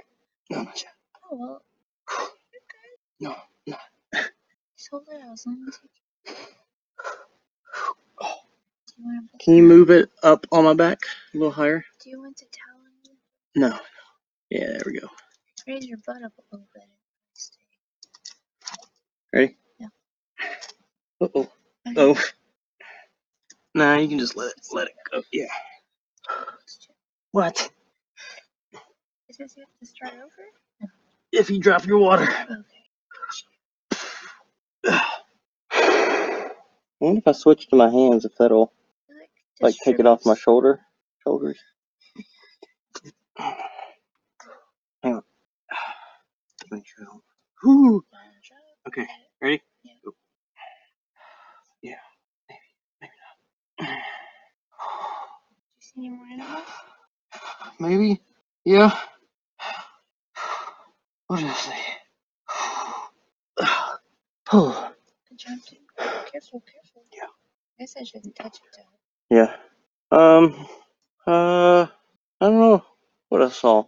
[0.49, 0.94] No, not yet.
[1.31, 1.61] Oh, well,
[3.19, 3.36] No,
[9.41, 10.99] Can you move it up on my back
[11.34, 11.85] a little higher?
[12.03, 13.14] Do you want to towel you?
[13.56, 13.80] No.
[14.49, 15.10] Yeah, there we go.
[15.68, 16.84] Raise your butt up a little bit.
[19.34, 19.57] Ready?
[19.80, 19.88] Yeah.
[21.22, 21.51] Uh oh.
[21.88, 21.95] Okay.
[21.97, 22.22] Oh.
[23.76, 25.23] Nah, you can just let it let it go.
[25.31, 25.47] Yeah.
[27.31, 27.72] What?
[29.30, 30.49] It says you have to start over?
[31.31, 32.23] If you drop your water.
[32.23, 32.78] Okay.
[35.71, 36.49] I
[36.99, 38.73] wonder if I switch to my hands if that'll
[39.61, 40.81] Like, take it off my shoulder
[41.23, 41.59] shoulders.
[45.03, 45.23] Hang on.
[46.71, 47.05] Make sure.
[47.05, 47.23] I don't-
[47.63, 48.05] Whew.
[48.87, 49.07] Okay,
[49.41, 49.61] ready?
[49.83, 49.93] Yeah.
[51.81, 51.95] Yeah,
[52.49, 52.59] maybe,
[53.01, 53.13] maybe
[53.79, 53.87] not.
[53.87, 53.93] Do
[55.77, 56.67] you see any more animals?
[57.79, 58.21] Maybe,
[58.65, 58.97] yeah.
[61.27, 61.77] What did I say?
[64.51, 64.93] Oh,
[65.30, 65.59] Good job.
[66.31, 67.03] Careful, careful.
[67.13, 67.23] Yeah.
[67.26, 69.38] I guess I shouldn't touch it though.
[69.38, 69.55] yeah.
[70.11, 70.67] Um,
[71.27, 71.89] uh, I
[72.41, 72.84] don't know
[73.30, 73.85] what I saw.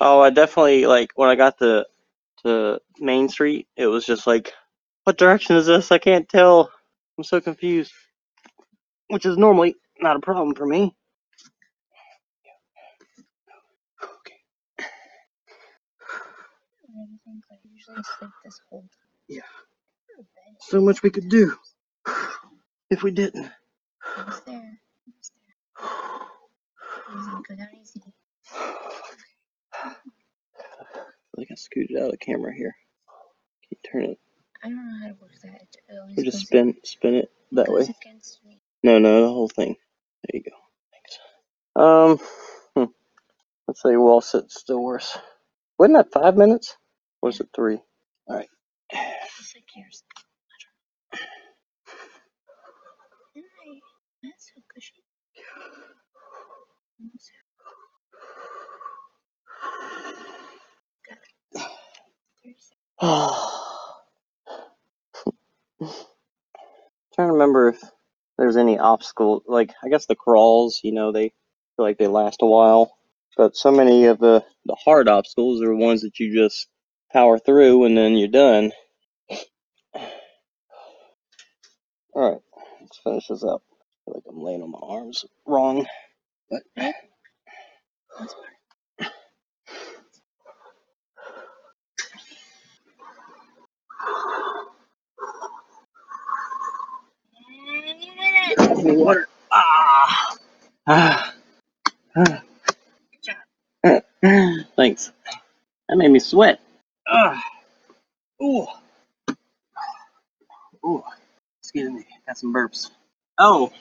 [0.00, 1.86] Oh, I definitely like when I got to
[2.44, 3.68] to Main Street.
[3.76, 4.52] It was just like,
[5.04, 5.92] what direction is this?
[5.92, 6.70] I can't tell.
[7.18, 7.92] I'm so confused.
[9.08, 10.94] Which is normally not a problem for me.
[14.02, 14.36] Okay.
[16.88, 18.84] Anything think like usually asleep this whole.
[19.28, 19.42] Yeah.
[20.44, 20.56] Go to bed.
[20.60, 21.54] So much we could do
[22.90, 23.50] if we didn't.
[24.18, 24.80] Almost there.
[25.06, 27.18] Almost there.
[27.18, 27.30] Easy.
[27.48, 28.02] Go down easy.
[31.34, 32.76] I think I scooted out of the camera here.
[33.68, 34.18] Can you turn it?
[34.64, 35.62] I don't know how to work that.
[35.88, 37.82] It always Or just goes- spin spin it that way.
[38.44, 38.60] me.
[38.82, 39.76] No, no, the whole thing.
[40.24, 40.56] There you go.
[40.92, 41.18] Thanks.
[41.76, 42.18] Um,
[42.76, 42.92] hmm.
[43.68, 45.18] let's say we'll all sit still worse.
[45.78, 46.76] Wasn't that five minutes?
[47.22, 47.80] Or was it three?
[48.28, 48.48] All right.
[48.92, 50.04] It's like yours.
[53.34, 53.80] And I,
[54.22, 55.04] that's so cushy.
[55.56, 55.76] Almost there.
[55.76, 55.82] Got it.
[55.84, 56.93] Thirty seconds.
[63.00, 63.18] Trying
[67.28, 67.80] to remember if
[68.38, 69.42] there's any obstacle.
[69.46, 71.32] Like I guess the crawls, you know, they
[71.76, 72.96] feel like they last a while.
[73.36, 76.68] But so many of the the hard obstacles are ones that you just
[77.12, 78.72] power through and then you're done.
[82.14, 82.40] All right,
[82.80, 83.62] let's finish this up.
[83.70, 85.86] I feel like I'm laying on my arms wrong.
[86.50, 86.94] That's fine.
[98.98, 99.28] water.
[99.52, 100.36] Ah.
[100.88, 101.34] Ah.
[102.16, 102.42] Ah.
[104.76, 105.12] Thanks.
[105.88, 106.60] That made me sweat.
[107.08, 107.42] Ah.
[108.42, 108.66] Ooh.
[110.86, 111.04] Ooh.
[111.62, 112.06] Excuse me.
[112.26, 112.90] Got some burps.
[113.38, 113.72] Oh.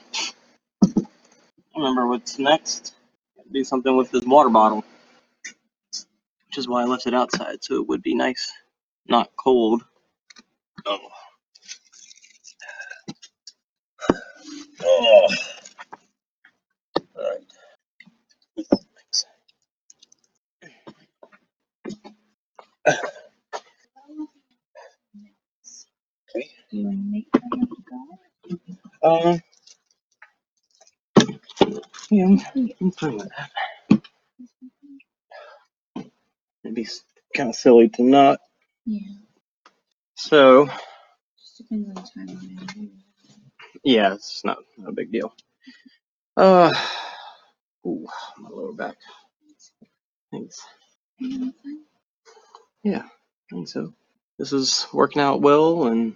[1.76, 2.96] I remember what's next.
[3.38, 4.84] Gotta do something with this water bottle.
[6.48, 8.52] Which is why I left it outside, so it would be nice,
[9.08, 9.84] not cold.
[10.86, 11.00] Oh.
[14.84, 15.28] Oh.
[17.18, 17.42] Alright.
[26.36, 26.50] Okay.
[26.72, 27.68] Do you want to make time?
[29.04, 29.42] Um.
[32.14, 32.40] Yeah, I'm,
[32.82, 33.52] I'm fine with that.
[36.66, 36.88] It'd be
[37.36, 38.40] kind of silly to not.
[38.86, 39.00] Yeah.
[40.16, 40.70] So,
[41.40, 42.92] Just depends on the time when I do.
[43.84, 45.34] yeah, it's not, not a big deal.
[46.38, 46.72] Uh,
[47.88, 48.08] ooh,
[48.40, 48.98] my lower back.
[50.32, 50.62] Thanks.
[51.22, 51.80] Are you having fun?
[53.52, 53.94] I think so.
[54.40, 56.16] This is working out well, and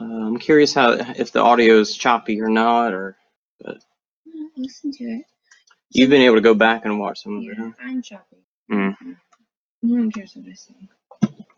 [0.00, 3.16] uh, I'm curious how if the audio is choppy or not, or
[4.26, 5.26] Yeah, Listen to it.
[5.96, 7.58] You've been able to go back and watch some of it.
[7.58, 7.72] Huh?
[7.82, 8.38] I'm choppy.
[8.72, 8.96] Mm.
[9.82, 10.74] No one cares what I say.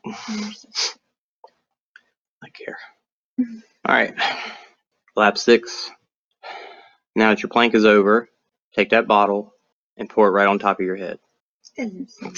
[2.45, 2.79] I care.
[3.87, 4.15] All right,
[5.17, 5.91] lap six.
[7.17, 8.29] Now that your plank is over,
[8.75, 9.53] take that bottle
[9.99, 11.19] and pour it right on top of your head.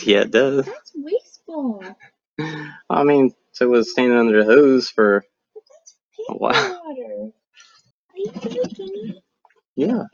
[0.07, 0.67] Yeah, it does.
[0.67, 1.85] That's wasteful.
[2.91, 5.25] I mean, so it was standing under the hose for
[5.55, 6.51] But that's paper Wow.
[6.55, 7.33] water.
[8.13, 9.23] Are you drinking it?
[9.77, 10.05] yeah.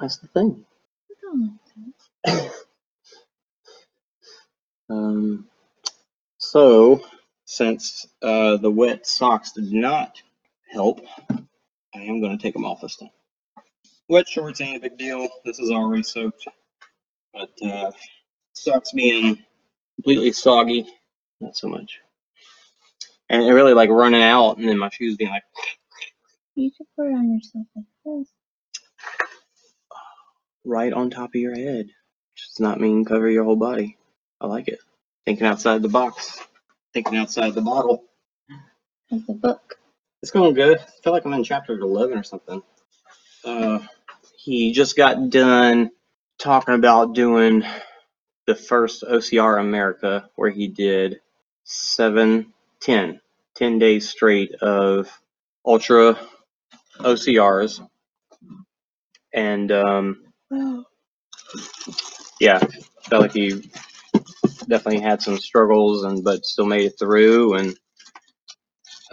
[0.00, 0.64] That's the thing.
[1.10, 1.58] I don't
[2.26, 2.52] like.
[4.90, 5.46] Um,
[6.38, 7.02] so
[7.46, 10.20] since uh, the wet socks did not
[10.70, 11.00] help,
[11.94, 13.10] I am going to take them off this time.
[14.08, 15.28] Wet shorts ain't a big deal.
[15.44, 16.46] This is already soaked,
[17.32, 17.92] but uh,
[18.52, 19.42] socks being
[19.96, 20.86] completely soggy,
[21.40, 22.00] not so much.
[23.30, 25.44] And it really like running out, and then my shoes being like,
[26.54, 28.28] You could put it on yourself like this.
[30.64, 31.86] Right on top of your head.
[31.86, 33.96] Which does not mean cover your whole body.
[34.40, 34.80] I like it.
[35.26, 36.40] Thinking outside the box.
[36.94, 38.04] Thinking outside the bottle.
[39.10, 39.76] The book.
[40.22, 40.78] It's going good.
[40.78, 42.62] I feel like I'm in chapter 11 or something.
[43.44, 43.80] Uh,
[44.38, 45.90] he just got done
[46.38, 47.64] talking about doing
[48.46, 51.20] the first OCR America where he did
[51.64, 53.20] seven, ten,
[53.54, 55.10] ten days straight of
[55.66, 56.18] ultra
[57.00, 57.86] OCRs.
[59.32, 60.23] And, um.
[62.40, 62.58] Yeah,
[63.08, 63.70] felt like he
[64.68, 67.76] definitely had some struggles and but still made it through and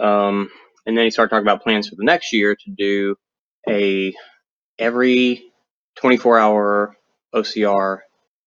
[0.00, 0.50] um
[0.86, 3.16] and then he started talking about plans for the next year to do
[3.68, 4.12] a
[4.78, 5.44] every
[5.96, 6.96] 24 hour
[7.34, 8.00] OCR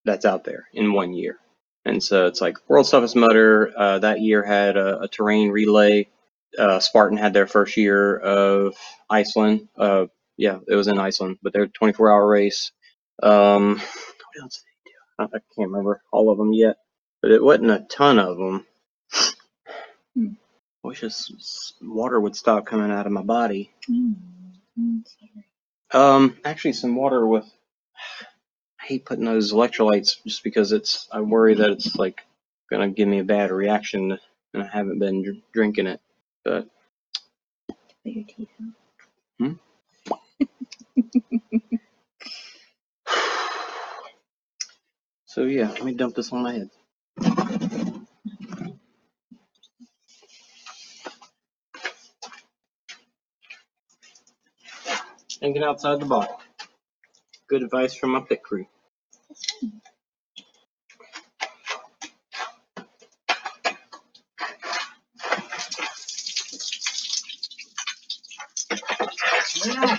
[0.05, 1.39] that's out there in one year.
[1.85, 6.09] And so it's like World's Toughest Mudder uh, that year had a, a terrain relay.
[6.59, 8.75] Uh, Spartan had their first year of
[9.09, 9.69] Iceland.
[9.77, 10.07] Uh,
[10.37, 12.73] yeah, it was in Iceland, but their 24 hour race.
[13.23, 14.93] Um, what else did do?
[15.19, 16.77] I, I can't remember all of them yet,
[17.21, 18.67] but it wasn't a ton of them.
[20.15, 20.27] Hmm.
[20.83, 23.71] I wish this water would stop coming out of my body.
[23.89, 24.15] Mm.
[25.93, 27.45] Um, actually, some water with.
[28.81, 31.07] I hate putting those electrolytes just because it's.
[31.11, 32.21] I worry that it's like
[32.71, 34.17] gonna give me a bad reaction,
[34.53, 36.01] and I haven't been dr- drinking it.
[36.45, 36.67] But
[38.03, 38.49] Put your teeth
[39.41, 39.57] out.
[45.35, 46.69] so yeah, let me dump this on my head.
[55.41, 56.41] Thinking outside the box.
[57.49, 58.65] Good advice from my pit crew.
[69.65, 69.97] Your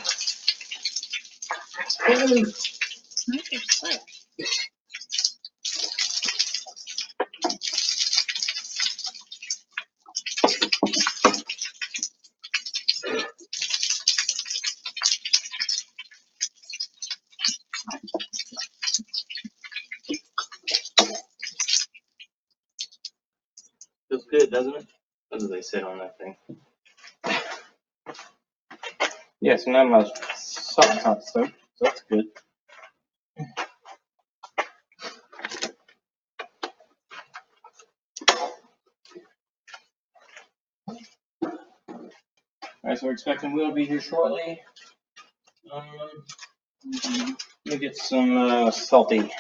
[3.60, 4.00] foot.
[24.50, 24.86] Doesn't it?
[25.28, 26.36] What do they say on that thing?
[29.58, 30.04] So now my
[30.36, 32.26] sock's not soaked, so that's good.
[42.84, 44.60] Alright, so we're expecting Will to be here shortly.
[45.72, 45.84] Um,
[47.66, 49.30] let me get some uh, salty,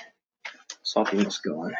[0.84, 1.74] saltiness going.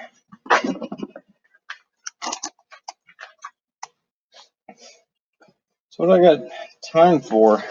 [5.96, 6.50] So what I got
[6.92, 7.64] time for?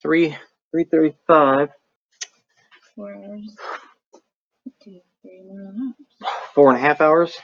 [0.00, 0.36] Three,
[0.70, 1.70] three thirty-five,
[2.94, 3.56] Four hours.
[4.84, 5.92] Two, three, and
[6.54, 7.36] Four and a half hours?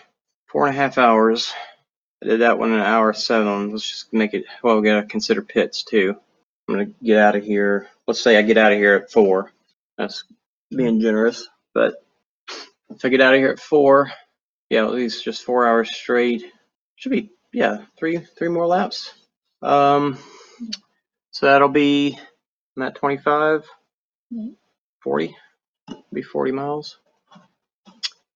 [0.47, 1.53] Four and a half hours.
[2.23, 3.73] I did that one in an hour seven.
[3.73, 6.15] Let's just make it, well, we gotta consider pits too.
[6.69, 7.89] I'm gonna get out of here.
[8.07, 9.51] Let's say I get out of here at four.
[9.99, 10.23] That's
[10.69, 12.05] being generous, but
[12.89, 14.13] if I get out of here at four,
[14.69, 16.45] yeah, at least just four hours straight.
[16.95, 19.15] Should be, yeah, three, three more laps.
[19.63, 20.19] Um,
[21.33, 22.19] so that'll be,
[22.77, 23.67] I'm at 25,
[24.33, 24.57] Mhm.
[25.03, 25.37] 40,
[26.13, 26.99] be 40 miles.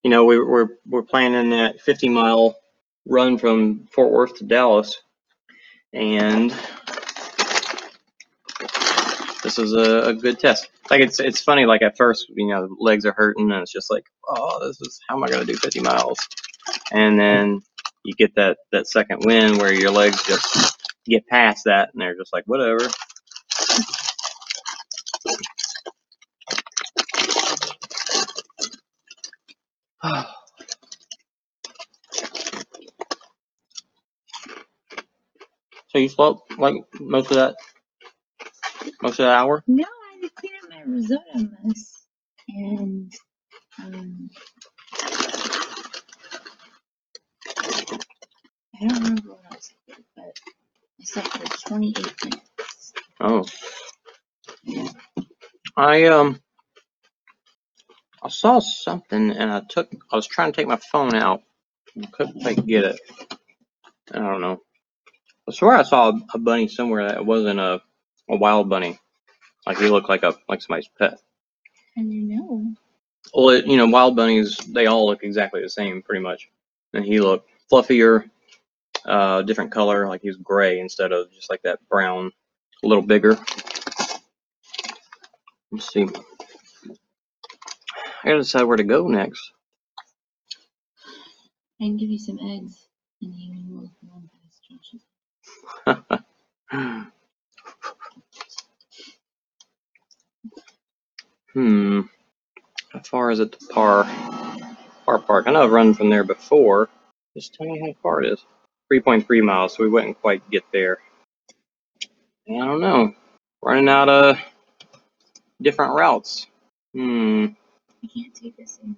[0.03, 2.57] You know, we, we're, we're planning that 50 mile
[3.07, 4.97] run from Fort Worth to Dallas.
[5.93, 6.55] And
[9.43, 10.69] this is a, a good test.
[10.91, 11.67] Like it's it's funny.
[11.67, 15.01] Like at first, you know, legs are hurting, and it's just like, oh, this is
[15.09, 16.19] how am I gonna do 50 miles?
[16.93, 17.63] And then
[18.05, 20.77] you get that that second win where your legs just
[21.07, 22.89] get past that, and they're just like, whatever.
[35.91, 37.57] So you slept like most of that,
[39.03, 39.65] most of that hour.
[39.67, 42.07] No, I had to clean up my risotto mess.
[42.49, 43.13] And,
[43.83, 44.31] um,
[48.81, 50.39] I don't remember what else I did, but
[51.01, 52.93] I slept for 28 minutes.
[53.21, 53.45] Oh.
[55.77, 56.41] I um
[58.23, 61.43] I saw something and I took I was trying to take my phone out.
[61.97, 63.01] and Couldn't quite get it.
[64.13, 64.61] I don't know.
[65.49, 67.83] I swear I saw a, a bunny somewhere that wasn't a,
[68.31, 68.99] a wild bunny.
[69.67, 71.19] Like he looked like a like somebody's pet.
[71.97, 72.75] And you know,
[73.35, 76.51] Well, it, you know, wild bunnies they all look exactly the same pretty much.
[76.95, 78.31] And he looked fluffier,
[79.07, 82.31] uh, different color, like he was gray instead of just like that brown,
[82.85, 83.39] a little bigger.
[85.73, 86.05] Let's see.
[86.05, 86.31] I
[88.29, 89.53] gotta decide where to go next.
[91.81, 92.87] I can give you some eggs
[93.23, 95.03] and you can walk around past Josh's.
[101.55, 102.03] hmm.
[102.93, 104.05] How far is it to Par?
[105.07, 105.47] Par Park.
[105.49, 106.91] I know I've run from there before.
[107.37, 108.45] Just tell me how far it is.
[108.93, 110.99] 3.3 miles, so we wouldn't quite get there.
[112.49, 113.15] I don't know.
[113.63, 114.39] Running out of
[115.61, 116.47] different routes.
[116.95, 117.47] Hmm.
[118.03, 118.97] I can't take this in.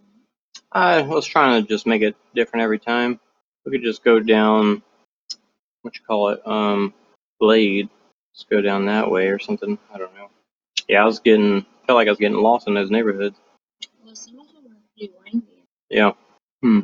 [0.72, 3.20] I was trying to just make it different every time.
[3.64, 4.82] We could just go down,
[5.82, 6.92] what you call it, um,
[7.40, 7.88] Blade.
[8.32, 9.78] Let's go down that way or something.
[9.92, 10.28] I don't know.
[10.88, 13.36] Yeah, I was getting, felt like I was getting lost in those neighborhoods.
[14.04, 15.64] Well, some of them are pretty windy.
[15.88, 16.12] Yeah.
[16.62, 16.80] Hmm.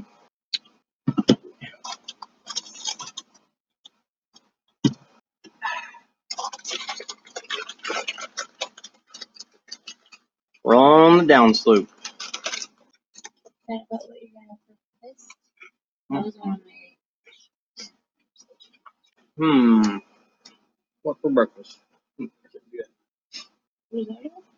[10.73, 11.87] We're on the downslope.
[13.69, 15.29] That about what you're gonna put for this?
[16.11, 16.73] That was one of my
[19.39, 19.99] Hmm.
[21.03, 21.79] What for breakfast?
[22.19, 22.27] Hmm.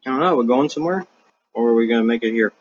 [0.07, 0.37] I don't know.
[0.37, 1.07] We're going somewhere,
[1.55, 2.53] or are we gonna make it here?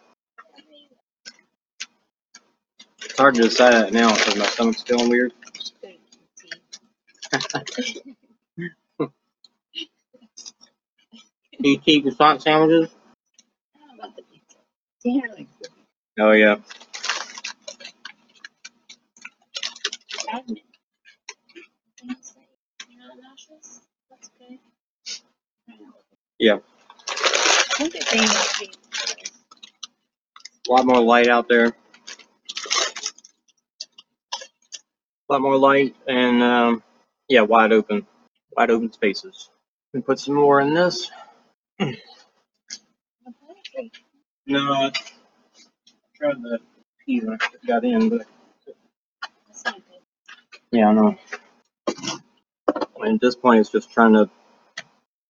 [3.03, 5.33] It's hard to decide that now because my stomach's feeling weird.
[5.59, 6.51] Just go to QT.
[11.63, 12.89] Do you keep croissant sandwiches?
[13.75, 14.23] I don't know about the pizza.
[14.23, 14.57] Tanner likes the pizza.
[16.19, 16.57] Oh yeah.
[26.39, 26.59] Yeah.
[30.67, 31.67] A lot more light out there.
[31.67, 31.73] A
[35.33, 36.83] lot more light and um,
[37.29, 38.07] yeah, wide open,
[38.57, 39.49] wide open spaces.
[39.93, 41.11] We put some more in this.
[44.47, 44.91] No, I
[46.17, 46.59] tried the
[47.05, 48.27] pea when I got in, but
[49.47, 50.01] That's not good.
[50.71, 51.17] yeah, I know.
[52.97, 54.29] And at this point, it's just trying to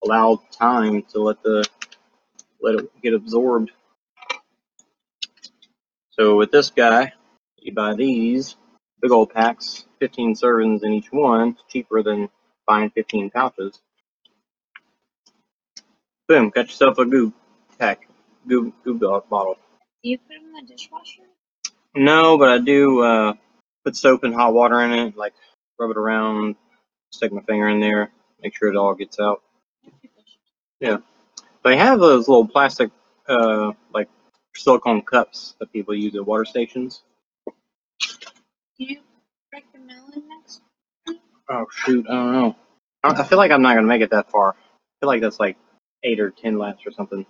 [0.04, 1.64] allow time to let the
[2.62, 3.72] let it get absorbed.
[6.12, 7.12] So with this guy,
[7.60, 8.56] you buy these
[9.02, 12.28] big old packs, 15 servings in each one, it's cheaper than
[12.66, 13.80] buying 15 pouches.
[16.28, 17.32] Boom, got yourself a goo
[17.78, 18.08] pack,
[18.48, 19.56] goo goo bottle.
[20.02, 21.22] Do you put them in the dishwasher?
[21.94, 23.34] No, but I do uh,
[23.84, 25.34] put soap and hot water in it, like
[25.78, 26.56] rub it around,
[27.10, 28.10] stick my finger in there,
[28.42, 29.42] make sure it all gets out.
[30.80, 30.98] Yeah.
[31.64, 32.90] They have those little plastic,
[33.28, 34.08] uh, like
[34.54, 37.02] silicone cups that people use at water stations.
[38.78, 39.00] Do you
[39.50, 40.60] break the melon next?
[41.48, 42.56] Oh shoot, I don't know.
[43.02, 44.50] I I feel like I'm not gonna make it that far.
[44.52, 44.54] I
[45.00, 45.56] feel like that's like
[46.02, 47.24] eight or ten laps or something.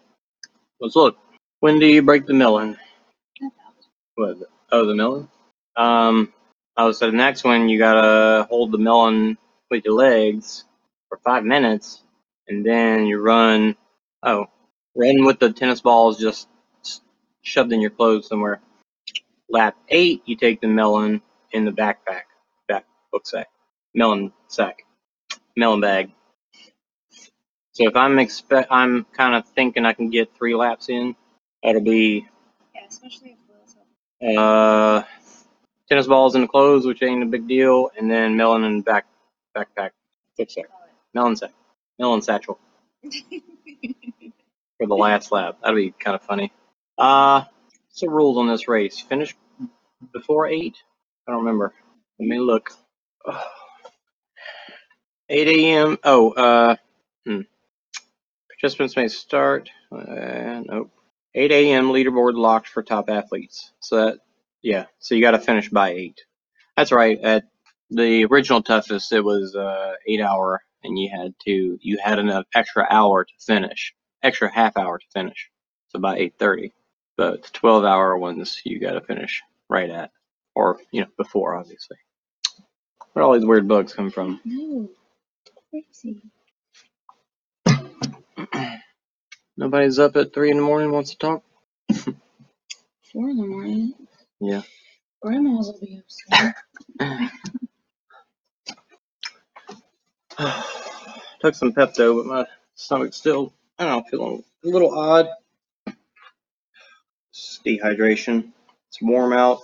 [0.81, 1.17] Let's look.
[1.61, 2.77] When do you break the melon?
[4.17, 4.39] What?
[4.73, 5.29] Oh, the melon.
[5.77, 6.33] Um,
[6.77, 9.39] oh, so the next one you gotta hold the melon
[9.71, 10.65] with your legs
[11.09, 12.03] for five minutes,
[12.49, 13.77] and then you run.
[14.23, 14.47] Oh,
[14.97, 16.49] run with the tennis balls just
[17.43, 18.61] shoved in your clothes somewhere.
[19.51, 21.23] Lap eight, you take the melon
[21.53, 22.25] in the backpack,
[22.69, 23.49] back book sack,
[23.95, 24.85] melon sack,
[25.57, 26.13] melon bag.
[27.75, 31.17] So if I'm expect, I'm kind of thinking I can get three laps in.
[31.65, 32.27] That'll be
[32.75, 33.37] Yeah, especially
[34.21, 35.03] if uh,
[35.89, 38.83] tennis balls in the clothes, which ain't a big deal, and then melon in the
[38.85, 39.07] back
[39.57, 39.91] backpack,
[40.39, 40.67] book sack,
[41.15, 41.53] melon sack,
[41.99, 42.59] melon satchel
[44.79, 45.59] for the last lap.
[45.63, 46.53] That'd be kind of funny.
[46.99, 47.45] Uh,
[47.89, 49.01] what's the rules on this race?
[49.01, 49.37] Finish
[50.13, 50.77] before eight?
[51.29, 51.75] I don't remember.
[52.21, 52.73] Let me look.
[55.31, 55.99] 8 a.m.
[56.05, 56.77] Oh, uh,
[57.27, 57.43] hmm.
[58.65, 59.69] Participants may start.
[59.93, 60.91] Nope.
[61.35, 61.89] 8 a.m.
[61.91, 63.71] leaderboard locked for top athletes.
[63.81, 64.21] So that,
[64.63, 64.87] yeah.
[65.01, 66.23] So you got to finish by eight.
[66.75, 67.21] That's right.
[67.21, 67.45] At
[67.91, 72.43] the original toughest, it was uh eight hour, and you had to you had an
[72.55, 75.51] extra hour to finish, extra half hour to finish.
[75.89, 76.73] So by 8:30.
[77.19, 80.11] But the 12 hour ones, you got to finish right at,
[80.55, 81.99] or you know before, obviously.
[83.13, 84.41] Where all these weird bugs come from?
[84.47, 84.89] No.
[85.71, 86.23] Crazy.
[89.57, 91.45] Nobody's up at three in the morning wants to talk.
[93.13, 93.95] Four in the morning.
[94.41, 94.63] Yeah.
[95.23, 96.57] Grandma's will be upset.
[101.41, 105.29] Took some Pepto, but my stomach's still, I don't know, feeling a little odd.
[107.31, 108.53] It's dehydration.
[108.89, 109.61] It's warm out.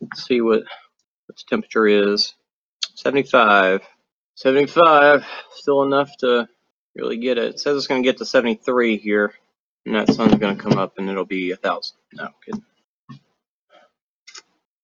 [0.00, 0.64] Let's see what
[1.28, 2.34] its temperature is.
[2.94, 3.82] 75.
[4.36, 6.48] 75, still enough to
[6.98, 7.44] really get it.
[7.54, 9.34] It says it's going to get to 73 here,
[9.86, 11.96] and that sun's going to come up and it'll be a thousand.
[12.14, 12.64] No, I'm kidding.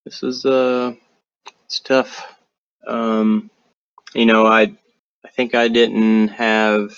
[0.04, 0.94] This is, uh,
[1.66, 2.24] it's tough.
[2.86, 3.50] Um,
[4.14, 4.74] you know, I
[5.24, 6.96] I think I didn't have.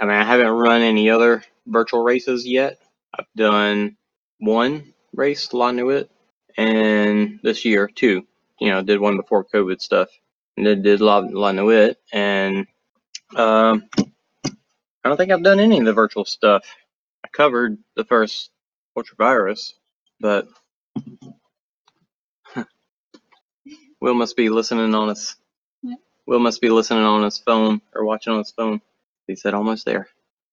[0.00, 2.78] I mean, I haven't run any other virtual races yet.
[3.18, 3.96] I've done
[4.38, 6.10] one race, La Nuit,
[6.56, 8.26] and this year two.
[8.60, 10.08] You know, did one before COVID stuff,
[10.56, 12.66] and then did La, La Nuit, and
[13.36, 13.84] um,
[15.06, 16.64] I don't think I've done any of the virtual stuff.
[17.24, 18.50] I covered the first
[18.98, 19.74] ultravirus,
[20.18, 20.48] but
[24.00, 25.36] Will must be listening on us.
[25.82, 25.98] What?
[26.26, 28.80] Will must be listening on his phone or watching on his phone.
[29.28, 30.08] He said almost there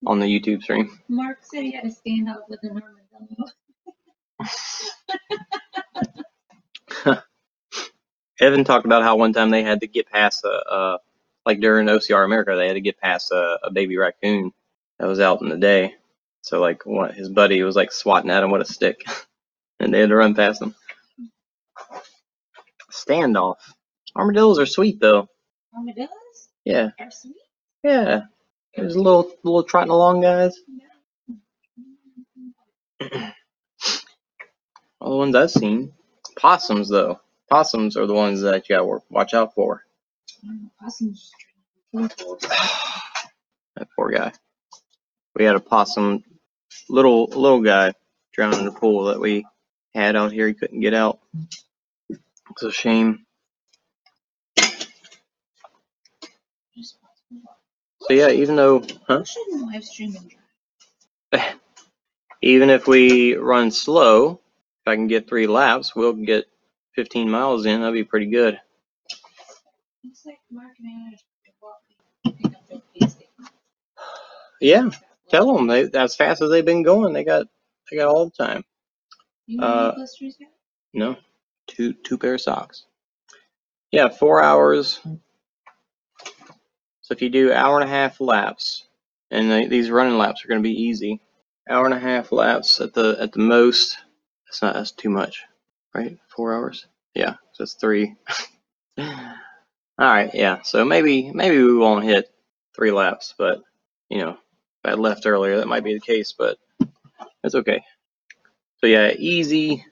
[0.05, 0.99] on the YouTube stream.
[1.09, 2.79] Mark said he had a standoff up with an
[7.07, 7.23] armadillo.
[8.39, 10.97] Evan talked about how one time they had to get past a, uh,
[11.45, 14.51] like during OCR America, they had to get past a, a baby raccoon
[14.99, 15.95] that was out in the day.
[16.43, 19.05] So like one, his buddy was like swatting at him with a stick,
[19.79, 20.75] and they had to run past him.
[22.91, 23.57] Standoff.
[24.15, 25.27] Armadillos are sweet though.
[25.75, 27.35] Armadillos Yeah, are sweet.
[27.83, 28.21] yeah.
[28.75, 30.57] There's little little trotting along guys.
[35.01, 35.93] All the ones I've seen.
[36.37, 37.19] Possums, though.
[37.49, 39.83] Possums are the ones that you gotta wa- watch out for.
[43.75, 44.33] That poor guy.
[45.35, 46.23] We had a possum,
[46.89, 47.93] little little guy,
[48.33, 49.45] drowned in the pool that we
[49.95, 50.47] had out here.
[50.47, 51.19] He couldn't get out.
[52.51, 53.25] It's a shame.
[58.01, 59.23] So yeah, even though, huh?
[62.41, 66.45] Even if we run slow, if I can get three laps, we'll get
[66.95, 67.81] 15 miles in.
[67.81, 68.59] That'd be pretty good.
[74.61, 74.89] Yeah,
[75.29, 77.47] tell them they as fast as they've been going, they got
[77.91, 78.63] they got all the time.
[79.47, 79.93] You Uh?
[80.93, 81.17] No,
[81.67, 82.85] two two pair of socks.
[83.91, 84.99] Yeah, four hours.
[87.03, 88.87] So if you do hour and a half laps,
[89.31, 91.21] and they, these running laps are going to be easy.
[91.69, 93.97] Hour and a half laps at the at the most.
[94.47, 95.43] That's not that's too much,
[95.95, 96.17] right?
[96.35, 96.87] Four hours.
[97.15, 98.15] Yeah, so that's three.
[99.99, 100.61] All right, yeah.
[100.63, 102.29] So maybe maybe we won't hit
[102.75, 103.61] three laps, but
[104.09, 104.37] you know, if
[104.85, 106.57] I left earlier, that might be the case, but
[107.43, 107.83] it's okay.
[108.81, 109.85] So yeah, easy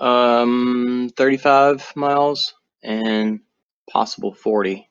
[0.00, 3.40] um, 35 miles and
[3.90, 4.88] possible 40.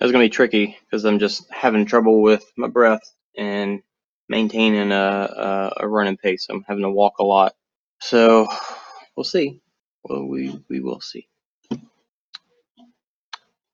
[0.00, 3.02] That's gonna be tricky because I'm just having trouble with my breath
[3.36, 3.82] and
[4.28, 6.46] maintaining a, a, a running pace.
[6.50, 7.54] I'm having to walk a lot.
[8.00, 8.48] So
[9.16, 9.60] we'll see.
[10.04, 11.28] Well, we, we will see.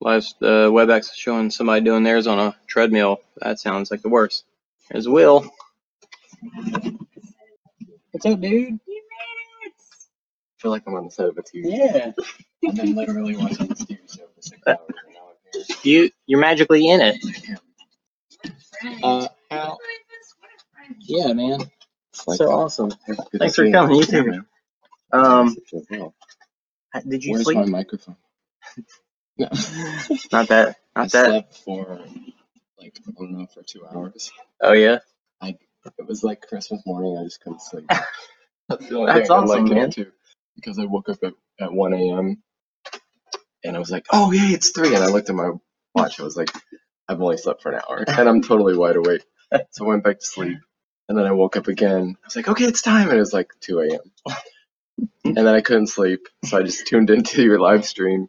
[0.05, 3.21] Live, uh, WebEx showing somebody doing theirs on a treadmill.
[3.41, 4.45] That sounds like the worst.
[4.91, 5.51] There's Will.
[8.11, 8.43] What's up, dude?
[8.43, 9.73] You made it!
[9.73, 11.63] I feel like I'm on the set of a TV.
[11.65, 12.13] Yeah.
[12.69, 15.21] I've been literally watching this TV show for six hours and now
[15.55, 15.77] I'm here.
[15.83, 17.17] You, you're magically in it.
[19.03, 20.97] Uh, how, What a friend.
[21.01, 21.61] yeah, man.
[22.13, 22.91] It's like- So awesome.
[23.07, 23.97] Good Thanks for coming.
[23.97, 24.25] You too.
[24.25, 24.47] man.
[25.13, 26.13] Um, Nice you.
[27.09, 27.57] did you Where's sleep?
[27.57, 28.17] my microphone?
[29.39, 29.49] No.
[30.33, 30.77] Not that.
[30.97, 31.27] I Not that.
[31.31, 32.01] slept for
[32.81, 34.33] like I don't know for two hours.
[34.63, 34.99] Oh yeah.
[35.99, 37.19] It was like Christmas morning.
[37.19, 37.87] I just couldn't sleep.
[38.69, 39.91] That's the only That's thing awesome, man.
[39.93, 40.13] to
[40.57, 42.43] because I woke up at, at 1 a.m.
[43.65, 44.95] and I was like, oh yeah, it's three.
[44.95, 45.53] And I looked at my
[45.95, 46.21] watch.
[46.21, 46.51] I was like,
[47.09, 49.25] I've only slept for an hour and I'm totally wide awake.
[49.73, 50.59] So I went back to sleep.
[51.09, 52.17] And then I woke up again.
[52.23, 53.09] I was like, okay, it's time.
[53.09, 54.01] And it was like 2 a.m.
[55.37, 56.29] and then I couldn't sleep.
[56.45, 58.29] So I just tuned into your live stream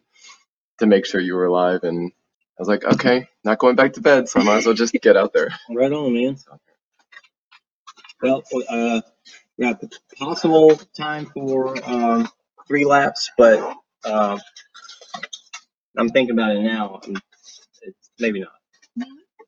[0.78, 1.82] to make sure you were alive.
[1.84, 4.28] And I was like, okay, not going back to bed.
[4.28, 5.48] So I might as well just get out there.
[5.70, 6.38] Right on, man.
[8.22, 9.02] Well, uh,
[9.58, 12.28] the possible time for um,
[12.68, 13.60] three laps, but
[14.04, 14.40] um,
[15.98, 17.00] I'm thinking about it now.
[17.82, 18.52] It's maybe not.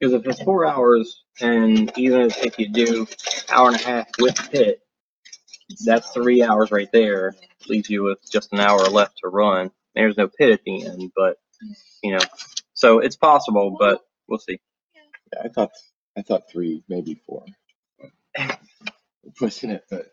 [0.01, 3.07] Because if it's four hours, and even if, if you do
[3.51, 4.81] hour and a half with pit,
[5.85, 7.35] that's three hours right there.
[7.69, 9.71] Leaves you with just an hour left to run.
[9.95, 11.37] There's no pit at the end, but
[12.03, 12.21] you know,
[12.75, 14.61] so it's possible, but we'll see.
[15.35, 15.71] Yeah, I thought
[16.19, 17.45] I thought three, maybe four.
[19.25, 20.09] We're Pushing it, but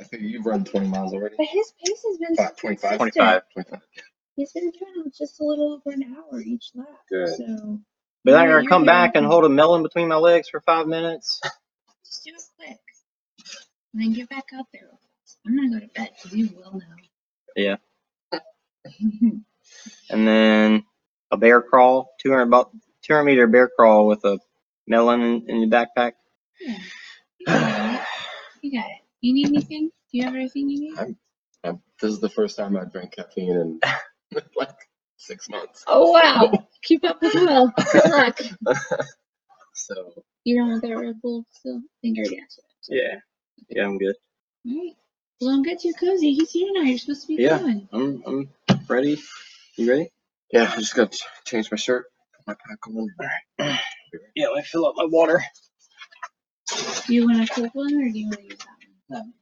[0.00, 1.36] I think you've run 20 miles already.
[1.38, 3.80] But his pace has been About 25, 25, 25.
[4.36, 6.88] He's been doing just a little over an hour each lap.
[7.10, 7.28] Good.
[7.38, 7.80] So
[8.24, 10.86] But I Yeah, gotta come back and hold a melon between my legs for five
[10.88, 11.40] minutes.
[12.06, 12.78] Just do it quick.
[13.94, 14.90] And then get back out there.
[15.46, 16.96] I'm gonna go to bed because you will know.
[17.56, 17.76] Yeah.
[20.10, 20.84] And then
[21.30, 22.70] a bear crawl, 200 about
[23.02, 24.38] 200 meter bear crawl with a
[24.86, 26.12] melon in, in your backpack.
[26.60, 26.78] yeah.
[27.38, 28.00] You got it.
[28.62, 29.02] You got it.
[29.20, 29.88] You need anything?
[30.12, 30.96] Do you have everything you need?
[30.98, 31.16] I'm,
[31.64, 33.80] I'm, this is the first time I've drank caffeine in
[34.56, 34.76] like
[35.16, 35.84] six months.
[35.86, 36.66] Oh wow!
[36.82, 37.72] Keep up with Will.
[37.92, 38.38] Good luck.
[39.74, 40.12] So
[40.44, 41.78] You don't want that Red Bull still?
[41.78, 42.96] I think I already answered that.
[42.96, 43.16] Yeah.
[43.70, 44.14] Yeah, I'm good.
[44.68, 44.96] Alright.
[45.40, 46.32] Well, don't get too cozy.
[46.34, 46.82] He's here now.
[46.82, 47.58] You're supposed to be Yeah.
[47.58, 47.88] going.
[47.92, 48.50] I'm I'm
[48.88, 49.20] ready.
[49.76, 50.08] You ready?
[50.52, 52.06] yeah, I just got to change my shirt,
[52.36, 52.96] put my pack on.
[52.96, 53.08] All
[53.68, 53.80] right.
[54.36, 55.42] Yeah, let me fill up my water.
[57.04, 58.68] Do you want a cold one or do you want to use that
[59.10, 59.24] one?
[59.26, 59.32] No.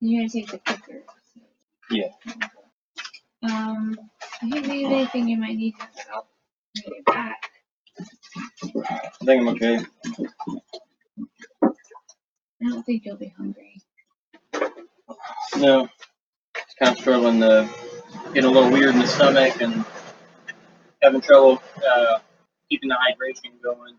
[0.00, 1.02] You're gonna take the quicker.
[1.90, 2.08] Yeah.
[3.42, 3.98] Um,
[4.42, 6.26] I think maybe anything you might need to help
[6.74, 7.50] when you get back.
[8.78, 9.78] I think I'm okay.
[12.62, 13.80] I don't think you'll be hungry.
[15.56, 15.88] No.
[16.54, 17.66] Just kind of struggling to
[18.34, 19.84] get a little weird in the stomach and
[21.02, 22.18] having trouble uh,
[22.70, 23.94] keeping the hydration going.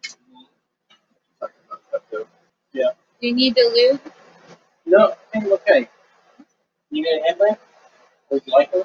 [3.22, 4.14] Do you need the lube?
[4.85, 5.89] No, I think I'm okay.
[6.91, 7.60] You need a headlamp?
[8.31, 8.84] Would you like one?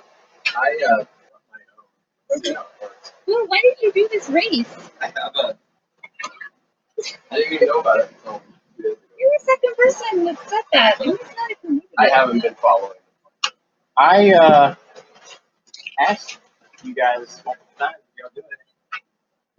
[0.57, 1.05] I uh,
[1.51, 2.62] my,
[3.27, 4.66] Well, why did you do this race?
[5.01, 5.59] I have a.
[7.31, 8.43] I didn't even know about it until
[8.77, 8.99] two days ago.
[9.19, 11.01] You're the second person that said that.
[11.01, 11.89] It was not a community.
[11.99, 12.99] I haven't been following.
[13.97, 14.75] I uh
[16.01, 16.39] asked
[16.83, 18.45] you guys multiple times if y'all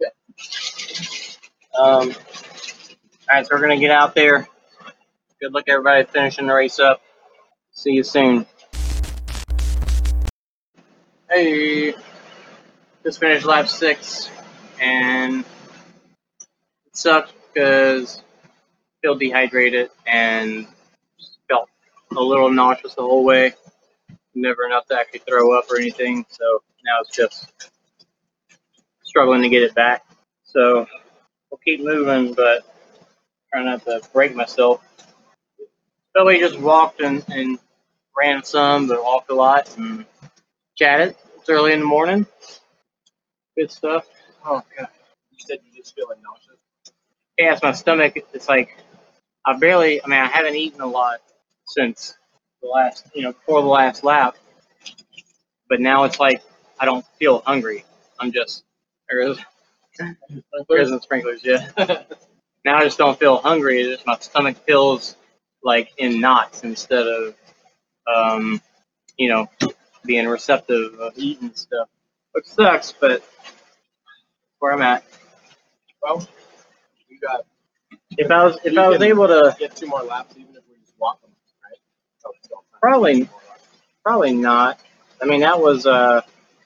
[0.00, 0.12] it.
[1.78, 2.14] Um.
[3.28, 4.46] All right, so we're gonna get out there.
[5.40, 7.02] Good luck, everybody, finishing the race up.
[7.72, 8.46] See you soon.
[11.28, 11.94] Hey,
[13.02, 14.30] just finished lap six,
[14.80, 15.40] and
[16.86, 18.22] it sucked because
[19.02, 20.66] feel dehydrated and
[21.48, 21.68] felt
[22.16, 23.54] a little nauseous the whole way.
[24.36, 27.52] Never enough to actually throw up or anything, so now it's just
[29.04, 30.04] struggling to get it back.
[30.44, 30.86] So
[31.50, 32.64] we'll keep moving, but
[33.52, 34.82] trying not to break myself.
[36.26, 37.58] We just walked and, and
[38.16, 40.06] ran some, but walked a lot and
[40.76, 41.16] chatted.
[41.38, 42.26] It's early in the morning.
[43.56, 44.06] Good stuff.
[44.44, 44.88] Oh god.
[45.32, 46.60] You said you just feeling nauseous.
[47.38, 48.14] Yeah, it's my stomach.
[48.34, 48.76] It's like
[49.46, 50.02] I barely.
[50.02, 51.20] I mean, I haven't eaten a lot
[51.68, 52.16] since
[52.66, 54.36] the last, you know, before the last lap.
[55.68, 56.42] But now it's like
[56.80, 57.84] I don't feel hungry.
[58.20, 58.64] I'm just
[59.10, 59.38] there's
[60.68, 61.70] there's some sprinklers, yeah.
[62.64, 63.82] now I just don't feel hungry.
[63.82, 65.16] It's just my stomach feels
[65.64, 67.36] like in knots instead of,
[68.14, 68.62] um,
[69.18, 69.50] you know,
[70.06, 71.88] being receptive of eating stuff,
[72.32, 72.92] which sucks.
[72.92, 73.24] But
[74.60, 75.04] where I'm at.
[76.02, 76.26] Well,
[77.08, 77.46] you got
[78.18, 80.76] If I was if I was able to get two more laps even if we
[80.80, 81.30] just walk them,
[81.64, 81.78] right?
[81.78, 82.14] So it's still time.
[82.80, 83.28] Probably.
[84.04, 84.80] Probably not.
[85.22, 86.22] I mean, that was, uh,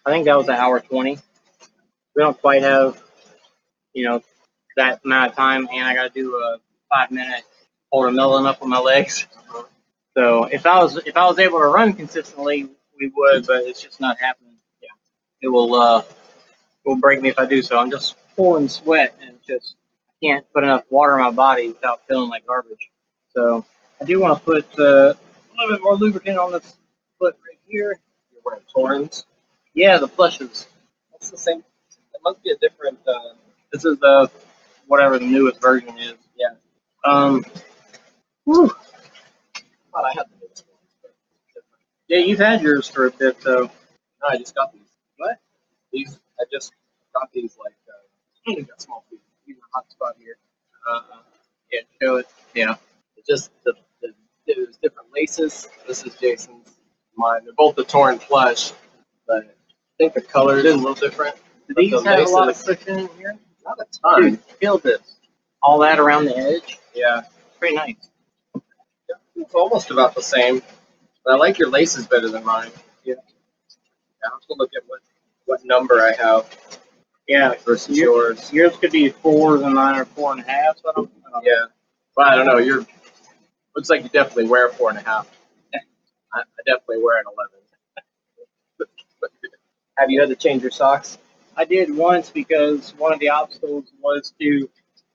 [0.06, 1.18] I think that was an hour 20.
[2.16, 3.00] We don't quite have,
[3.94, 4.22] you know,
[4.76, 6.58] that amount of time, and I got to do a
[6.90, 7.44] five minute
[7.90, 9.26] hold a melon up with my legs.
[10.16, 12.68] So if I was if I was able to run consistently,
[12.98, 14.56] we would, but it's just not happening.
[14.82, 14.88] Yeah,
[15.42, 17.78] it will uh, it will break me if I do so.
[17.78, 19.76] I'm just pouring sweat, and just
[20.22, 22.90] can't put enough water in my body without feeling like garbage.
[23.34, 23.64] So
[24.00, 25.14] I do want to put uh,
[25.60, 26.76] little bit more lubricant on this
[27.18, 27.98] foot right here.
[28.32, 29.24] You're wearing Torins.
[29.74, 30.66] Yeah, the plushes.
[31.12, 31.60] That's the same.
[31.60, 32.98] It must be a different.
[33.06, 33.34] Uh,
[33.72, 34.30] This is the
[34.86, 36.14] whatever the newest version is.
[36.36, 36.54] Yeah.
[37.04, 37.44] Um.
[38.44, 38.68] whew.
[39.92, 40.78] thought I had the newest one.
[42.08, 43.64] Yeah, you've had yours for a bit though.
[44.22, 44.88] No, I just got these.
[45.16, 45.38] What?
[45.92, 46.18] These.
[46.40, 46.72] I just
[47.14, 47.74] got these like.
[47.88, 49.20] Uh, I got small feet.
[49.46, 50.36] These are hot spot here.
[50.88, 51.02] Uh,
[51.72, 52.26] yeah, show it.
[52.54, 52.74] Yeah.
[53.16, 53.74] It just the,
[54.56, 55.68] the there's different laces.
[55.86, 56.68] This is Jason's.
[57.16, 57.44] Mine.
[57.44, 58.72] They're both the Torin Plush,
[59.27, 59.48] but I
[59.98, 61.36] think the color is a little different.
[61.68, 63.36] Do these the have a lot of laces- cushion in here?
[63.64, 64.22] Not a ton.
[64.22, 65.16] Dude, feel this.
[65.62, 66.78] All that around the edge.
[66.94, 67.22] Yeah.
[67.59, 67.97] Pretty nice.
[69.36, 70.62] It's almost about the same.
[71.24, 72.70] But I like your laces better than mine.
[73.05, 73.14] Yeah.
[74.24, 75.01] I have to look at what
[75.44, 76.56] what number I have
[77.28, 77.55] Yeah.
[77.66, 78.51] versus You- yours.
[78.52, 80.78] Yours could be fours and mine are four and a half.
[80.78, 81.51] So I don't, I don't know.
[81.51, 81.66] Yeah.
[82.16, 82.59] But I don't know.
[82.59, 82.86] You're
[83.81, 85.27] looks like you definitely wear four and a half.
[86.35, 88.90] I, I definitely wear an eleven.
[89.97, 91.16] have you had to change your socks?
[91.57, 94.69] I did once because one of the obstacles was to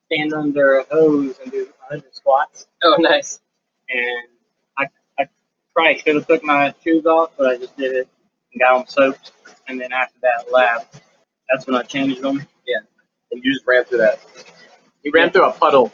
[0.07, 2.65] stand under a hose and do 100 squats.
[2.83, 3.39] Oh, nice.
[3.89, 4.27] And
[4.79, 4.87] I,
[5.19, 5.27] I
[5.75, 8.07] probably should have took my shoes off, but I just did it
[8.51, 9.31] and got them soaked.
[9.67, 10.91] And then after that lap,
[11.49, 12.37] that's when I changed them.
[12.65, 12.79] Yeah.
[13.31, 14.19] And you just ran through that.
[15.03, 15.91] You ran through a puddle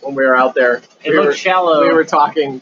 [0.00, 0.76] when we were out there.
[1.04, 1.82] It we looked were, shallow.
[1.86, 2.60] we were talking,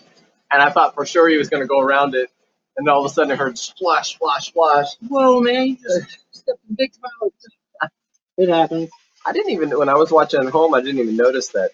[0.51, 2.31] and I thought for sure he was going to go around it.
[2.79, 4.89] And all of a sudden, I heard splash, splash, splash.
[5.09, 5.67] Whoa, man!
[5.69, 7.33] You just stepped in big mouth.
[8.39, 8.91] It happens.
[9.27, 10.75] I didn't even when I was watching at home.
[10.75, 11.71] I didn't even notice that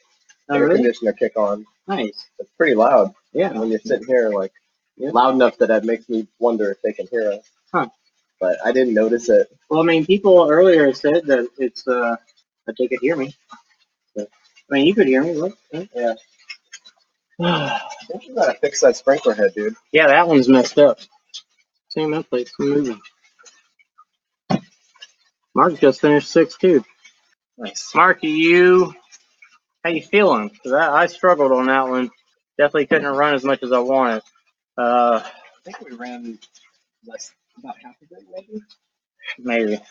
[0.49, 0.77] Oh, air really?
[0.77, 1.67] conditioner kick on.
[1.89, 2.29] Nice.
[2.39, 3.53] It's pretty loud Yeah.
[3.53, 4.53] when you're sitting here, like
[4.97, 5.11] Yeah.
[5.13, 7.51] loud enough that it makes me wonder if they can hear us.
[7.73, 7.89] Huh.
[8.41, 9.49] But I didn't notice it.
[9.71, 12.17] Well, I mean, people earlier said that it's uh
[12.67, 13.35] that they could hear me.
[14.71, 15.35] I mean, you could hear me.
[15.35, 15.57] Look.
[15.95, 16.15] Yeah.
[17.41, 19.75] I think you gotta fix that sprinkler head, dude.
[19.93, 20.99] Yeah, that one's messed up.
[21.89, 22.51] Same that place.
[22.61, 23.01] I'm moving.
[25.55, 26.85] Mark just finished six too.
[27.59, 27.95] Nice.
[27.95, 28.95] Mark, you
[29.85, 30.51] how you feeling?
[30.51, 32.11] 'Cause I, I struggled on that one.
[32.59, 34.23] Definitely couldn't run as much as I wanted.
[34.79, 35.31] Uh, I
[35.65, 36.39] think we ran
[37.07, 38.63] less, about half of it, maybe.
[39.39, 39.83] maybe.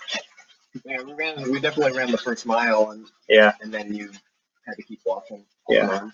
[0.85, 1.51] Yeah, we ran.
[1.51, 3.53] We definitely ran the first mile, and Yeah.
[3.61, 4.11] and then you
[4.65, 5.45] had to keep walking.
[5.69, 5.87] Yeah.
[5.87, 6.13] on.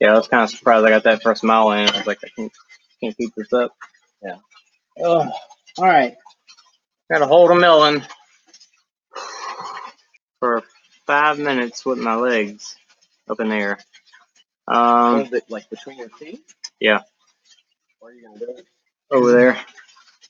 [0.00, 1.88] Yeah, I was kind of surprised I got that first mile in.
[1.88, 2.52] I was like, I can't,
[3.02, 3.76] can't keep this up.
[4.22, 4.36] Yeah.
[5.02, 5.30] Oh,
[5.78, 6.16] all right.
[7.10, 8.02] Got to hold a melon
[10.38, 10.62] for
[11.06, 12.76] five minutes with my legs
[13.28, 13.78] up in the air.
[14.68, 16.40] Um, it like between your feet?
[16.78, 17.00] Yeah.
[17.98, 18.66] Where are you gonna do it?
[19.10, 19.58] over there.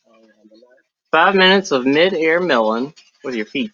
[0.09, 0.83] Oh, yeah, on the left.
[1.13, 3.73] Five minutes of mid-air melon with your feet.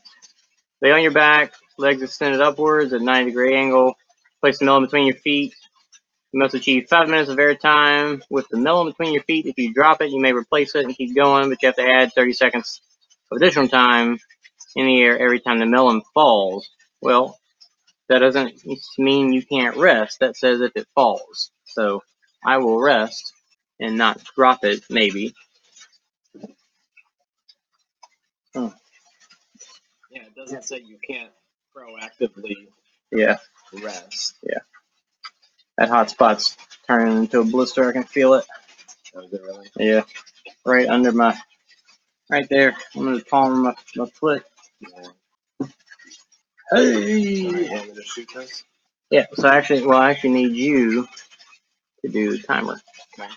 [0.82, 3.96] Lay on your back, legs extended upwards at 90 degree angle.
[4.40, 5.54] Place the melon between your feet.
[6.32, 9.46] You must achieve five minutes of air time with the melon between your feet.
[9.46, 11.88] If you drop it, you may replace it and keep going, but you have to
[11.88, 12.80] add 30 seconds
[13.30, 14.18] of additional time
[14.74, 16.68] in the air every time the melon falls.
[17.00, 17.38] Well,
[18.08, 18.62] that doesn't
[18.98, 20.20] mean you can't rest.
[20.20, 21.50] That says if it falls.
[21.64, 22.02] So
[22.44, 23.32] I will rest
[23.80, 25.34] and not drop it, maybe.
[28.54, 28.68] Hmm.
[30.10, 31.30] Yeah, it doesn't say you can't
[31.76, 32.68] proactively
[33.12, 33.36] Yeah,
[33.72, 34.36] rest.
[34.42, 34.58] Yeah.
[35.78, 37.88] That hot spot's turning into a blister.
[37.88, 38.44] I can feel it.
[39.14, 39.68] It really?
[39.76, 40.02] Yeah,
[40.64, 41.36] right under my,
[42.30, 43.74] right there, under the palm of my,
[44.04, 44.44] my foot.
[44.80, 45.68] Yeah.
[46.72, 47.12] Hey!
[47.12, 48.64] You want me to shoot this?
[49.10, 51.06] Yeah, so actually, well, I actually need you
[52.04, 52.80] to do the timer.
[53.18, 53.30] Okay.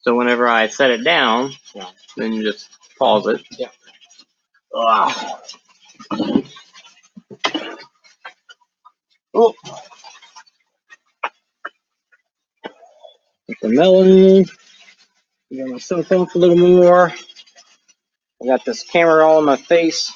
[0.00, 1.88] So whenever I set it down, Yeah.
[2.16, 2.68] then you just
[2.98, 3.42] pause it.
[3.58, 3.68] Yeah.
[4.74, 5.40] Ah.
[9.34, 9.54] Oh.
[13.48, 14.44] Get the melon.
[15.52, 17.12] Get my cell phone for a little more.
[18.42, 20.12] I got this camera all in my face.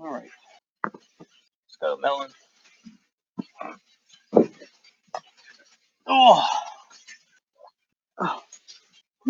[0.00, 0.30] All right.
[1.66, 2.30] Let's go melon.
[6.06, 6.46] Oh.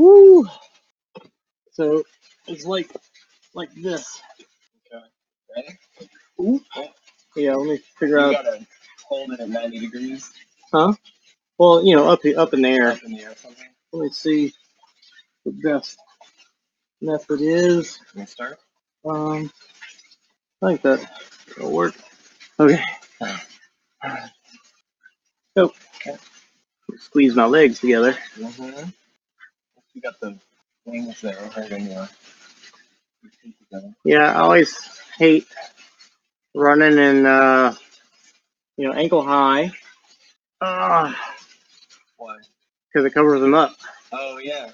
[0.01, 0.49] Woo.
[1.73, 2.05] So
[2.47, 2.91] it's like
[3.55, 4.21] like this.
[4.93, 5.05] Okay.
[5.57, 5.79] Ready?
[6.41, 6.61] Ooh.
[7.37, 8.33] Yeah, let me figure You out.
[8.33, 8.67] gotta
[9.09, 10.33] hold it at 90 degrees
[10.73, 10.95] Huh?
[11.59, 12.93] Well, you know, up up in the air.
[12.93, 13.67] up in the air something.
[13.93, 14.53] Let me see
[15.45, 15.99] the best
[17.03, 17.99] method is.
[18.13, 18.59] Can start?
[19.05, 19.51] Um,
[20.63, 21.11] I think that
[21.59, 21.95] will work.
[22.59, 22.83] Okay.
[25.57, 25.73] Oh.
[26.99, 28.17] Squeeze my legs together.
[28.39, 28.91] Mm-hmm.
[29.95, 30.39] You got the
[30.87, 32.09] wings there holding your
[33.23, 33.95] your feet together.
[34.05, 34.77] Yeah, I always
[35.19, 35.47] hate
[36.55, 37.75] running in, uh,
[38.77, 39.73] you know, ankle high.
[40.61, 41.17] Ah,
[42.17, 42.37] Why?
[42.93, 43.77] because it covers them up.
[44.12, 44.71] Oh yeah.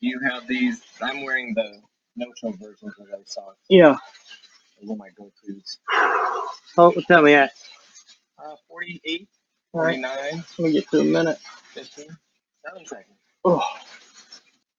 [0.00, 0.82] You have these.
[1.02, 1.80] I'm wearing the
[2.16, 3.58] no-show versions of those socks.
[3.68, 3.96] Yeah.
[4.80, 5.78] Those are my go-tos.
[6.78, 7.52] Oh, what time we at?
[8.38, 9.28] Uh, 48,
[9.74, 10.00] All right.
[10.00, 11.38] 49, Let me get to a minute.
[11.74, 12.06] 15,
[12.66, 13.18] 7 seconds.
[13.48, 13.62] Oh.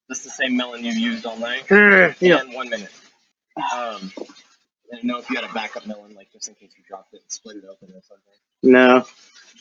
[0.08, 1.64] This is the same melon you used all night.
[2.20, 2.40] Yeah.
[2.40, 2.90] And one minute.
[3.56, 4.12] Um,
[4.92, 7.12] I didn't know if you had a backup melon, like just in case you dropped
[7.14, 8.34] it and split it open or something.
[8.62, 9.04] No.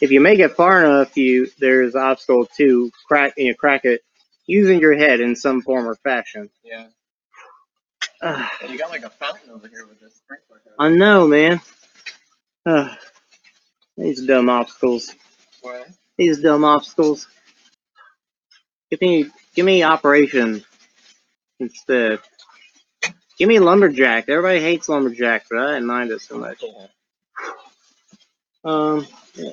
[0.02, 4.02] If you make it far enough, you there's an obstacle to crack you crack it
[4.46, 6.50] using your head in some form or fashion.
[6.64, 6.88] Yeah.
[8.22, 10.62] Ah, And you got like a fountain over here with this sprinkler.
[10.80, 11.60] I know, man.
[12.66, 12.98] Ah,
[13.98, 15.14] these dumb obstacles.
[15.62, 15.88] What?
[16.18, 17.28] These dumb obstacles.
[18.90, 20.64] Give me, give me operation
[21.60, 22.20] instead.
[23.38, 24.30] Give me lumberjack.
[24.30, 26.64] Everybody hates lumberjack, but I didn't mind it so much.
[26.64, 26.88] Yeah.
[28.64, 29.52] Um, yeah.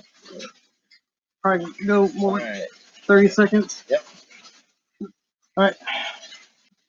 [1.43, 2.62] Probably no more Alright.
[3.06, 3.85] thirty seconds.
[3.89, 4.05] Yep.
[5.59, 5.77] Alright.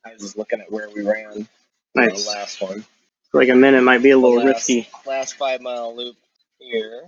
[0.05, 1.34] I was just looking at where we ran.
[1.34, 1.47] in
[1.93, 2.23] Nice.
[2.23, 2.85] The last one.
[3.34, 4.88] Like a minute might be a little last, risky.
[5.05, 6.15] Last five mile loop
[6.59, 7.03] here.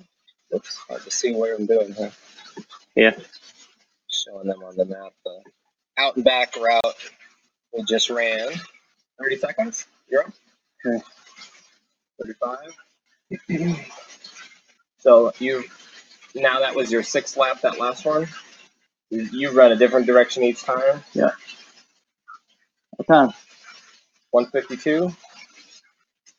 [0.53, 2.11] Oops, hard to see what I'm doing here.
[2.95, 3.15] Yeah.
[4.27, 5.13] Showing them on the map.
[5.23, 5.41] The
[5.97, 6.95] out and back route
[7.73, 8.49] we just ran.
[9.19, 9.85] 30 seconds.
[10.09, 10.33] You're up.
[10.85, 11.03] Okay.
[13.49, 13.77] 35.
[14.99, 15.63] so you,
[16.35, 18.27] now that was your sixth lap, that last one.
[19.09, 21.03] You, you run a different direction each time.
[22.97, 23.33] What time?
[24.31, 25.09] 152,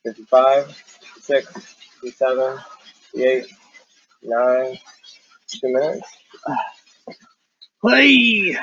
[0.04, 1.52] 55, 56,
[2.02, 2.58] 57,
[3.12, 3.46] 58,
[4.22, 4.78] 9,
[5.48, 6.08] 2 minutes.
[7.82, 8.56] Hey.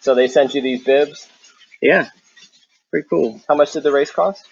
[0.00, 1.28] So they sent you these bibs.
[1.82, 2.08] Yeah.
[2.90, 3.40] Pretty cool.
[3.48, 4.44] How much did the race cost?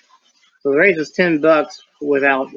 [0.61, 2.49] So the race is ten bucks without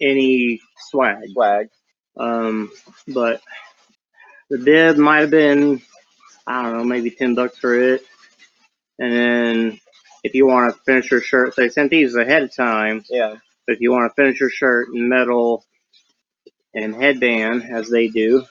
[0.00, 1.30] any swag.
[1.32, 1.68] Swag.
[2.16, 2.70] Um,
[3.06, 3.42] but
[4.50, 5.82] the bib might have been,
[6.46, 8.02] I don't know, maybe ten bucks for it.
[8.98, 9.80] And then
[10.24, 13.04] if you want to finish your shirt, they sent these ahead of time.
[13.10, 13.36] Yeah.
[13.66, 15.64] But if you want to finish your shirt in metal
[16.74, 18.44] and headband, as they do,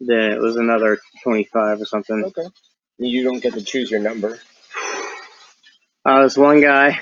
[0.00, 2.24] then it was another twenty-five or something.
[2.26, 2.48] Okay.
[2.98, 4.38] You don't get to choose your number.
[6.04, 6.98] Uh, this one guy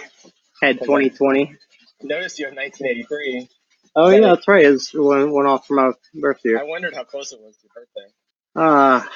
[0.62, 1.56] had twenty twenty.
[2.02, 3.48] Notice you have 1983.
[3.96, 4.64] Oh yeah, that's right.
[4.64, 6.54] It's one went off from my birthday.
[6.58, 8.12] I wondered how close it was to your birthday.
[8.56, 9.08] Ah,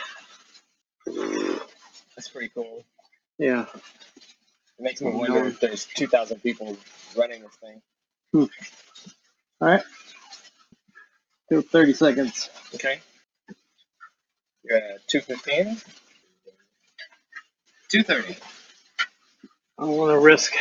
[2.16, 2.84] That's pretty cool.
[3.38, 3.66] yeah.
[4.78, 6.76] It makes me wonder if there's 2,000 people
[7.16, 7.82] running this thing.
[8.32, 8.44] Hmm.
[9.60, 9.82] All right.
[11.50, 12.50] Do thirty seconds.
[12.74, 13.00] Okay.
[14.64, 15.76] You're 215.
[17.88, 18.38] 230.
[19.78, 20.54] I don't want to risk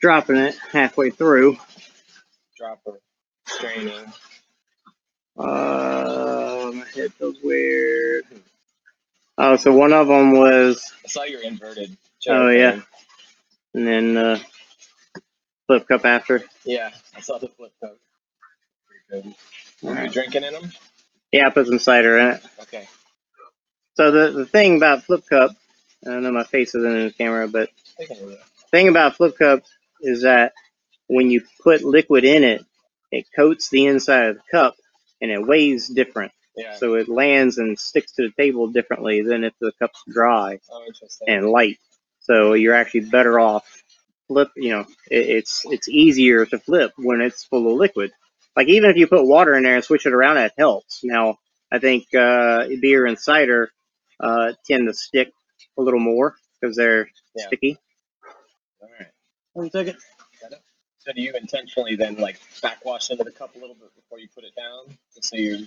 [0.00, 1.56] dropping it halfway through.
[2.56, 3.00] Dropper.
[3.46, 4.12] Straining.
[5.38, 8.24] Uh, my head feels weird.
[9.38, 11.96] Oh, so one of them was, I saw your inverted.
[12.28, 12.72] Oh, yeah.
[12.72, 12.82] thing.
[13.74, 14.38] and then uh,
[15.66, 16.42] flip cup after.
[16.64, 17.96] Yeah, I saw the flip cup.
[19.10, 19.34] Pretty good.
[19.82, 20.70] Were you drinking in them?
[21.32, 22.42] Yeah, I put some cider in it.
[22.62, 22.88] Okay.
[23.94, 25.52] So the the thing about flip cup,
[26.06, 28.38] I don't know my face isn't in the camera, but look.
[28.70, 29.62] thing about flip cup
[30.00, 30.52] is that
[31.08, 32.64] when you put liquid in it,
[33.10, 34.76] it coats the inside of the cup
[35.20, 36.32] and it weighs different.
[36.56, 36.76] Yeah.
[36.76, 40.86] So it lands and sticks to the table differently than if the cup's dry oh,
[41.26, 41.78] and light.
[42.20, 43.82] So you're actually better off
[44.28, 44.48] flip.
[44.56, 48.12] You know, it, it's it's easier to flip when it's full of liquid.
[48.56, 51.00] Like even if you put water in there and switch it around, that helps.
[51.02, 51.38] Now
[51.70, 53.70] I think uh, beer and cider
[54.22, 55.32] uh, tend to stick
[55.78, 57.46] a little more because they're Yeah.
[57.46, 57.78] sticky.
[58.80, 59.08] All right.
[59.52, 59.96] One second.
[60.98, 64.28] So do you intentionally then like backwash into the cup a little bit before you
[64.34, 65.58] put it down, just so you're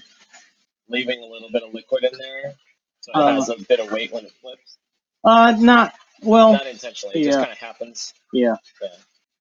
[0.87, 2.55] leaving a little bit of liquid in there,
[3.01, 4.77] so it Uh, has a bit of weight when it flips?
[5.25, 6.53] Uh, not well.
[6.53, 7.43] Not intentionally, it just yeah.
[7.43, 8.13] kind of happens.
[8.31, 8.55] Yeah.
[8.81, 8.95] Yeah.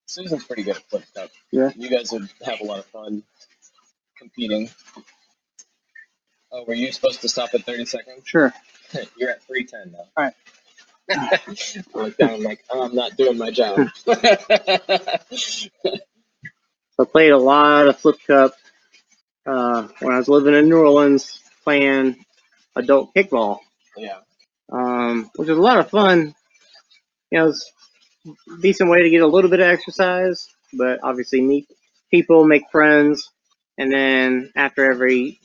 [0.07, 1.31] Susan's pretty good at flip cup.
[1.53, 1.71] Yeah.
[1.77, 3.23] You guys would have a lot of fun
[4.19, 4.71] competing.
[6.51, 8.27] Oh, were you supposed to stop at 30 seconds?
[8.27, 8.53] Sure.
[9.19, 9.99] You're at 310 now.
[10.17, 10.35] All right.
[11.11, 11.41] I
[11.95, 13.89] look down, I'm like, oh, I'm not doing my job.
[16.97, 18.55] I played a lot of flip cup
[19.47, 22.25] uh, when I was living in New Orleans playing
[22.77, 23.59] adult kickball.
[23.97, 24.21] yeah.
[24.73, 26.35] um, which was a lot of fun.
[27.31, 27.71] You know, it's
[28.27, 31.67] a decent way to get a little bit of exercise, but obviously meet
[32.11, 33.31] people, make friends,
[33.77, 35.41] and then after every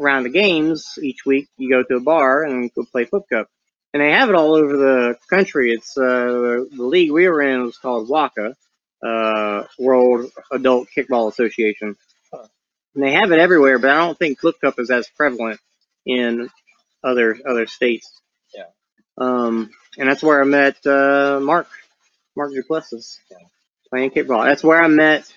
[0.00, 3.48] round of games each week, you go to a bar and go play flip cup.
[3.92, 5.72] And they have it all over the country.
[5.72, 8.54] It's uh, the league we were in was called WAKA,
[9.04, 11.96] uh, World Adult Kickball Association.
[12.94, 15.60] And they have it everywhere, but I don't think flip cup is as prevalent
[16.06, 16.48] in
[17.04, 18.10] other other states.
[19.18, 21.68] Um, and that's where I met uh, Mark,
[22.36, 23.36] Mark Duplessis, Yeah.
[23.90, 24.44] playing kickball.
[24.44, 25.30] That's where I met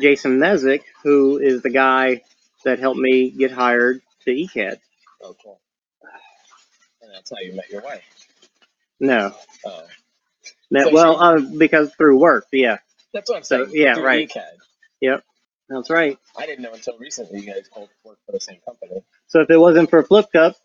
[0.00, 2.22] Jason Mesick, who is the guy
[2.64, 4.78] that helped me get hired to ECAD.
[5.22, 5.60] Oh, cool.
[7.02, 8.02] And that's how you met your wife.
[9.00, 9.34] No,
[9.66, 9.82] Oh.
[10.70, 12.46] met So well uh, because through work.
[12.52, 12.78] Yeah,
[13.12, 13.76] That's what I'm So, saying.
[13.76, 14.28] yeah, through right.
[14.30, 14.56] ECAD.
[15.00, 15.24] Yep.
[15.68, 16.18] That's right.
[16.36, 19.02] I didn't know until recently you guys both work for the same company.
[19.28, 20.56] So if it wasn't for Flip Cup,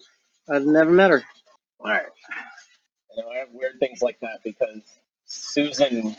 [0.50, 1.24] I'd never met her.
[1.80, 2.06] All right.
[3.16, 4.82] You know, I have weird things like that because
[5.26, 6.16] Susan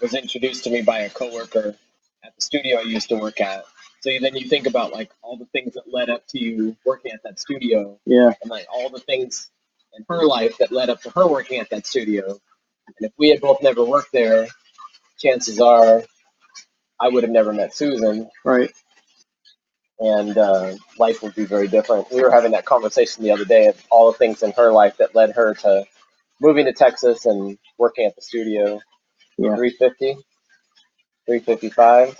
[0.00, 1.76] was introduced to me by a coworker
[2.24, 3.64] at the studio I used to work at.
[4.00, 7.12] So then you think about like all the things that led up to you working
[7.12, 9.50] at that studio, Yeah, and like all the things
[9.96, 12.26] in her life that led up to her working at that studio.
[12.30, 14.48] And if we had both never worked there,
[15.18, 16.02] chances are
[17.00, 18.70] I would have never met Susan, right.
[20.00, 22.10] and uh, life would be very different.
[22.12, 24.96] We were having that conversation the other day of all the things in her life
[24.98, 25.84] that led her to
[26.40, 28.80] moving to Texas and working at the studio.
[29.38, 29.56] Yeah.
[29.56, 30.14] 350,
[31.26, 32.16] 355.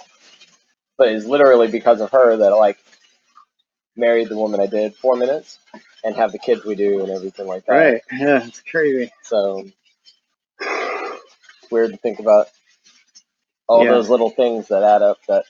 [1.00, 2.78] But it's literally because of her that I like
[3.96, 5.58] married the woman I did four minutes
[6.04, 7.72] and have the kids we do and everything like that.
[7.72, 8.02] Right.
[8.12, 9.10] Yeah, it's crazy.
[9.22, 9.64] So
[10.60, 12.48] it's weird to think about
[13.66, 13.92] all Yeah.
[13.92, 15.46] those little things that add up that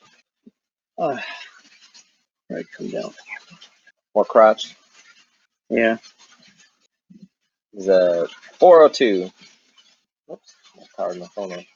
[0.96, 1.18] Oh.
[2.48, 3.12] Right, come down.
[4.14, 4.76] more crotch.
[5.68, 5.96] Yeah.
[7.72, 8.28] is a
[8.60, 9.32] 402.
[10.30, 11.66] Oops, I powered my phone on.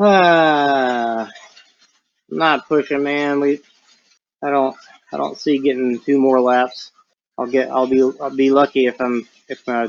[0.00, 1.30] Ah,
[2.28, 3.40] not pushing, man.
[3.40, 3.60] We,
[4.42, 4.76] I don't,
[5.12, 6.92] I don't see getting two more laps.
[7.38, 9.88] I'll get, I'll be, I'll be lucky if I'm, if my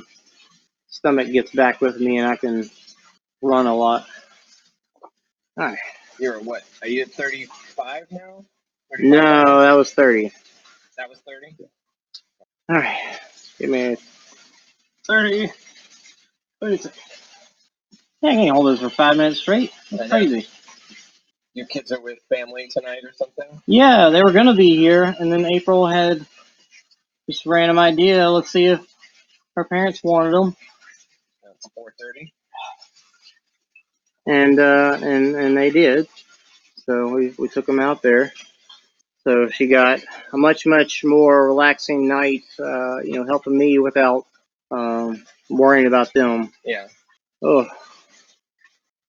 [0.87, 2.69] stomach gets back with me and I can
[3.41, 4.07] run a lot.
[5.57, 5.77] All right.
[6.19, 6.63] You're what?
[6.81, 8.45] Are you at 35 now?
[8.91, 10.31] 35 No, that was thirty.
[10.97, 11.55] That was 30?
[12.69, 13.19] All right,
[13.59, 13.95] give me
[15.07, 15.51] thirty.
[16.61, 17.01] Thirty seconds.
[18.21, 19.71] Yeah, I can't hold this for five minutes straight.
[19.93, 20.47] I That's crazy.
[21.55, 23.61] Your kids are with family tonight or something?
[23.65, 26.25] Yeah, they were gonna be here, and then April had
[27.27, 28.29] this random idea.
[28.29, 28.85] Let's see if
[29.55, 30.55] her parents wanted them,
[31.55, 32.31] It's 4:30.
[34.27, 36.07] and uh, and and they did.
[36.85, 38.33] So we we took them out there.
[39.23, 40.01] So she got
[40.33, 42.43] a much much more relaxing night.
[42.59, 44.25] Uh, you know, helping me without
[44.71, 46.51] um, worrying about them.
[46.65, 46.87] Yeah.
[47.41, 47.65] Oh,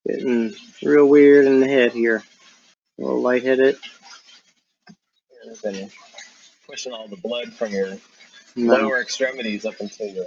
[0.06, 2.22] getting real weird in the head here.
[2.98, 3.76] A little lightheaded.
[5.44, 5.90] You've been
[6.68, 7.98] pushing all the blood from your
[8.56, 8.74] No.
[8.74, 10.26] lower extremities up into your,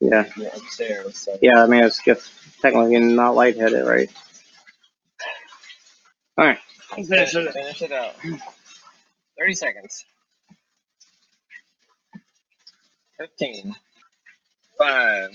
[0.00, 1.18] Yeah, your upstairs.
[1.18, 1.62] So yeah.
[1.62, 2.30] I mean, it's just
[2.60, 4.10] technically not lightheaded, right?
[6.38, 6.58] All right.
[6.94, 8.14] Finish it, finish it out.
[9.38, 10.04] 30 seconds.
[13.18, 13.74] 15.
[14.78, 15.30] 5,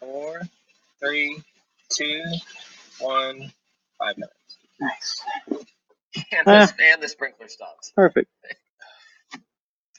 [0.00, 0.40] 4,
[1.00, 1.42] 3,
[1.92, 2.22] 2,
[3.00, 3.52] 1,
[3.98, 4.34] 5 minutes.
[4.80, 5.22] Nice.
[6.32, 7.92] And, this, and the sprinkler stops.
[7.96, 8.30] Perfect.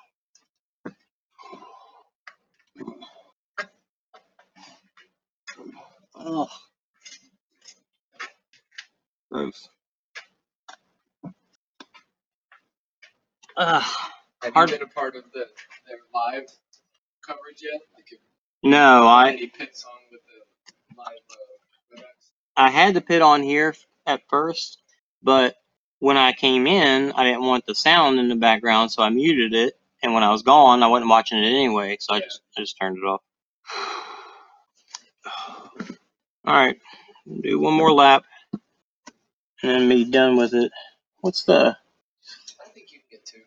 [6.16, 6.50] Oh.
[9.32, 9.70] Gross.
[13.58, 14.12] Ah.
[14.44, 15.48] Have Hard- you been a part of the
[15.88, 16.46] their live
[17.26, 17.82] coverage yet?
[17.96, 18.20] Like, if
[18.64, 22.02] No, I any pits on with the live uh,
[22.58, 23.76] I had the pit on here
[24.08, 24.80] at first,
[25.24, 25.56] but
[26.00, 29.54] when I came in, I didn't want the sound in the background, so I muted
[29.56, 29.78] it.
[30.04, 32.26] And when I was gone, I wasn't watching it anyway, so I Yeah.
[32.26, 33.22] just I just turned it off.
[36.46, 36.80] All right,
[37.42, 38.26] do one more lap,
[39.64, 40.72] and then be done with it.
[41.22, 41.78] What's the
[42.66, 43.42] I think you can get two.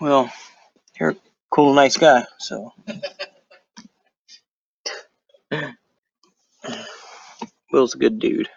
[0.00, 0.32] well?
[1.00, 1.16] You're a
[1.50, 2.72] cool, nice guy, so.
[7.72, 8.48] Will's a good dude.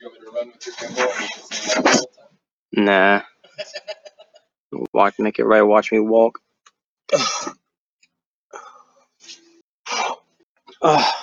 [0.00, 2.10] You want me to run with your gimbal and you can see that the whole
[2.16, 2.28] time?
[2.72, 3.22] Nah.
[4.92, 5.62] Watch, make it right.
[5.62, 6.40] watch me walk.
[10.82, 11.12] Ugh.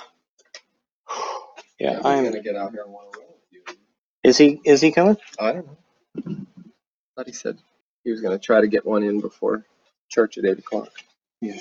[1.78, 2.24] yeah, I'm.
[2.24, 3.62] gonna get out here and want to roll with you.
[4.24, 4.60] Is he?
[4.64, 5.16] Is he coming?
[5.38, 5.76] I don't know.
[7.16, 7.58] Thought he said
[8.04, 9.64] he was gonna try to get one in before
[10.08, 10.90] church at eight o'clock.
[11.40, 11.58] Yeah.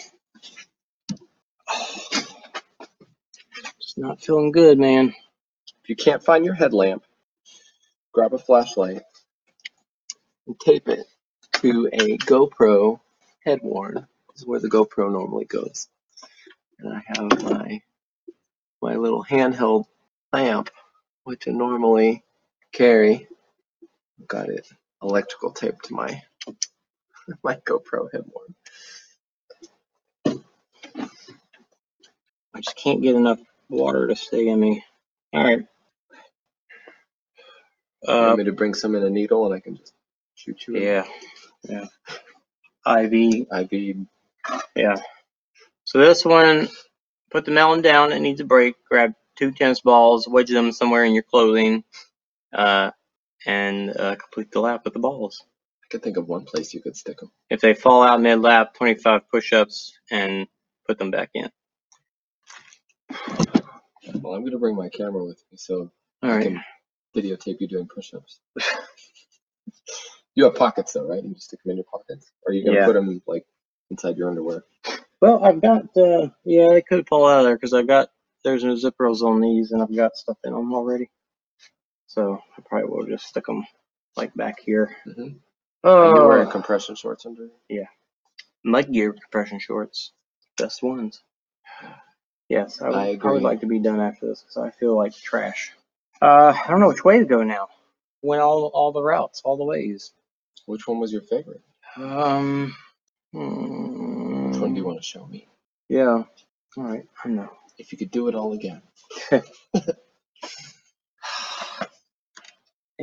[3.82, 5.14] Just not feeling good, man.
[5.84, 7.04] If you can't find your headlamp,
[8.14, 9.04] grab a flashlight
[10.48, 11.06] and tape it
[11.56, 13.00] to a GoPro
[13.46, 13.96] head worn.
[14.34, 15.88] This is where the GoPro normally goes.
[16.80, 17.82] And I have my
[18.82, 19.86] my little handheld
[20.34, 20.70] lamp,
[21.26, 22.24] which I normally
[22.74, 23.28] carry.
[24.28, 24.68] Got it
[25.04, 26.24] electrical taped to my
[27.44, 28.56] my GoPro head worn.
[32.56, 33.40] I just can't get enough
[33.70, 34.84] water to stay in me.
[35.34, 35.66] All right.
[38.10, 39.94] You Uh, want me to bring some in a needle and I can just
[40.36, 40.78] shoot you?
[40.80, 40.90] in?
[40.90, 41.06] yeah,
[41.70, 41.86] yeah.
[42.88, 43.98] IV, IV.
[44.76, 44.98] yeah.
[45.86, 46.70] So this one,
[47.32, 48.14] put the melon down.
[48.14, 48.76] It needs a break.
[48.90, 51.84] Grab two tennis balls, wedge them somewhere in your clothing,
[52.54, 52.92] uh,
[53.46, 55.44] and uh, complete the lap with the balls.
[55.86, 57.32] I could think of one place you could stick them.
[57.50, 60.48] If they fall out mid lap, 25 push ups and
[60.88, 61.50] put them back in.
[64.24, 65.92] Well, I'm gonna bring my camera with me so
[66.24, 66.44] All I right.
[66.44, 66.62] can
[67.16, 68.40] videotape you doing push-ups.
[70.36, 71.24] you have pockets though, right?
[71.24, 72.86] You just stick them in your pockets, or are you gonna Yeah.
[72.86, 73.46] put them like
[73.90, 74.64] inside your underwear?
[75.22, 78.10] Well, I've got, uh, yeah, they could fall out of there because I've got,
[78.44, 81.10] there's no zippers on these and I've got stuff in them already.
[82.08, 83.66] So I probably will just stick them
[84.16, 84.96] like back here.
[85.08, 85.38] Mm-hmm.
[85.84, 87.50] Oh, you wearing compression shorts under?
[88.64, 90.12] mud gear compression shorts,
[90.58, 91.22] best ones.
[92.50, 94.96] Yes, I would, I I, would like to be done after this because I feel
[94.96, 95.74] like trash.
[96.22, 97.70] Uh, I don't know which way to go now.
[98.24, 100.14] Went all all the routes, all the ways.
[100.68, 101.62] Which one was your favorite?
[101.98, 102.76] Um,
[104.44, 105.48] Which one do you mm, want to show me?
[105.90, 106.24] Yeah.
[106.78, 107.04] All right.
[107.26, 107.50] I know.
[107.78, 108.82] If you could do it all again.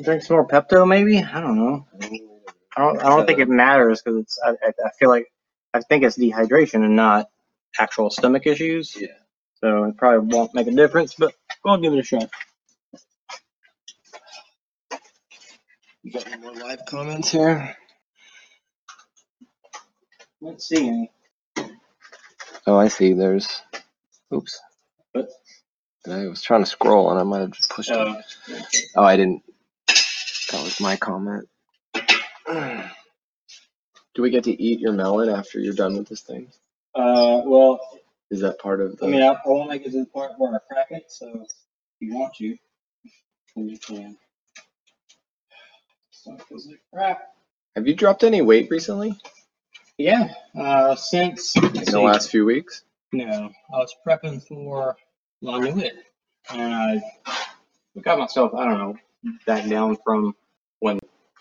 [0.03, 1.19] Drink some more Pepto, maybe.
[1.23, 1.87] I don't know.
[2.77, 3.01] I don't.
[3.01, 4.39] I don't think it matters because it's.
[4.45, 5.27] I, I, I feel like
[5.75, 7.29] I think it's dehydration and not
[7.79, 8.97] actual stomach issues.
[8.99, 9.09] Yeah.
[9.57, 11.35] So it probably won't make a difference, but
[11.67, 12.31] I'll give it a shot.
[16.09, 17.77] You got any more live comments here?
[20.41, 21.11] Let's see any.
[22.67, 23.13] Oh, I see.
[23.13, 23.61] There's.
[24.35, 24.59] Oops.
[25.13, 25.29] What?
[26.09, 27.97] I was trying to scroll and I might have just pushed it.
[27.99, 28.23] Uh,
[28.97, 29.43] Oh, I didn't.
[29.87, 31.47] That was my comment.
[34.15, 36.51] Do we get to eat your melon after you're done with this thing?
[36.95, 37.81] uh, well,
[38.31, 39.05] Is that part of the?
[39.07, 41.05] I mean, I, I won't make it to the part where I crack it.
[41.09, 41.51] So if
[42.01, 42.57] you want to,
[43.55, 44.17] then you can.
[46.25, 47.21] So it feels like crap.
[47.77, 49.17] have you dropped any weight recently?
[49.99, 50.33] Yeah.
[50.59, 52.83] Uh, since In the last few weeks?
[53.13, 54.97] No, I was prepping for
[55.47, 55.91] I knew
[56.51, 57.03] and I
[58.03, 58.97] got myself I don't know
[59.47, 60.35] back down from
[60.81, 60.99] one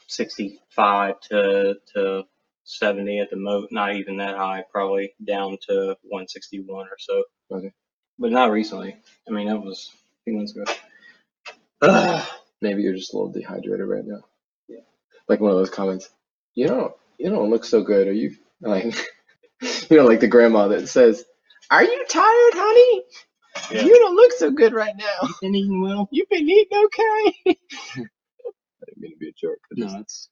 [0.07, 2.23] sixty five to to
[2.63, 6.97] seventy at the most, not even that high, probably down to one sixty one or
[6.99, 7.23] so.
[7.51, 7.71] Okay.
[8.19, 8.95] But not recently.
[9.27, 10.65] I mean, that was a few months ago.
[11.81, 12.27] Ugh.
[12.61, 14.23] Maybe you're just a little dehydrated right now.
[15.27, 16.09] Like one of those comments.
[16.55, 16.93] You don't.
[17.19, 18.07] You don't look so good.
[18.07, 18.85] Are you like?
[19.89, 21.23] you know, like the grandma that says,
[21.71, 23.03] "Are you tired, honey?
[23.71, 23.83] Yeah.
[23.85, 25.29] You don't look so good right now.
[25.41, 26.07] Been eating well.
[26.11, 27.33] You've been eating okay."
[28.87, 29.59] didn't mean to be a jerk.
[29.71, 30.29] I, No, just- it's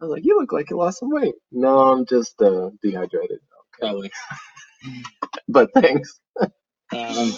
[0.00, 1.34] I was like, you look like you lost some weight.
[1.52, 3.40] No, I'm just uh, dehydrated.
[3.80, 4.10] probably.
[5.48, 6.20] But thanks.
[6.92, 7.32] Um,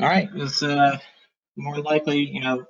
[0.00, 0.98] all right, it's uh,
[1.56, 2.64] more likely, you know,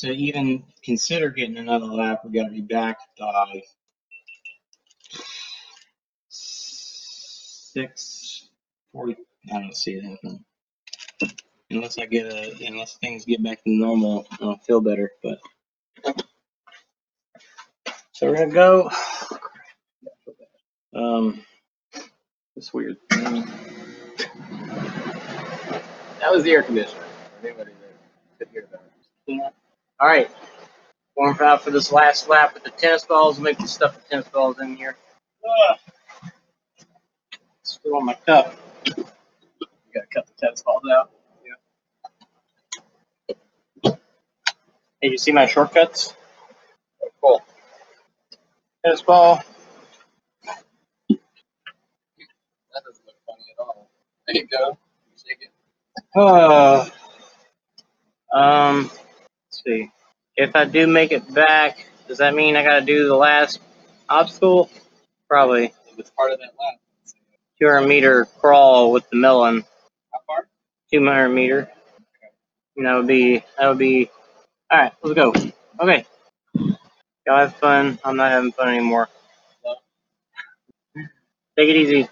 [0.00, 3.62] to even consider getting another lap, we got to be back by
[6.28, 8.48] six
[8.92, 9.16] forty.
[9.52, 10.44] I don't see it happening
[11.70, 14.26] unless I get a unless things get back to normal.
[14.40, 15.38] I'll feel better, but
[18.12, 18.90] so we're gonna go.
[20.94, 21.44] Um,
[22.56, 22.96] it's weird.
[23.10, 23.44] Thing.
[26.20, 27.04] That was the air conditioner.
[27.42, 27.70] Anybody
[28.38, 28.82] that could hear that.
[29.26, 29.50] Yeah.
[30.00, 30.30] All right.
[31.16, 33.38] Warm out for this last lap with the tennis balls.
[33.38, 34.96] Make the stuff with tennis balls in here.
[35.44, 35.78] Ugh.
[37.62, 38.54] Screw on my cup.
[38.86, 38.94] You
[39.94, 41.10] gotta cut the tennis balls out.
[45.02, 46.14] Hey, you see my shortcuts?
[47.02, 47.42] Oh, cool.
[48.84, 49.36] Tennis ball.
[52.58, 53.90] That doesn't look funny at all.
[54.26, 54.78] There you go.
[55.26, 55.50] Shake it.
[56.16, 56.88] Uh,
[58.34, 58.90] um,
[59.64, 59.90] see.
[60.36, 63.60] If I do make it back, does that mean I gotta do the last
[64.08, 64.70] obstacle?
[65.28, 65.66] Probably.
[65.92, 66.78] If it's part of that lap.
[67.60, 69.64] 200 meter crawl with the melon.
[70.12, 70.48] How far?
[70.92, 71.70] 200 meter.
[72.76, 74.10] And that would be, that would be,
[74.72, 75.34] alright, let's go.
[75.80, 76.06] Okay.
[77.26, 77.98] Y'all have fun.
[78.04, 79.08] I'm not having fun anymore.
[81.58, 82.08] Take it easy.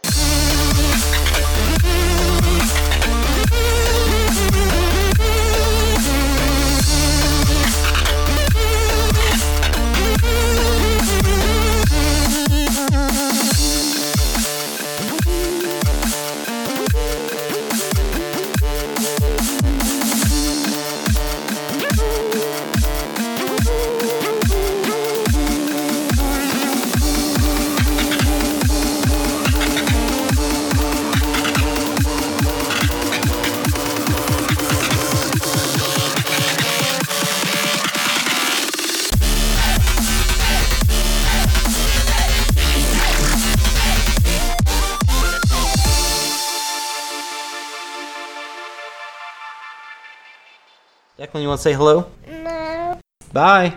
[51.42, 52.10] You want to say hello?
[52.26, 53.00] No.
[53.32, 53.76] Bye.